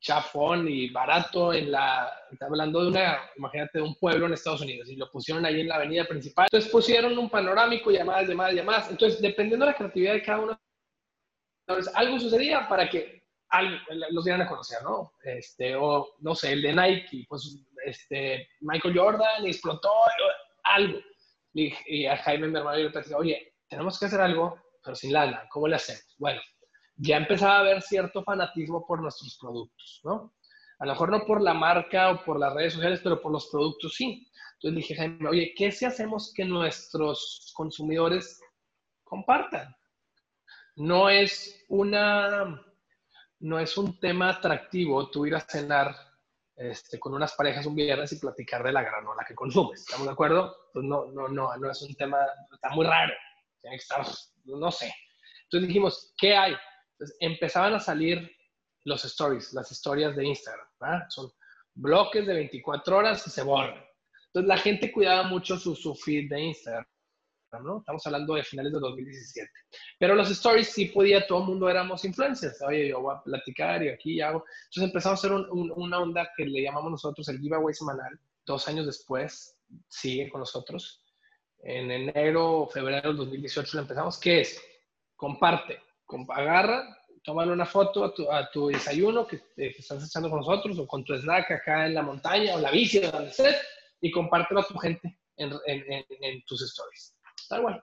chafón 0.01 0.69
y 0.69 0.91
barato 0.91 1.53
en 1.53 1.73
la, 1.73 2.09
hablando 2.41 2.83
de 2.83 2.89
una, 2.89 3.19
imagínate, 3.37 3.79
de 3.79 3.85
un 3.85 3.95
pueblo 3.97 4.27
en 4.27 4.35
Estados 4.35 4.61
Unidos 4.61 4.89
y 4.89 4.97
lo 4.97 5.11
pusieron 5.11 5.45
ahí 5.45 5.61
en 5.61 5.69
la 5.69 5.77
avenida 5.77 6.05
principal. 6.07 6.47
Entonces 6.51 6.71
pusieron 6.71 7.19
un 7.19 7.29
panorámico, 7.29 7.91
llamadas, 7.91 8.29
llamadas, 8.29 8.55
llamadas. 8.55 8.91
Entonces, 8.91 9.21
dependiendo 9.21 9.65
de 9.67 9.73
la 9.73 9.77
creatividad 9.77 10.13
de 10.13 10.23
cada 10.23 10.41
uno 10.41 10.61
entonces, 11.69 11.95
algo 11.95 12.19
sucedía 12.19 12.67
para 12.67 12.89
que 12.89 13.23
los 14.11 14.25
dieran 14.25 14.41
a 14.41 14.49
conocer, 14.49 14.83
¿no? 14.83 15.13
Este, 15.23 15.77
o, 15.77 16.15
no 16.21 16.35
sé, 16.35 16.53
el 16.53 16.63
de 16.63 16.73
Nike, 16.73 17.27
pues, 17.29 17.63
este, 17.85 18.49
Michael 18.61 18.99
Jordan 18.99 19.47
explotó, 19.47 19.91
algo. 20.65 20.99
Y, 21.53 22.07
a 22.07 22.17
Jaime, 22.17 22.49
mi 22.49 22.57
hermano, 22.59 22.79
yo 22.79 22.89
le 22.89 22.91
decía, 22.91 23.19
oye, 23.19 23.55
tenemos 23.69 23.99
que 23.99 24.07
hacer 24.07 24.21
algo, 24.21 24.57
pero 24.83 24.95
sin 24.95 25.13
lana, 25.13 25.47
¿cómo 25.51 25.69
le 25.69 25.77
hacemos? 25.77 26.17
Bueno, 26.19 26.41
ya 26.97 27.19
empezaba 27.19 27.57
a 27.57 27.61
haber 27.61 27.83
cierto 27.83 28.25
fanatismo 28.25 28.87
por 28.87 29.03
nuestros 29.03 29.37
productos, 29.39 30.01
¿no? 30.05 30.35
A 30.79 30.87
lo 30.87 30.93
mejor 30.93 31.11
no 31.11 31.27
por 31.27 31.43
la 31.43 31.53
marca 31.53 32.13
o 32.13 32.25
por 32.25 32.39
las 32.39 32.55
redes 32.55 32.75
sociales, 32.75 33.01
pero 33.03 33.21
por 33.21 33.33
los 33.33 33.47
productos 33.49 33.95
sí. 33.95 34.27
Entonces 34.55 34.77
dije, 34.77 34.95
Jaime, 34.95 35.29
oye, 35.29 35.53
¿qué 35.55 35.71
si 35.71 35.85
hacemos 35.85 36.33
que 36.35 36.47
nuestros 36.47 37.53
consumidores 37.55 38.41
compartan? 39.05 39.75
No 40.79 41.11
es 41.11 41.65
una, 41.69 42.65
no 43.41 43.59
es 43.59 43.77
un 43.77 43.99
tema 43.99 44.31
atractivo 44.31 45.11
tú 45.11 45.27
ir 45.27 45.35
a 45.35 45.41
cenar 45.41 45.95
este, 46.57 46.99
con 46.99 47.15
unas 47.15 47.35
parejas 47.35 47.67
un 47.67 47.75
viernes 47.75 48.13
y 48.13 48.19
platicar 48.19 48.63
de 48.63 48.73
la 48.73 48.83
granola 48.83 49.25
que 49.27 49.35
consumes. 49.35 49.81
¿Estamos 49.81 50.07
de 50.07 50.13
acuerdo? 50.13 50.57
Pues 50.73 50.85
no, 50.85 51.07
no, 51.07 51.29
no, 51.29 51.57
no 51.57 51.71
es 51.71 51.83
un 51.83 51.95
tema, 51.95 52.19
está 52.53 52.71
muy 52.71 52.87
raro. 52.87 53.13
Tiene 53.61 53.77
que 53.77 53.83
estar, 53.83 54.07
no 54.45 54.71
sé. 54.71 54.93
Entonces 55.45 55.69
dijimos, 55.69 56.15
¿qué 56.17 56.37
hay? 56.37 56.57
Entonces 56.93 57.17
empezaban 57.21 57.75
a 57.75 57.81
salir 57.81 58.31
los 58.85 59.05
stories, 59.05 59.53
las 59.55 59.71
historias 59.71 60.15
de 60.17 60.27
Instagram. 60.27 60.67
Son 61.09 61.31
bloques 61.75 62.27
de 62.27 62.35
24 62.35 62.97
horas 62.97 63.23
que 63.23 63.31
se 63.31 63.43
borran. 63.43 63.85
Entonces 64.27 64.49
la 64.49 64.59
gente 64.59 64.93
cuidaba 64.93 65.25
mucho 65.25 65.57
su, 65.59 65.75
su 65.75 65.95
feed 65.95 66.29
de 66.31 66.41
Instagram. 66.41 66.87
¿No? 67.57 67.79
Estamos 67.79 68.07
hablando 68.07 68.35
de 68.35 68.45
finales 68.45 68.73
de 68.73 68.79
2017. 68.79 69.51
Pero 69.99 70.15
los 70.15 70.31
stories 70.31 70.69
sí 70.69 70.87
podía, 70.87 71.27
todo 71.27 71.41
el 71.41 71.47
mundo 71.47 71.69
éramos 71.69 72.05
influencers. 72.05 72.61
Oye, 72.63 72.89
yo 72.89 73.01
voy 73.01 73.15
a 73.15 73.23
platicar 73.23 73.83
y 73.83 73.89
aquí 73.89 74.21
hago. 74.21 74.45
Entonces 74.65 74.91
empezamos 74.91 75.25
a 75.25 75.27
hacer 75.27 75.33
una 75.51 75.99
onda 75.99 76.29
que 76.37 76.45
le 76.45 76.63
llamamos 76.63 76.91
nosotros 76.91 77.27
el 77.29 77.39
giveaway 77.39 77.75
semanal. 77.75 78.19
Dos 78.45 78.69
años 78.69 78.87
después 78.87 79.57
sigue 79.89 80.29
con 80.29 80.41
nosotros. 80.41 81.03
En 81.61 81.91
enero 81.91 82.61
o 82.61 82.69
febrero 82.69 83.09
del 83.09 83.17
2018 83.17 83.77
lo 83.77 83.83
empezamos. 83.83 84.19
¿Qué 84.19 84.43
es? 84.43 84.63
Comparte. 85.17 85.81
Agarra, 86.29 86.85
tómale 87.23 87.53
una 87.53 87.67
foto 87.67 88.05
a 88.05 88.51
tu, 88.51 88.69
desayuno 88.69 89.27
que, 89.27 89.43
estás 89.57 90.07
echando 90.07 90.31
con 90.31 90.39
nosotros 90.39 90.79
o 90.79 90.87
con 90.87 91.05
tu 91.05 91.15
snack 91.15 91.51
acá 91.51 91.87
en 91.87 91.95
la 91.95 92.03
montaña 92.03 92.55
o 92.55 92.61
la 92.61 92.71
bici 92.71 92.99
o 92.99 93.11
donde 93.11 93.31
estés 93.31 93.57
y 94.01 94.11
compártelo 94.11 94.61
a 94.61 94.67
tu 94.67 94.79
gente 94.79 95.19
en, 95.37 95.53
en 95.67 96.43
tus 96.47 96.63
stories. 96.63 97.18
Tal 97.49 97.63
cual. 97.63 97.83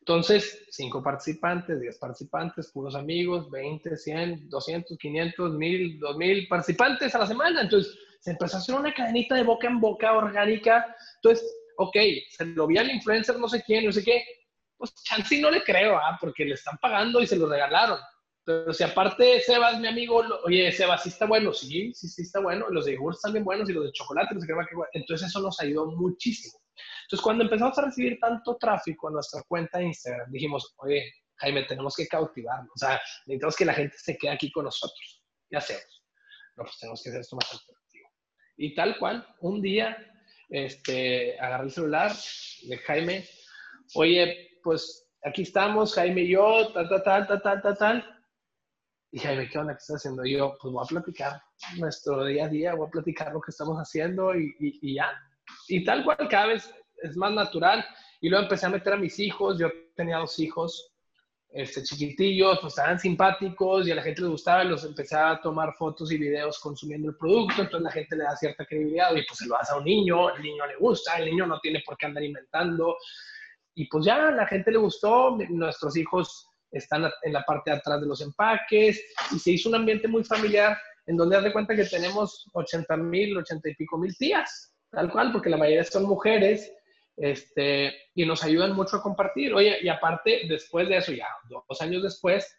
Entonces, 0.00 0.66
cinco 0.70 1.02
participantes, 1.02 1.80
10 1.80 1.98
participantes, 1.98 2.70
puros 2.72 2.94
amigos, 2.94 3.50
20, 3.50 3.96
100, 3.96 4.48
200, 4.48 4.98
500, 4.98 5.52
1000, 5.54 5.98
2000 5.98 6.48
participantes 6.48 7.14
a 7.14 7.18
la 7.18 7.26
semana. 7.26 7.62
Entonces, 7.62 7.96
se 8.20 8.32
empezó 8.32 8.56
a 8.56 8.60
hacer 8.60 8.74
una 8.74 8.92
cadenita 8.92 9.34
de 9.34 9.44
boca 9.44 9.68
en 9.68 9.80
boca 9.80 10.12
orgánica. 10.12 10.94
Entonces, 11.16 11.46
ok, 11.76 11.96
se 12.30 12.44
lo 12.46 12.66
vi 12.66 12.78
al 12.78 12.90
influencer 12.90 13.38
no 13.38 13.48
sé 13.48 13.62
quién, 13.62 13.84
no 13.84 13.92
sé 13.92 14.04
qué. 14.04 14.22
Pues 14.76 14.94
Chansey 15.04 15.40
no 15.40 15.50
le 15.50 15.62
creo, 15.62 15.96
¿ah? 15.96 16.16
porque 16.20 16.44
le 16.44 16.54
están 16.54 16.78
pagando 16.78 17.20
y 17.20 17.26
se 17.26 17.36
lo 17.36 17.48
regalaron. 17.48 17.98
Pero 18.44 18.72
si 18.72 18.82
aparte 18.82 19.40
Sebas, 19.40 19.78
mi 19.78 19.88
amigo, 19.88 20.22
oye, 20.44 20.72
Sebas, 20.72 21.02
¿sí 21.02 21.10
está 21.10 21.26
bueno? 21.26 21.52
Sí, 21.52 21.92
sí, 21.94 22.08
sí 22.08 22.22
está 22.22 22.40
bueno. 22.40 22.68
Los 22.70 22.86
de 22.86 22.94
yogur 22.94 23.12
están 23.12 23.32
bien 23.32 23.44
buenos 23.44 23.68
y 23.68 23.72
los 23.72 23.84
de 23.84 23.92
chocolate, 23.92 24.34
no 24.34 24.40
sé 24.40 24.46
qué, 24.46 24.54
Entonces 24.94 25.28
eso 25.28 25.40
nos 25.40 25.60
ayudó 25.60 25.86
muchísimo. 25.86 26.58
Entonces, 27.02 27.22
cuando 27.22 27.44
empezamos 27.44 27.78
a 27.78 27.82
recibir 27.82 28.18
tanto 28.20 28.56
tráfico 28.56 29.08
a 29.08 29.12
nuestra 29.12 29.42
cuenta 29.48 29.78
de 29.78 29.86
Instagram, 29.86 30.30
dijimos, 30.30 30.74
oye, 30.78 31.12
Jaime, 31.38 31.64
tenemos 31.64 31.94
que 31.96 32.06
cautivarlo. 32.06 32.70
O 32.74 32.78
sea, 32.78 33.00
necesitamos 33.26 33.56
que 33.56 33.64
la 33.64 33.74
gente 33.74 33.96
se 33.98 34.16
quede 34.16 34.32
aquí 34.32 34.50
con 34.50 34.64
nosotros. 34.64 35.22
¿Qué 35.48 35.56
hacemos? 35.56 36.04
No, 36.56 36.64
pues 36.64 36.78
tenemos 36.78 37.02
que 37.02 37.10
hacer 37.10 37.20
esto 37.20 37.36
más 37.36 37.46
atractivo. 37.46 38.08
Y 38.56 38.74
tal 38.74 38.98
cual, 38.98 39.26
un 39.40 39.62
día, 39.62 39.96
este, 40.48 41.38
agarré 41.40 41.64
el 41.64 41.70
celular 41.70 42.12
de 42.62 42.78
Jaime, 42.78 43.28
oye, 43.94 44.58
pues 44.62 45.08
aquí 45.22 45.42
estamos, 45.42 45.94
Jaime 45.94 46.22
y 46.22 46.30
yo, 46.30 46.72
tal, 46.72 46.88
tal, 46.88 47.02
tal, 47.02 47.42
tal, 47.42 47.62
tal, 47.62 47.78
tal. 47.78 48.24
Y 49.12 49.20
Jaime, 49.20 49.48
¿qué 49.48 49.58
onda? 49.58 49.74
¿Qué 49.74 49.78
estás 49.78 49.96
haciendo? 49.96 50.24
Y 50.24 50.36
yo, 50.36 50.56
pues 50.60 50.72
voy 50.72 50.84
a 50.84 50.88
platicar 50.88 51.42
nuestro 51.76 52.24
día 52.24 52.46
a 52.46 52.48
día, 52.48 52.74
voy 52.74 52.88
a 52.88 52.90
platicar 52.90 53.32
lo 53.32 53.40
que 53.40 53.52
estamos 53.52 53.78
haciendo 53.78 54.34
y 54.34 54.94
ya. 54.94 55.08
Y 55.68 55.84
tal 55.84 56.04
cual, 56.04 56.28
cada 56.28 56.46
vez 56.46 56.72
es 57.02 57.16
más 57.16 57.32
natural. 57.32 57.84
Y 58.20 58.28
luego 58.28 58.44
empecé 58.44 58.66
a 58.66 58.70
meter 58.70 58.94
a 58.94 58.96
mis 58.96 59.18
hijos, 59.18 59.58
yo 59.58 59.70
tenía 59.94 60.18
dos 60.18 60.38
hijos 60.38 60.92
este, 61.50 61.82
chiquitillos, 61.82 62.58
pues 62.60 62.72
estaban 62.72 62.98
simpáticos 62.98 63.86
y 63.86 63.90
a 63.90 63.94
la 63.94 64.02
gente 64.02 64.20
les 64.20 64.30
gustaba, 64.30 64.64
y 64.64 64.68
los 64.68 64.84
empecé 64.84 65.16
a 65.16 65.40
tomar 65.40 65.72
fotos 65.74 66.12
y 66.12 66.18
videos 66.18 66.58
consumiendo 66.58 67.08
el 67.08 67.16
producto, 67.16 67.62
entonces 67.62 67.84
la 67.84 67.90
gente 67.90 68.16
le 68.16 68.24
da 68.24 68.36
cierta 68.36 68.66
credibilidad 68.66 69.14
y 69.14 69.24
pues 69.24 69.38
se 69.38 69.46
lo 69.46 69.54
das 69.54 69.70
a 69.70 69.76
un 69.78 69.84
niño, 69.84 70.34
el 70.34 70.42
niño 70.42 70.66
le 70.66 70.76
gusta, 70.76 71.16
el 71.16 71.30
niño 71.30 71.46
no 71.46 71.58
tiene 71.60 71.82
por 71.86 71.96
qué 71.96 72.06
andar 72.06 72.22
inventando. 72.22 72.96
Y 73.74 73.88
pues 73.88 74.04
ya 74.04 74.30
la 74.30 74.46
gente 74.46 74.72
le 74.72 74.78
gustó, 74.78 75.38
nuestros 75.48 75.96
hijos 75.96 76.46
están 76.70 77.10
en 77.22 77.32
la 77.32 77.42
parte 77.44 77.70
de 77.70 77.76
atrás 77.76 78.00
de 78.00 78.06
los 78.06 78.20
empaques 78.20 79.02
y 79.34 79.38
se 79.38 79.52
hizo 79.52 79.68
un 79.68 79.76
ambiente 79.76 80.06
muy 80.06 80.24
familiar 80.24 80.76
en 81.06 81.16
donde 81.16 81.36
haz 81.36 81.44
de 81.44 81.52
cuenta 81.52 81.74
que 81.74 81.84
tenemos 81.84 82.44
80 82.52 82.96
mil, 82.98 83.38
80 83.38 83.70
y 83.70 83.74
pico 83.76 83.96
mil 83.96 84.14
tías, 84.16 84.74
tal 84.90 85.10
cual, 85.10 85.32
porque 85.32 85.50
la 85.50 85.56
mayoría 85.56 85.84
son 85.84 86.04
mujeres 86.04 86.72
este, 87.16 87.94
y 88.14 88.24
nos 88.24 88.44
ayudan 88.44 88.74
mucho 88.74 88.96
a 88.96 89.02
compartir. 89.02 89.54
Oye, 89.54 89.78
y 89.82 89.88
aparte, 89.88 90.42
después 90.48 90.88
de 90.88 90.98
eso, 90.98 91.12
ya 91.12 91.26
dos 91.48 91.80
años 91.80 92.02
después, 92.02 92.56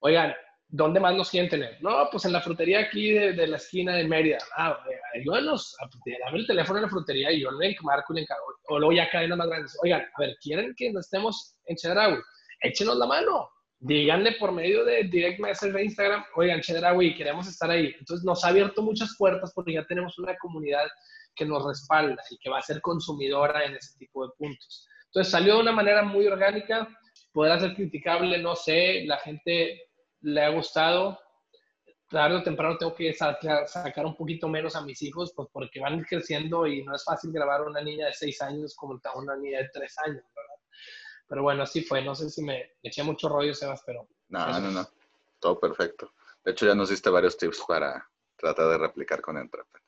oigan, 0.00 0.34
¿dónde 0.68 1.00
más 1.00 1.14
nos 1.14 1.30
quieren 1.30 1.50
tener? 1.50 1.82
No, 1.82 2.08
pues 2.10 2.24
en 2.24 2.32
la 2.32 2.40
frutería 2.40 2.80
aquí 2.80 3.12
de, 3.12 3.46
la 3.46 3.56
esquina 3.56 3.94
de 3.94 4.04
Mérida. 4.04 4.38
Ah, 4.56 4.78
ayúdanos, 5.14 5.76
dame 6.24 6.38
el 6.38 6.46
teléfono 6.46 6.78
en 6.78 6.84
la 6.84 6.90
frutería 6.90 7.30
y 7.32 7.40
yo 7.40 7.50
le 7.50 7.76
marco 7.82 8.12
y 8.12 8.16
le 8.16 8.22
encargo. 8.22 8.44
O 8.68 8.78
luego 8.78 8.92
ya 8.92 9.10
cadenas 9.10 9.38
más 9.38 9.48
grandes. 9.48 9.78
Oigan, 9.82 10.02
a 10.02 10.20
ver, 10.20 10.36
¿quieren 10.42 10.74
que 10.76 10.88
estemos 10.88 11.56
en 11.66 11.76
Chedraui? 11.76 12.18
Échenos 12.60 12.96
la 12.96 13.06
mano. 13.06 13.50
Díganle 13.84 14.36
por 14.38 14.52
medio 14.52 14.84
de 14.84 15.02
direct 15.02 15.40
message 15.40 15.72
de 15.72 15.82
Instagram, 15.82 16.22
oigan, 16.36 16.60
Chedraui, 16.60 17.16
queremos 17.16 17.48
estar 17.48 17.68
ahí. 17.68 17.92
Entonces 17.98 18.24
nos 18.24 18.44
ha 18.44 18.50
abierto 18.50 18.80
muchas 18.80 19.16
puertas 19.18 19.52
porque 19.52 19.72
ya 19.72 19.84
tenemos 19.84 20.16
una 20.20 20.36
comunidad 20.36 20.86
que 21.34 21.44
nos 21.44 21.66
respalda 21.66 22.22
y 22.30 22.38
que 22.38 22.48
va 22.48 22.58
a 22.58 22.62
ser 22.62 22.80
consumidora 22.80 23.64
en 23.64 23.74
ese 23.74 23.98
tipo 23.98 24.24
de 24.24 24.32
puntos. 24.38 24.86
Entonces 25.06 25.32
salió 25.32 25.56
de 25.56 25.62
una 25.62 25.72
manera 25.72 26.04
muy 26.04 26.28
orgánica, 26.28 26.88
podrá 27.32 27.58
ser 27.58 27.74
criticable, 27.74 28.38
no 28.38 28.54
sé, 28.54 29.02
la 29.04 29.18
gente 29.18 29.90
le 30.20 30.42
ha 30.42 30.50
gustado. 30.50 31.18
Tarde 32.08 32.36
o 32.36 32.42
temprano 32.44 32.78
tengo 32.78 32.94
que 32.94 33.12
sacar 33.14 34.06
un 34.06 34.14
poquito 34.14 34.46
menos 34.48 34.76
a 34.76 34.82
mis 34.82 35.02
hijos, 35.02 35.32
pues 35.34 35.48
porque 35.52 35.80
van 35.80 36.04
creciendo 36.04 36.68
y 36.68 36.84
no 36.84 36.94
es 36.94 37.02
fácil 37.02 37.32
grabar 37.32 37.62
a 37.62 37.64
una 37.64 37.80
niña 37.80 38.06
de 38.06 38.12
6 38.12 38.42
años 38.42 38.76
como 38.76 39.00
a 39.02 39.18
una 39.18 39.36
niña 39.36 39.58
de 39.58 39.70
3 39.72 39.98
años, 40.06 40.22
¿verdad? 40.36 40.54
Pero 41.32 41.44
bueno, 41.44 41.62
así 41.62 41.80
fue. 41.82 42.04
No 42.04 42.14
sé 42.14 42.28
si 42.28 42.42
me 42.42 42.72
eché 42.82 43.02
mucho 43.02 43.26
rollo, 43.26 43.54
Sebas, 43.54 43.82
pero... 43.86 44.06
No, 44.28 44.60
no, 44.60 44.70
no. 44.70 44.86
Todo 45.40 45.58
perfecto. 45.58 46.12
De 46.44 46.52
hecho, 46.52 46.66
ya 46.66 46.74
nos 46.74 46.90
diste 46.90 47.08
varios 47.08 47.38
tips 47.38 47.64
para 47.66 48.06
tratar 48.36 48.68
de 48.68 48.76
replicar 48.76 49.22
con 49.22 49.38
Entrepreneur. 49.38 49.82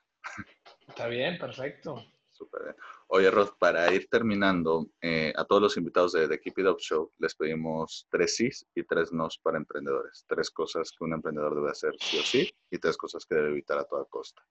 Está 0.89 1.07
bien, 1.07 1.37
perfecto. 1.39 2.03
Súper 2.31 2.63
bien. 2.63 2.77
Oye, 3.09 3.31
Rod, 3.31 3.51
para 3.59 3.93
ir 3.93 4.09
terminando, 4.09 4.87
eh, 5.03 5.35
a 5.37 5.45
todos 5.45 5.61
los 5.61 5.77
invitados 5.77 6.13
de 6.13 6.29
The 6.29 6.41
Keep 6.41 6.61
It 6.61 6.67
Up 6.67 6.79
Show 6.79 7.13
les 7.19 7.35
pedimos 7.35 8.07
tres 8.09 8.37
sís 8.37 8.67
y 8.75 8.83
tres 8.83 9.13
nos 9.13 9.37
para 9.37 9.59
emprendedores. 9.59 10.25
Tres 10.27 10.51
cosas 10.51 10.91
que 10.93 11.05
un 11.05 11.13
emprendedor 11.13 11.55
debe 11.57 11.71
hacer 11.71 11.93
sí 12.01 12.19
o 12.21 12.23
sí 12.23 12.55
y 12.71 12.79
tres 12.79 12.97
cosas 12.97 13.27
que 13.27 13.35
debe 13.35 13.51
evitar 13.51 13.77
a 13.77 13.85
toda 13.85 14.07
costa. 14.07 14.43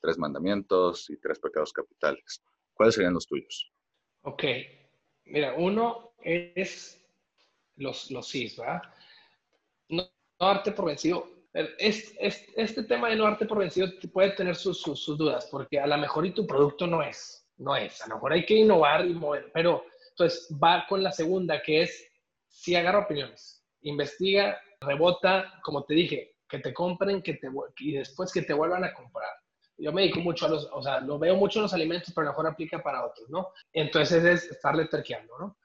Tres 0.00 0.18
mandamientos 0.18 1.10
y 1.10 1.16
tres 1.16 1.38
pecados 1.38 1.72
capitales. 1.72 2.42
¿Cuáles 2.74 2.96
serían 2.96 3.14
los 3.14 3.28
tuyos? 3.28 3.72
Ok. 4.22 4.42
Mira, 5.26 5.54
uno 5.56 6.09
es 6.22 7.00
los, 7.76 8.10
los 8.10 8.28
sís, 8.28 8.56
¿verdad? 8.56 8.82
No, 9.88 10.02
no 10.40 10.46
darte 10.46 10.72
por 10.72 10.86
vencido 10.86 11.40
es, 11.52 12.14
este 12.56 12.84
tema 12.84 13.08
de 13.08 13.16
no 13.16 13.24
darte 13.24 13.46
por 13.46 13.58
vencido 13.58 13.88
puede 14.12 14.30
tener 14.30 14.54
sus, 14.54 15.06
dudas, 15.06 15.48
porque 15.50 15.80
a 15.80 15.86
lo 15.86 15.98
mejor 15.98 16.26
y 16.26 16.32
tu 16.32 16.46
producto 16.46 16.86
no 16.86 17.02
es, 17.02 17.46
no 17.56 17.76
es. 17.76 18.00
A 18.02 18.08
lo 18.08 18.16
mejor 18.16 18.32
hay 18.32 18.46
que 18.46 18.54
innovar 18.54 19.06
y 19.06 19.14
mover, 19.14 19.50
pero 19.52 19.84
entonces 20.10 20.48
va 20.62 20.86
con 20.88 21.02
la 21.02 21.12
segunda, 21.12 21.60
que 21.62 21.82
es 21.82 22.06
si 22.48 22.74
agarra 22.74 23.00
opiniones, 23.00 23.64
investiga, 23.82 24.60
rebota, 24.80 25.60
como 25.62 25.84
te 25.84 25.94
dije, 25.94 26.36
que 26.48 26.58
te 26.58 26.72
compren 26.72 27.22
que 27.22 27.34
te, 27.34 27.48
y 27.78 27.92
después 27.92 28.32
que 28.32 28.42
te 28.42 28.52
vuelvan 28.52 28.84
a 28.84 28.92
comprar. 28.92 29.28
Yo 29.78 29.92
me 29.92 30.02
dedico 30.02 30.20
mucho 30.20 30.46
a 30.46 30.50
los, 30.50 30.68
o 30.72 30.82
sea, 30.82 31.00
lo 31.00 31.18
veo 31.18 31.36
mucho 31.36 31.58
en 31.58 31.62
los 31.64 31.72
alimentos, 31.72 32.12
pero 32.14 32.28
mejor 32.28 32.46
aplica 32.46 32.82
para 32.82 33.04
otros, 33.04 33.30
¿no? 33.30 33.48
Entonces 33.72 34.22
es 34.24 34.50
estarle 34.50 34.86
terqueando, 34.86 35.38
¿no? 35.38 35.56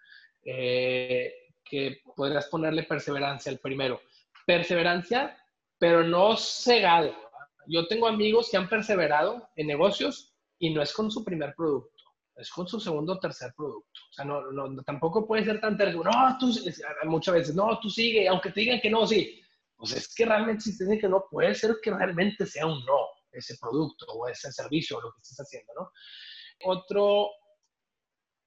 Eh, 0.45 1.33
que 1.63 2.01
podrías 2.15 2.47
ponerle 2.47 2.83
perseverancia 2.83 3.51
al 3.51 3.59
primero. 3.59 3.99
Perseverancia 4.45 5.35
pero 5.77 6.03
no 6.03 6.37
cegado. 6.37 7.13
Yo 7.67 7.87
tengo 7.87 8.07
amigos 8.07 8.49
que 8.49 8.57
han 8.57 8.69
perseverado 8.69 9.49
en 9.55 9.67
negocios 9.67 10.33
y 10.59 10.73
no 10.73 10.81
es 10.81 10.93
con 10.93 11.11
su 11.11 11.23
primer 11.23 11.53
producto, 11.55 12.03
es 12.35 12.49
con 12.49 12.67
su 12.67 12.79
segundo 12.79 13.13
o 13.13 13.19
tercer 13.19 13.53
producto. 13.55 13.99
O 14.09 14.13
sea, 14.13 14.25
no, 14.25 14.51
no, 14.51 14.83
tampoco 14.83 15.27
puede 15.27 15.43
ser 15.43 15.59
tan 15.59 15.77
terrible. 15.77 16.09
No, 16.11 16.37
tú, 16.39 16.53
muchas 17.05 17.33
veces, 17.33 17.55
no, 17.55 17.79
tú 17.79 17.89
sigue, 17.89 18.27
aunque 18.27 18.51
te 18.51 18.61
digan 18.61 18.81
que 18.81 18.89
no, 18.89 19.05
sí. 19.05 19.41
Pues 19.75 19.91
es 19.91 20.15
que 20.15 20.25
realmente 20.25 20.61
si 20.61 20.77
te 20.77 20.85
dicen 20.85 20.99
que 20.99 21.09
no, 21.09 21.25
puede 21.29 21.53
ser 21.53 21.75
que 21.81 21.91
realmente 21.91 22.45
sea 22.45 22.65
un 22.65 22.83
no 22.85 22.99
ese 23.31 23.57
producto 23.59 24.05
o 24.07 24.27
ese 24.29 24.51
servicio 24.51 24.97
o 24.97 25.01
lo 25.01 25.11
que 25.11 25.21
estés 25.21 25.39
haciendo, 25.39 25.73
¿no? 25.73 25.91
Otro, 26.63 27.29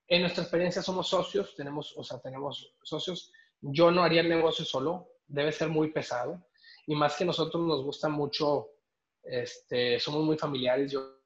en 0.09 0.23
nuestra 0.23 0.43
experiencia 0.43 0.83
somos 0.83 1.09
socios, 1.09 1.55
tenemos, 1.55 1.95
o 1.97 2.03
sea, 2.03 2.19
tenemos 2.19 2.75
socios. 2.83 3.31
Yo 3.61 3.91
no 3.91 4.03
haría 4.03 4.23
el 4.23 4.29
negocio 4.29 4.65
solo, 4.65 5.09
debe 5.27 5.53
ser 5.53 5.69
muy 5.69 5.93
pesado 5.93 6.43
y 6.87 6.95
más 6.95 7.17
que 7.17 7.27
nosotros 7.27 7.63
nos 7.63 7.85
gusta 7.85 8.09
mucho, 8.09 8.69
este, 9.23 10.01
somos 10.01 10.25
muy 10.25 10.39
familiares, 10.39 10.91
yo 10.91 11.19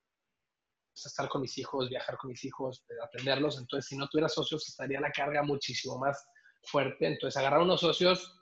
estar 0.93 1.28
con 1.28 1.41
mis 1.41 1.57
hijos, 1.59 1.89
viajar 1.89 2.16
con 2.18 2.30
mis 2.30 2.45
hijos, 2.45 2.85
atenderlos, 3.03 3.59
entonces 3.59 3.89
si 3.89 3.97
no 3.97 4.09
tuviera 4.09 4.28
socios 4.28 4.68
estaría 4.68 5.01
la 5.01 5.12
carga 5.12 5.43
muchísimo 5.43 5.99
más 5.99 6.26
fuerte, 6.64 7.07
entonces 7.07 7.37
agarrar 7.39 7.61
unos 7.61 7.80
socios 7.80 8.41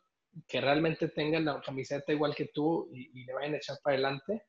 que 0.49 0.61
realmente 0.61 1.09
tengan 1.09 1.45
la 1.45 1.61
camiseta 1.61 2.13
igual 2.13 2.35
que 2.35 2.47
tú 2.47 2.89
y, 2.93 3.25
le 3.25 3.33
vayan 3.35 3.55
a 3.55 3.57
echar 3.59 3.79
para 3.83 3.95
adelante. 3.95 4.47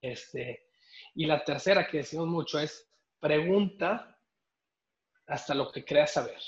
Este, 0.00 0.66
y 1.14 1.26
la 1.26 1.42
tercera 1.42 1.88
que 1.88 1.98
decimos 1.98 2.28
mucho 2.28 2.58
es 2.58 2.88
pregunta 3.18 4.17
hasta 5.28 5.54
lo 5.54 5.70
que 5.70 5.84
creas 5.84 6.12
saber. 6.12 6.38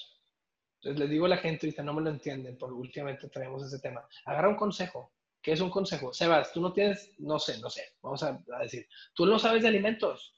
Entonces 0.76 1.01
les 1.01 1.11
digo 1.11 1.26
a 1.26 1.31
la 1.31 1.37
gente, 1.37 1.66
ahorita 1.66 1.83
no 1.83 1.93
me 1.93 2.03
lo 2.03 2.11
entienden, 2.11 2.57
porque 2.57 2.74
últimamente 2.74 3.28
traemos 3.28 3.64
ese 3.64 3.78
tema. 3.78 4.03
Agarra 4.24 4.49
un 4.49 4.57
consejo. 4.57 5.12
¿Qué 5.43 5.53
es 5.53 5.61
un 5.61 5.70
consejo? 5.70 6.12
Sebas, 6.12 6.53
tú 6.53 6.61
no 6.61 6.72
tienes, 6.72 7.14
no 7.18 7.39
sé, 7.39 7.59
no 7.61 7.70
sé, 7.70 7.83
vamos 8.03 8.22
a, 8.22 8.43
decir, 8.61 8.87
tú 9.14 9.24
no 9.24 9.39
sabes 9.39 9.62
de 9.62 9.68
alimentos, 9.68 10.35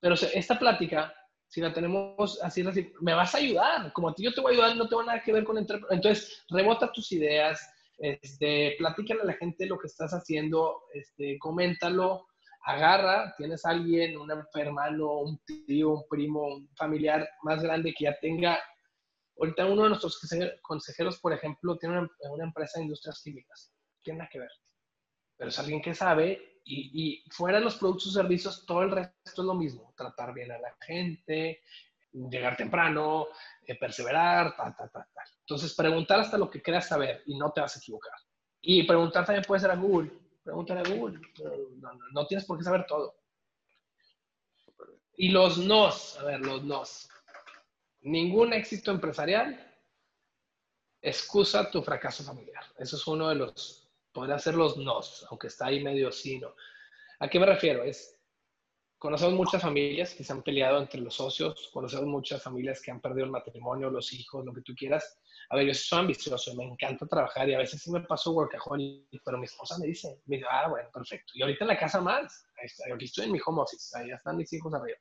pero 0.00 0.14
esta 0.14 0.58
plática, 0.58 1.14
si 1.46 1.60
la 1.60 1.74
tenemos 1.74 2.42
así, 2.42 2.64
me 3.00 3.12
vas 3.12 3.34
a 3.34 3.38
ayudar. 3.38 3.92
Como 3.92 4.08
a 4.08 4.14
ti 4.14 4.22
yo 4.24 4.32
te 4.32 4.40
voy 4.40 4.52
a 4.52 4.54
ayudar, 4.54 4.76
no 4.76 4.88
tengo 4.88 5.02
nada 5.02 5.22
que 5.22 5.32
ver 5.32 5.44
con... 5.44 5.58
Entonces, 5.58 6.44
rebota 6.48 6.92
tus 6.92 7.12
ideas, 7.12 7.70
este, 7.98 8.76
platícale 8.78 9.22
a 9.22 9.26
la 9.26 9.34
gente 9.34 9.66
lo 9.66 9.78
que 9.78 9.88
estás 9.88 10.12
haciendo, 10.12 10.84
este, 10.92 11.38
coméntalo, 11.38 12.26
agarra, 12.66 13.32
tienes 13.36 13.64
alguien, 13.64 14.18
un 14.18 14.28
hermano, 14.54 15.20
un 15.20 15.38
tío, 15.44 15.90
un 15.90 16.08
primo, 16.08 16.42
un 16.42 16.68
familiar 16.76 17.28
más 17.42 17.62
grande 17.62 17.94
que 17.96 18.04
ya 18.04 18.18
tenga. 18.18 18.58
Ahorita 19.38 19.66
uno 19.66 19.84
de 19.84 19.88
nuestros 19.90 20.20
consejeros, 20.62 21.20
por 21.20 21.32
ejemplo, 21.32 21.78
tiene 21.78 21.98
una, 21.98 22.44
empresa 22.44 22.78
de 22.78 22.86
industrias 22.86 23.22
químicas. 23.22 23.72
Tiene 24.02 24.28
que 24.30 24.40
ver. 24.40 24.50
Pero 25.36 25.50
es 25.50 25.58
alguien 25.60 25.80
que 25.80 25.94
sabe 25.94 26.60
y, 26.64 26.90
y 26.92 27.30
fuera 27.30 27.58
de 27.58 27.64
los 27.64 27.76
productos 27.76 28.08
y 28.08 28.14
servicios, 28.14 28.66
todo 28.66 28.82
el 28.82 28.90
resto 28.90 29.42
es 29.42 29.46
lo 29.46 29.54
mismo. 29.54 29.94
Tratar 29.96 30.34
bien 30.34 30.50
a 30.50 30.58
la 30.58 30.76
gente, 30.80 31.60
llegar 32.12 32.56
temprano, 32.56 33.28
eh, 33.64 33.76
perseverar, 33.76 34.56
tal, 34.56 34.74
tal, 34.74 34.90
tal, 34.90 35.06
tal. 35.14 35.24
Entonces, 35.38 35.72
preguntar 35.72 36.18
hasta 36.18 36.36
lo 36.36 36.50
que 36.50 36.62
creas 36.62 36.88
saber 36.88 37.22
y 37.26 37.38
no 37.38 37.52
te 37.52 37.60
vas 37.60 37.76
a 37.76 37.78
equivocar. 37.78 38.18
Y 38.60 38.82
preguntar 38.82 39.24
también 39.24 39.44
puede 39.46 39.60
ser 39.60 39.70
a 39.70 39.76
Google 39.76 40.25
Pregúntale 40.46 40.78
a 40.78 40.94
Google. 40.94 41.18
No, 42.12 42.24
tienes 42.28 42.46
por 42.46 42.56
qué 42.56 42.62
saber 42.62 42.86
todo. 42.86 43.16
Y 45.16 45.30
los 45.30 45.58
nos, 45.58 46.16
a 46.20 46.24
ver, 46.24 46.38
los 46.38 46.62
nos. 46.62 47.08
Ningún 48.02 48.52
éxito 48.52 48.92
empresarial 48.92 49.58
excusa 51.02 51.68
tu 51.68 51.82
fracaso 51.82 52.22
familiar. 52.22 52.62
Eso 52.78 52.94
es 52.94 53.04
uno 53.08 53.28
de 53.28 53.34
los, 53.34 53.88
podría 54.12 54.38
ser 54.38 54.54
los 54.54 54.76
nos, 54.76 55.26
aunque 55.30 55.48
está 55.48 55.66
ahí 55.66 55.82
medio 55.82 56.12
sino. 56.12 56.54
¿A 57.18 57.28
qué 57.28 57.40
me 57.40 57.46
refiero? 57.46 57.82
Es, 57.82 58.15
conocemos 59.06 59.34
muchas 59.34 59.62
familias 59.62 60.14
que 60.14 60.24
se 60.24 60.32
han 60.32 60.42
peleado 60.42 60.80
entre 60.80 61.00
los 61.00 61.14
socios, 61.14 61.70
conocemos 61.72 62.06
muchas 62.06 62.42
familias 62.42 62.82
que 62.82 62.90
han 62.90 63.00
perdido 63.00 63.26
el 63.26 63.30
matrimonio, 63.30 63.88
los 63.88 64.12
hijos, 64.12 64.44
lo 64.44 64.52
que 64.52 64.62
tú 64.62 64.74
quieras, 64.74 65.20
a 65.48 65.54
ver, 65.54 65.68
yo 65.68 65.74
soy 65.74 66.00
ambicioso, 66.00 66.52
me 66.56 66.64
encanta 66.64 67.06
trabajar 67.06 67.48
y 67.48 67.54
a 67.54 67.58
veces 67.58 67.80
sí 67.80 67.92
me 67.92 68.00
paso 68.00 68.32
workaholic, 68.32 69.22
pero 69.24 69.38
mi 69.38 69.44
esposa 69.44 69.78
me 69.78 69.86
dice, 69.86 70.20
me 70.26 70.38
dice, 70.38 70.48
ah, 70.50 70.68
bueno, 70.68 70.88
perfecto. 70.92 71.34
Y 71.36 71.42
ahorita 71.42 71.62
en 71.62 71.68
la 71.68 71.78
casa 71.78 72.00
más, 72.00 72.48
aquí 72.92 73.04
estoy 73.04 73.26
en 73.26 73.32
mi 73.32 73.38
home 73.46 73.62
office, 73.62 73.96
ahí 73.96 74.10
están 74.10 74.38
mis 74.38 74.52
hijos 74.52 74.74
arriba. 74.74 74.98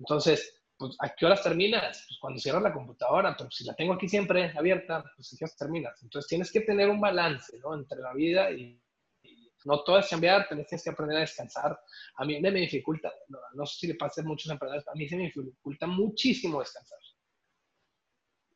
Entonces, 0.00 0.60
pues, 0.76 0.96
¿a 0.98 1.14
qué 1.14 1.26
horas 1.26 1.44
terminas? 1.44 2.04
Pues 2.08 2.18
cuando 2.20 2.40
cierras 2.40 2.64
la 2.64 2.72
computadora, 2.72 3.36
pero 3.38 3.48
si 3.52 3.62
la 3.62 3.76
tengo 3.76 3.92
aquí 3.92 4.08
siempre 4.08 4.52
abierta, 4.58 5.04
pues 5.14 5.32
¿a 5.32 5.36
qué 5.38 5.52
terminas? 5.56 6.02
Entonces 6.02 6.28
tienes 6.28 6.50
que 6.50 6.62
tener 6.62 6.90
un 6.90 7.00
balance, 7.00 7.56
¿no? 7.60 7.76
Entre 7.76 8.00
la 8.00 8.12
vida 8.12 8.50
y, 8.50 8.82
no 9.66 9.82
todo 9.82 9.98
es 9.98 10.08
cambiar, 10.08 10.46
tienes 10.48 10.82
que 10.82 10.90
aprender 10.90 11.18
a 11.18 11.20
descansar. 11.20 11.78
A 12.16 12.24
mí 12.24 12.40
me, 12.40 12.50
dificulta, 12.52 13.12
no, 13.28 13.38
no, 13.54 13.66
sé 13.66 13.80
si 13.80 13.86
le 13.88 13.96
pasa 13.96 14.20
a 14.20 14.24
muchos 14.24 14.50
emprendedores, 14.50 14.86
a 14.88 14.94
mí 14.94 15.08
se 15.08 15.16
me 15.16 15.24
dificulta 15.24 15.86
muchísimo 15.86 16.60
descansar. 16.60 16.98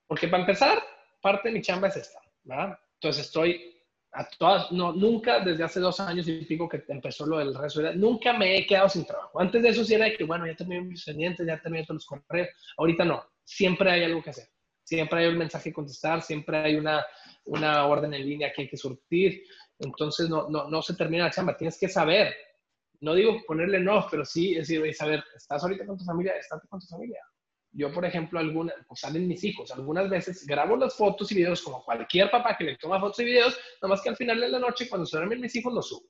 Porque 0.06 0.28
para 0.28 0.42
empezar, 0.42 0.82
parte 1.20 1.48
de 1.48 1.54
mi 1.54 1.62
chamba 1.62 1.88
es 1.88 1.96
esta, 1.96 2.20
¿verdad? 2.44 2.78
Entonces 2.94 3.26
estoy 3.26 3.76
a 4.12 4.28
todas, 4.38 4.70
no, 4.72 4.92
nunca 4.92 5.40
desde 5.40 5.64
hace 5.64 5.80
dos 5.80 6.00
años 6.00 6.26
y 6.28 6.44
pico 6.44 6.68
que 6.68 6.82
empezó 6.88 7.26
lo 7.26 7.38
del 7.38 7.54
resto 7.54 7.80
nunca 7.94 8.32
me 8.32 8.56
he 8.56 8.66
quedado 8.66 8.88
sin 8.88 9.04
trabajo. 9.04 9.40
Antes 9.40 9.62
de 9.62 9.68
eso 9.68 9.84
sí 9.84 9.94
era 9.94 10.06
de 10.06 10.16
que, 10.16 10.24
bueno, 10.24 10.46
ya 10.46 10.56
terminé 10.56 10.82
mis 10.82 11.04
pendientes, 11.04 11.46
ya 11.46 11.60
terminé 11.60 11.84
todos 11.84 11.96
los 11.96 12.06
correos. 12.06 12.48
Ahorita 12.76 13.04
no, 13.04 13.24
siempre 13.44 13.90
hay 13.90 14.04
algo 14.04 14.22
que 14.22 14.30
hacer. 14.30 14.48
Siempre 14.82 15.20
hay 15.20 15.26
un 15.28 15.38
mensaje 15.38 15.70
que 15.70 15.74
contestar, 15.74 16.22
siempre 16.22 16.56
hay 16.56 16.74
una, 16.74 17.06
una 17.44 17.86
orden 17.86 18.12
en 18.14 18.28
línea 18.28 18.52
que 18.52 18.62
hay 18.62 18.68
que 18.68 18.76
surtir. 18.76 19.44
Entonces 19.80 20.28
no, 20.28 20.48
no, 20.48 20.68
no 20.68 20.82
se 20.82 20.94
termina 20.94 21.24
la 21.24 21.30
chamba, 21.30 21.56
tienes 21.56 21.78
que 21.78 21.88
saber. 21.88 22.34
No 23.00 23.14
digo 23.14 23.38
ponerle 23.46 23.80
no, 23.80 24.06
pero 24.10 24.24
sí 24.24 24.52
es 24.56 24.68
decir, 24.68 24.94
saber, 24.94 25.24
¿estás 25.34 25.62
ahorita 25.62 25.86
con 25.86 25.96
tu 25.96 26.04
familia? 26.04 26.36
Estate 26.36 26.68
con 26.68 26.80
tu 26.80 26.86
familia. 26.86 27.20
Yo, 27.72 27.92
por 27.92 28.04
ejemplo, 28.04 28.38
alguna, 28.40 28.74
pues 28.86 29.00
salen 29.00 29.28
mis 29.28 29.42
hijos, 29.44 29.70
algunas 29.70 30.10
veces 30.10 30.44
grabo 30.44 30.76
las 30.76 30.94
fotos 30.94 31.30
y 31.30 31.36
videos 31.36 31.62
como 31.62 31.84
cualquier 31.84 32.30
papá 32.30 32.56
que 32.56 32.64
le 32.64 32.76
toma 32.76 33.00
fotos 33.00 33.20
y 33.20 33.24
videos, 33.24 33.56
nomás 33.80 34.02
que 34.02 34.08
al 34.08 34.16
final 34.16 34.40
de 34.40 34.48
la 34.48 34.58
noche, 34.58 34.88
cuando 34.88 35.06
se 35.06 35.16
duermen 35.16 35.40
mis 35.40 35.54
hijos, 35.54 35.72
los 35.72 35.88
subo. 35.88 36.08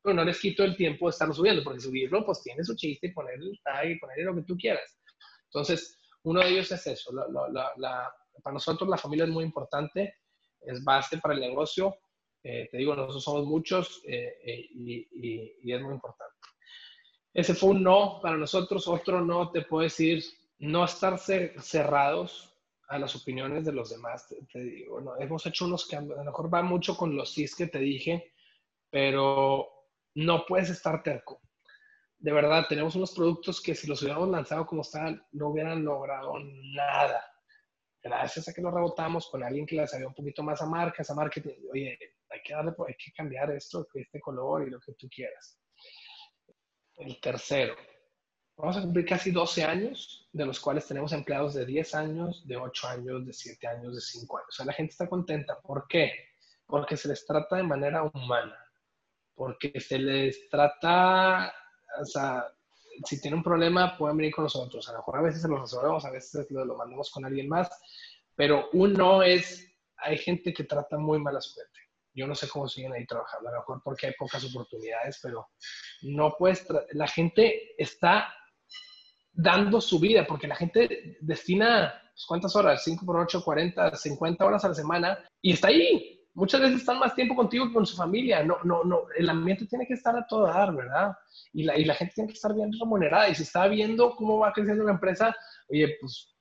Pero 0.00 0.14
no 0.14 0.24
les 0.24 0.38
quito 0.38 0.62
el 0.62 0.76
tiempo 0.76 1.06
de 1.06 1.10
estarlo 1.10 1.34
subiendo, 1.34 1.64
porque 1.64 1.80
subirlo, 1.80 2.24
pues 2.24 2.40
tiene 2.42 2.62
su 2.62 2.76
chiste 2.76 3.08
y 3.08 3.12
ponerle 3.12 3.50
el 3.50 3.60
tag 3.64 3.90
y 3.90 3.98
ponerle 3.98 4.24
lo 4.24 4.36
que 4.36 4.42
tú 4.42 4.56
quieras. 4.56 4.96
Entonces, 5.46 5.98
uno 6.22 6.40
de 6.40 6.50
ellos 6.50 6.70
es 6.70 6.86
eso. 6.86 7.10
para 8.42 8.54
nosotros 8.54 8.88
la 8.88 8.96
familia 8.96 9.24
es 9.24 9.30
muy 9.30 9.44
importante, 9.44 10.14
es 10.60 10.82
base 10.84 11.18
para 11.18 11.34
el 11.34 11.40
negocio. 11.40 11.96
Eh, 12.48 12.68
te 12.70 12.78
digo, 12.78 12.94
nosotros 12.94 13.24
somos 13.24 13.44
muchos 13.44 14.02
eh, 14.06 14.38
eh, 14.44 14.68
y, 14.70 15.52
y 15.64 15.72
es 15.72 15.82
muy 15.82 15.94
importante. 15.94 16.32
Ese 17.34 17.54
fue 17.54 17.70
un 17.70 17.82
no 17.82 18.20
para 18.22 18.36
nosotros. 18.36 18.86
Otro 18.86 19.20
no, 19.20 19.50
te 19.50 19.62
puedo 19.62 19.82
decir, 19.82 20.22
no 20.60 20.84
estar 20.84 21.18
cerrados 21.18 22.56
a 22.86 23.00
las 23.00 23.16
opiniones 23.16 23.64
de 23.64 23.72
los 23.72 23.90
demás. 23.90 24.28
Te, 24.28 24.60
digo, 24.60 25.00
no, 25.00 25.16
hemos 25.16 25.44
hecho 25.44 25.64
unos 25.64 25.86
cambios, 25.86 26.20
a 26.20 26.22
lo 26.22 26.30
mejor 26.30 26.54
va 26.54 26.62
mucho 26.62 26.96
con 26.96 27.16
los 27.16 27.34
CIS 27.34 27.56
que 27.56 27.66
te 27.66 27.80
dije, 27.80 28.32
pero 28.90 29.68
no 30.14 30.46
puedes 30.46 30.70
estar 30.70 31.02
terco. 31.02 31.40
De 32.16 32.32
verdad, 32.32 32.66
tenemos 32.68 32.94
unos 32.94 33.12
productos 33.12 33.60
que 33.60 33.74
si 33.74 33.88
los 33.88 34.00
hubiéramos 34.02 34.28
lanzado 34.28 34.64
como 34.66 34.82
están, 34.82 35.20
no 35.32 35.48
hubieran 35.48 35.84
logrado 35.84 36.34
nada. 36.76 37.24
Gracias 38.00 38.48
a 38.48 38.52
que 38.52 38.62
lo 38.62 38.70
rebotamos 38.70 39.28
con 39.28 39.42
alguien 39.42 39.66
que 39.66 39.74
le 39.74 39.88
sabía 39.88 40.06
un 40.06 40.14
poquito 40.14 40.44
más 40.44 40.62
a 40.62 40.66
marcas, 40.66 41.10
a 41.10 41.14
marketing. 41.16 41.56
Oye, 41.72 41.98
hay 42.54 42.94
que 42.94 43.12
cambiar 43.12 43.50
esto, 43.50 43.86
este 43.94 44.20
color 44.20 44.66
y 44.66 44.70
lo 44.70 44.80
que 44.80 44.92
tú 44.94 45.08
quieras. 45.08 45.58
El 46.96 47.20
tercero, 47.20 47.76
vamos 48.56 48.76
a 48.76 48.82
cumplir 48.82 49.06
casi 49.06 49.30
12 49.30 49.64
años, 49.64 50.28
de 50.32 50.46
los 50.46 50.60
cuales 50.60 50.86
tenemos 50.86 51.12
empleados 51.12 51.54
de 51.54 51.66
10 51.66 51.94
años, 51.94 52.46
de 52.46 52.56
8 52.56 52.88
años, 52.88 53.26
de 53.26 53.32
7 53.32 53.66
años, 53.66 53.94
de 53.94 54.00
5 54.00 54.38
años. 54.38 54.48
O 54.48 54.52
sea, 54.52 54.66
la 54.66 54.72
gente 54.72 54.92
está 54.92 55.08
contenta. 55.08 55.60
¿Por 55.60 55.86
qué? 55.88 56.12
Porque 56.66 56.96
se 56.96 57.08
les 57.08 57.26
trata 57.26 57.56
de 57.56 57.62
manera 57.62 58.02
humana. 58.02 58.58
Porque 59.34 59.78
se 59.80 59.98
les 59.98 60.48
trata, 60.48 61.52
o 62.00 62.04
sea, 62.04 62.46
si 63.04 63.20
tiene 63.20 63.36
un 63.36 63.42
problema, 63.42 63.96
pueden 63.98 64.16
venir 64.16 64.34
con 64.34 64.44
nosotros. 64.44 64.88
A 64.88 64.92
lo 64.92 64.98
mejor 64.98 65.18
a 65.18 65.22
veces 65.22 65.42
se 65.42 65.48
los 65.48 65.60
resolvemos, 65.60 66.04
a 66.06 66.10
veces 66.10 66.50
lo, 66.50 66.64
lo 66.64 66.76
mandamos 66.76 67.10
con 67.10 67.24
alguien 67.26 67.48
más. 67.48 67.68
Pero 68.34 68.70
uno 68.72 69.22
es, 69.22 69.66
hay 69.98 70.16
gente 70.16 70.54
que 70.54 70.64
trata 70.64 70.96
muy 70.96 71.18
mal 71.18 71.36
a 71.36 71.40
su 71.40 71.54
gente. 71.54 71.85
Yo 72.16 72.26
no 72.26 72.34
sé 72.34 72.48
cómo 72.48 72.66
siguen 72.66 72.94
ahí 72.94 73.06
trabajando, 73.06 73.50
a 73.50 73.52
lo 73.52 73.58
mejor 73.58 73.82
porque 73.84 74.06
hay 74.06 74.14
pocas 74.18 74.42
oportunidades, 74.44 75.20
pero 75.22 75.48
no 76.02 76.34
puedes, 76.38 76.66
la 76.92 77.06
gente 77.06 77.74
está 77.76 78.32
dando 79.36 79.80
su 79.82 80.00
vida, 80.00 80.26
porque 80.26 80.48
la 80.48 80.56
gente 80.56 81.18
destina, 81.20 81.92
pues, 82.14 82.24
¿cuántas 82.26 82.56
horas? 82.56 82.82
5 82.84 83.04
por 83.04 83.18
8, 83.18 83.44
40, 83.44 83.94
50 83.94 84.44
horas 84.44 84.64
a 84.64 84.68
la 84.68 84.74
semana 84.74 85.18
y 85.42 85.52
está 85.52 85.68
ahí. 85.68 86.14
Muchas 86.32 86.60
veces 86.60 86.80
están 86.80 86.98
más 86.98 87.14
tiempo 87.14 87.34
contigo 87.34 87.66
que 87.66 87.74
con 87.74 87.86
su 87.86 87.96
familia. 87.96 88.42
No, 88.42 88.58
no, 88.64 88.84
no, 88.84 89.04
el 89.16 89.28
ambiente 89.28 89.66
tiene 89.66 89.86
que 89.86 89.94
estar 89.94 90.14
a 90.16 90.26
todo 90.26 90.46
dar, 90.46 90.74
¿verdad? 90.74 91.12
Y 91.52 91.64
la, 91.64 91.78
y 91.78 91.84
la 91.84 91.94
gente 91.94 92.14
tiene 92.14 92.28
que 92.28 92.34
estar 92.34 92.54
bien 92.54 92.70
remunerada. 92.78 93.28
Y 93.28 93.34
si 93.34 93.42
está 93.42 93.66
viendo 93.68 94.14
cómo 94.16 94.38
va 94.38 94.52
creciendo 94.52 94.84
la 94.84 94.92
empresa, 94.92 95.34
oye, 95.68 95.96
pues, 96.00 96.34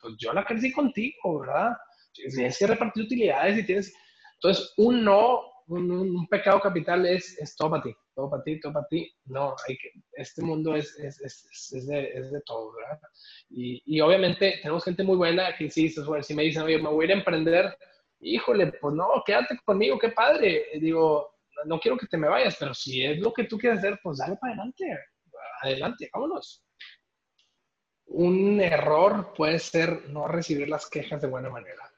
pues 0.00 0.14
yo 0.18 0.32
la 0.32 0.44
crecí 0.44 0.72
contigo, 0.72 1.40
¿verdad? 1.40 1.76
Tienes 2.12 2.58
que 2.58 2.66
repartir 2.66 3.04
utilidades 3.04 3.58
y 3.58 3.66
tienes... 3.66 3.94
Entonces, 4.42 4.72
un 4.76 5.04
no 5.04 5.50
un, 5.70 6.26
pecado 6.28 6.60
capital 6.60 7.06
es, 7.06 7.38
es 7.38 7.54
todo 7.54 7.70
para 7.70 7.82
ti, 7.82 7.94
todo 8.14 8.28
para 8.28 8.42
ti, 8.42 8.60
todo 8.60 8.72
para 8.72 8.86
ti. 8.88 9.12
No, 9.26 9.54
hay 9.66 9.76
que, 9.76 9.92
este 10.12 10.42
mundo 10.42 10.74
es, 10.74 10.98
es, 10.98 11.20
es, 11.72 11.86
de, 11.86 12.42
todo, 12.44 12.72
¿verdad? 12.74 13.00
Y, 13.50 14.00
obviamente 14.00 14.58
tenemos 14.62 14.84
gente 14.84 15.04
muy 15.04 15.16
buena 15.16 15.56
que 15.56 15.70
sí, 15.70 15.88
si 15.88 16.34
me 16.34 16.42
dicen, 16.42 16.62
oye, 16.62 16.78
me 16.78 16.88
voy 16.88 17.04
a 17.04 17.06
ir 17.06 17.14
a 17.14 17.18
emprender, 17.18 17.78
híjole, 18.20 18.72
pues 18.72 18.94
no, 18.94 19.22
quédate 19.24 19.58
conmigo, 19.64 19.98
qué 19.98 20.10
padre. 20.10 20.66
Digo, 20.80 21.36
no 21.66 21.78
quiero 21.78 21.96
que 21.96 22.06
te 22.06 22.16
me 22.16 22.28
vayas, 22.28 22.56
pero 22.58 22.74
si 22.74 23.04
es 23.04 23.18
lo 23.18 23.32
que 23.32 23.44
tú 23.44 23.56
quieres 23.58 23.78
hacer, 23.78 24.00
pues 24.02 24.18
dale 24.18 24.36
para 24.36 24.54
adelante, 24.54 24.98
adelante, 25.62 26.10
vámonos. 26.12 26.64
Un 28.06 28.60
error 28.60 29.32
puede 29.36 29.60
ser 29.60 30.08
no 30.08 30.26
recibir 30.26 30.68
las 30.68 30.90
quejas 30.90 31.22
de 31.22 31.28
buena 31.28 31.48
manera. 31.48 31.89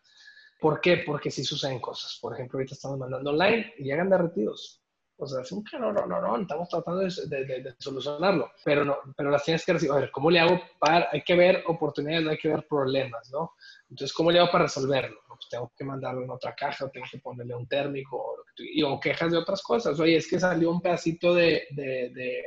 ¿Por 0.63 0.81
qué? 0.81 0.99
Porque 1.05 1.33
sí 1.33 1.43
suceden 1.43 1.81
cosas. 1.81 2.17
Por 2.23 2.35
ejemplo, 2.35 2.57
ahorita 2.57 2.77
estamos 2.77 2.97
mandando 2.97 3.31
online 3.31 3.75
y 3.79 3.83
llegan 3.83 4.09
derretidos. 4.09 4.81
O 5.17 5.27
sea, 5.27 5.43
es 5.43 5.51
un 5.51 5.65
no, 5.73 5.93
no, 5.93 6.07
no, 6.07 6.21
no, 6.21 6.41
estamos 6.41 6.69
tratando 6.69 7.01
de, 7.01 7.45
de, 7.45 7.75
solucionarlo, 7.79 8.51
pero, 8.65 8.85
no, 8.85 8.97
pero 9.17 9.31
las 9.31 9.45
tienes 9.45 9.65
que 9.65 9.73
recibir. 9.73 9.93
A 9.93 9.97
ver, 9.97 10.11
¿cómo 10.13 10.31
le 10.31 10.39
hago 10.39 10.61
para.? 10.79 11.09
Hay 11.13 11.23
que 11.23 11.35
ver 11.35 11.65
oportunidades, 11.67 12.25
no 12.25 12.31
hay 12.31 12.39
que 12.39 12.49
ver 12.49 12.67
problemas, 12.69 13.29
¿no? 13.31 13.53
Entonces, 13.91 14.13
¿cómo 14.13 14.31
le 14.31 14.39
hago 14.39 14.51
para 14.53 14.65
resolverlo? 14.65 15.21
Pues 15.27 15.49
tengo 15.51 15.73
que 15.77 15.85
mandarlo 15.85 16.23
en 16.23 16.31
otra 16.31 16.55
caja, 16.55 16.85
o 16.85 16.91
tengo 16.91 17.07
que 17.11 17.19
ponerle 17.19 17.55
un 17.57 17.67
térmico, 17.67 18.17
o, 18.17 18.37
lo 18.37 18.45
que 18.45 18.65
y, 18.65 18.83
o 18.85 19.01
quejas 19.01 19.33
de 19.33 19.39
otras 19.39 19.63
cosas. 19.63 19.99
Oye, 19.99 20.17
es 20.17 20.29
que 20.29 20.39
salió 20.39 20.71
un 20.71 20.81
pedacito 20.81 21.35
de, 21.35 21.67
de, 21.71 22.45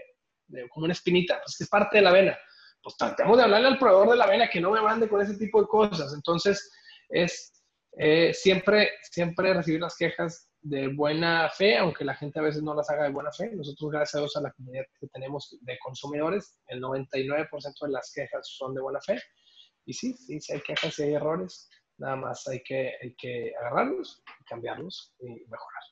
como 0.69 0.85
una 0.85 0.93
espinita, 0.93 1.41
pues 1.43 1.57
que 1.57 1.65
es 1.65 1.69
parte 1.69 1.97
de 1.97 2.03
la 2.03 2.11
avena. 2.11 2.37
Pues 2.81 2.95
tratemos 2.97 3.37
de 3.37 3.43
hablarle 3.43 3.67
al 3.67 3.79
proveedor 3.79 4.09
de 4.09 4.17
la 4.17 4.23
avena 4.23 4.49
que 4.49 4.61
no 4.61 4.71
me 4.71 4.81
mande 4.81 5.07
con 5.09 5.21
ese 5.21 5.37
tipo 5.37 5.61
de 5.61 5.67
cosas. 5.67 6.13
Entonces, 6.13 6.71
es 7.09 7.54
eh, 7.97 8.33
siempre, 8.33 8.91
siempre 9.03 9.53
recibir 9.53 9.79
las 9.79 9.95
quejas 9.95 10.49
de 10.61 10.87
buena 10.87 11.49
fe, 11.49 11.77
aunque 11.77 12.03
la 12.03 12.15
gente 12.15 12.39
a 12.39 12.43
veces 12.43 12.63
no 12.63 12.73
las 12.73 12.89
haga 12.89 13.03
de 13.03 13.11
buena 13.11 13.31
fe. 13.31 13.51
Nosotros, 13.55 13.91
gracias 13.91 14.15
a 14.15 14.19
Dios, 14.19 14.35
a 14.35 14.41
la 14.41 14.51
comunidad 14.51 14.85
que 14.99 15.07
tenemos 15.07 15.57
de 15.61 15.77
consumidores, 15.79 16.57
el 16.67 16.81
99% 16.81 17.47
de 17.81 17.91
las 17.91 18.11
quejas 18.13 18.47
son 18.49 18.73
de 18.73 18.81
buena 18.81 18.99
fe. 19.01 19.21
Y 19.85 19.93
sí, 19.93 20.13
sí, 20.13 20.41
si 20.41 20.53
hay 20.53 20.61
quejas 20.61 20.97
y 20.99 21.03
hay 21.03 21.13
errores, 21.13 21.69
nada 21.97 22.15
más 22.15 22.47
hay 22.47 22.61
que, 22.63 22.93
hay 23.01 23.15
que 23.15 23.53
agarrarlos, 23.59 24.23
cambiarlos 24.47 25.13
y 25.19 25.27
mejorar. 25.27 25.83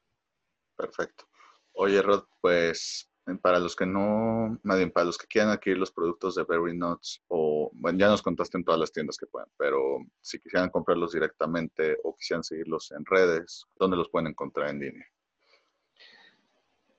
Perfecto. 0.75 1.25
Oye, 1.73 2.01
Rod, 2.01 2.25
pues 2.41 3.12
para 3.41 3.59
los 3.59 3.75
que 3.75 3.85
no, 3.85 4.59
más 4.63 4.91
para 4.91 5.05
los 5.05 5.17
que 5.17 5.27
quieran 5.27 5.51
adquirir 5.51 5.77
los 5.77 5.91
productos 5.91 6.35
de 6.35 6.43
Berry 6.43 6.77
Nuts, 6.77 7.23
o 7.27 7.71
bueno, 7.73 7.97
ya 7.97 8.07
nos 8.07 8.21
contaste 8.21 8.57
en 8.57 8.65
todas 8.65 8.79
las 8.79 8.91
tiendas 8.91 9.17
que 9.17 9.27
puedan, 9.27 9.49
pero 9.57 9.99
si 10.21 10.39
quisieran 10.39 10.69
comprarlos 10.69 11.13
directamente 11.13 11.97
o 12.03 12.15
quisieran 12.15 12.43
seguirlos 12.43 12.91
en 12.91 13.05
redes, 13.05 13.65
¿dónde 13.77 13.97
los 13.97 14.09
pueden 14.09 14.27
encontrar 14.27 14.69
en 14.69 14.79
línea? 14.79 15.05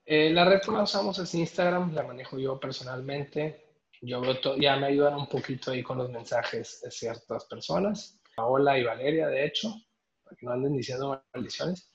Eh, 0.06 0.30
la 0.30 0.44
red 0.44 0.60
que 0.60 0.70
más 0.70 0.90
usamos 0.90 1.18
es 1.18 1.34
Instagram, 1.34 1.94
la 1.94 2.02
manejo 2.02 2.38
yo 2.38 2.58
personalmente. 2.58 3.62
Yo 4.02 4.22
ya 4.58 4.76
me 4.76 4.86
ayudan 4.86 5.14
un 5.14 5.28
poquito 5.28 5.70
ahí 5.70 5.82
con 5.82 5.96
los 5.96 6.10
mensajes 6.10 6.80
de 6.82 6.90
ciertas 6.90 7.46
personas. 7.46 8.20
Paola 8.36 8.78
y 8.78 8.84
Valeria, 8.84 9.28
de 9.28 9.46
hecho, 9.46 9.74
para 10.22 10.36
que 10.36 10.44
no 10.44 10.52
anden 10.52 10.76
diciendo 10.76 11.22
maldiciones. 11.32 11.90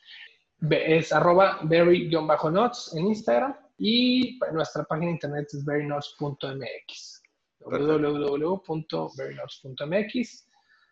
Es 0.72 1.14
arroba 1.14 1.60
berry-nuts 1.64 2.96
en 2.96 3.08
Instagram 3.08 3.56
y 3.80 4.38
nuestra 4.52 4.84
página 4.84 5.08
de 5.08 5.14
internet 5.14 5.48
es 5.54 5.66
verynuts.mx. 5.66 7.24
www.verynuts.mx. 7.62 10.46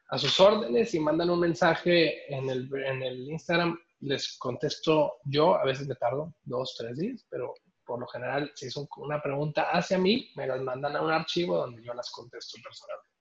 A 0.10 0.18
sus 0.18 0.40
órdenes, 0.40 0.94
y 0.94 1.02
mandan 1.02 1.30
un 1.30 1.42
mensaje 1.42 2.34
en 2.34 2.50
el, 2.50 2.74
en 2.74 3.04
el 3.04 3.30
Instagram, 3.30 3.78
les 4.00 4.38
contesto 4.38 5.16
yo. 5.26 5.56
A 5.56 5.66
veces 5.66 5.86
me 5.86 5.96
tardo 5.96 6.34
dos, 6.44 6.76
tres 6.78 6.98
días, 6.98 7.26
pero 7.30 7.54
por 7.86 8.00
lo 8.00 8.08
general, 8.08 8.50
si 8.56 8.68
es 8.68 8.78
una 8.98 9.22
pregunta 9.22 9.64
hacia 9.72 9.98
mí, 9.98 10.32
me 10.36 10.48
las 10.48 10.62
mandan 10.62 10.96
a 10.96 11.02
un 11.02 11.12
archivo 11.12 11.58
donde 11.58 11.84
yo 11.84 11.94
las 11.94 12.10
contesto 12.10 12.58
personalmente. 12.64 13.18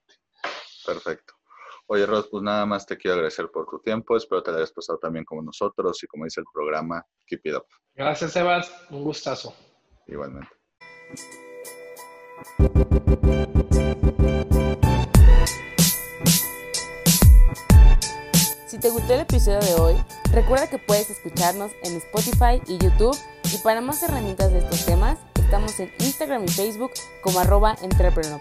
Perfecto. 0.85 1.35
Oye, 1.89 2.05
Rod, 2.05 2.26
pues 2.30 2.43
nada 2.43 2.66
más 2.66 2.84
te 2.84 2.97
quiero 2.97 3.14
agradecer 3.14 3.49
por 3.49 3.66
tu 3.66 3.78
tiempo. 3.78 4.16
Espero 4.16 4.43
te 4.43 4.51
hayas 4.51 4.72
pasado 4.72 4.99
también 4.99 5.24
como 5.24 5.43
nosotros 5.43 6.03
y 6.03 6.07
como 6.09 6.24
dice 6.24 6.41
el 6.41 6.47
programa, 6.53 7.05
keep 7.26 7.41
it 7.45 7.55
up. 7.55 7.64
Gracias, 7.95 8.32
Sebas. 8.32 8.72
Un 8.91 9.05
gustazo. 9.05 9.55
Igualmente. 10.09 10.51
Si 18.66 18.80
te 18.80 18.91
gustó 18.91 19.14
el 19.14 19.20
episodio 19.20 19.61
de 19.61 19.74
hoy, 19.80 19.95
recuerda 20.32 20.68
que 20.68 20.78
puedes 20.78 21.09
escucharnos 21.09 21.70
en 21.84 21.97
Spotify 21.99 22.61
y 22.66 22.78
YouTube 22.78 23.16
y 23.55 23.59
para 23.59 23.80
más 23.80 24.03
herramientas 24.03 24.53
de 24.53 24.59
estos 24.59 24.84
temas, 24.84 25.18
estamos 25.37 25.78
en 25.78 25.93
Instagram 26.01 26.45
y 26.45 26.49
Facebook 26.49 26.91
como 27.22 27.39
arroba 27.39 27.76
entrepreneur. 27.80 28.41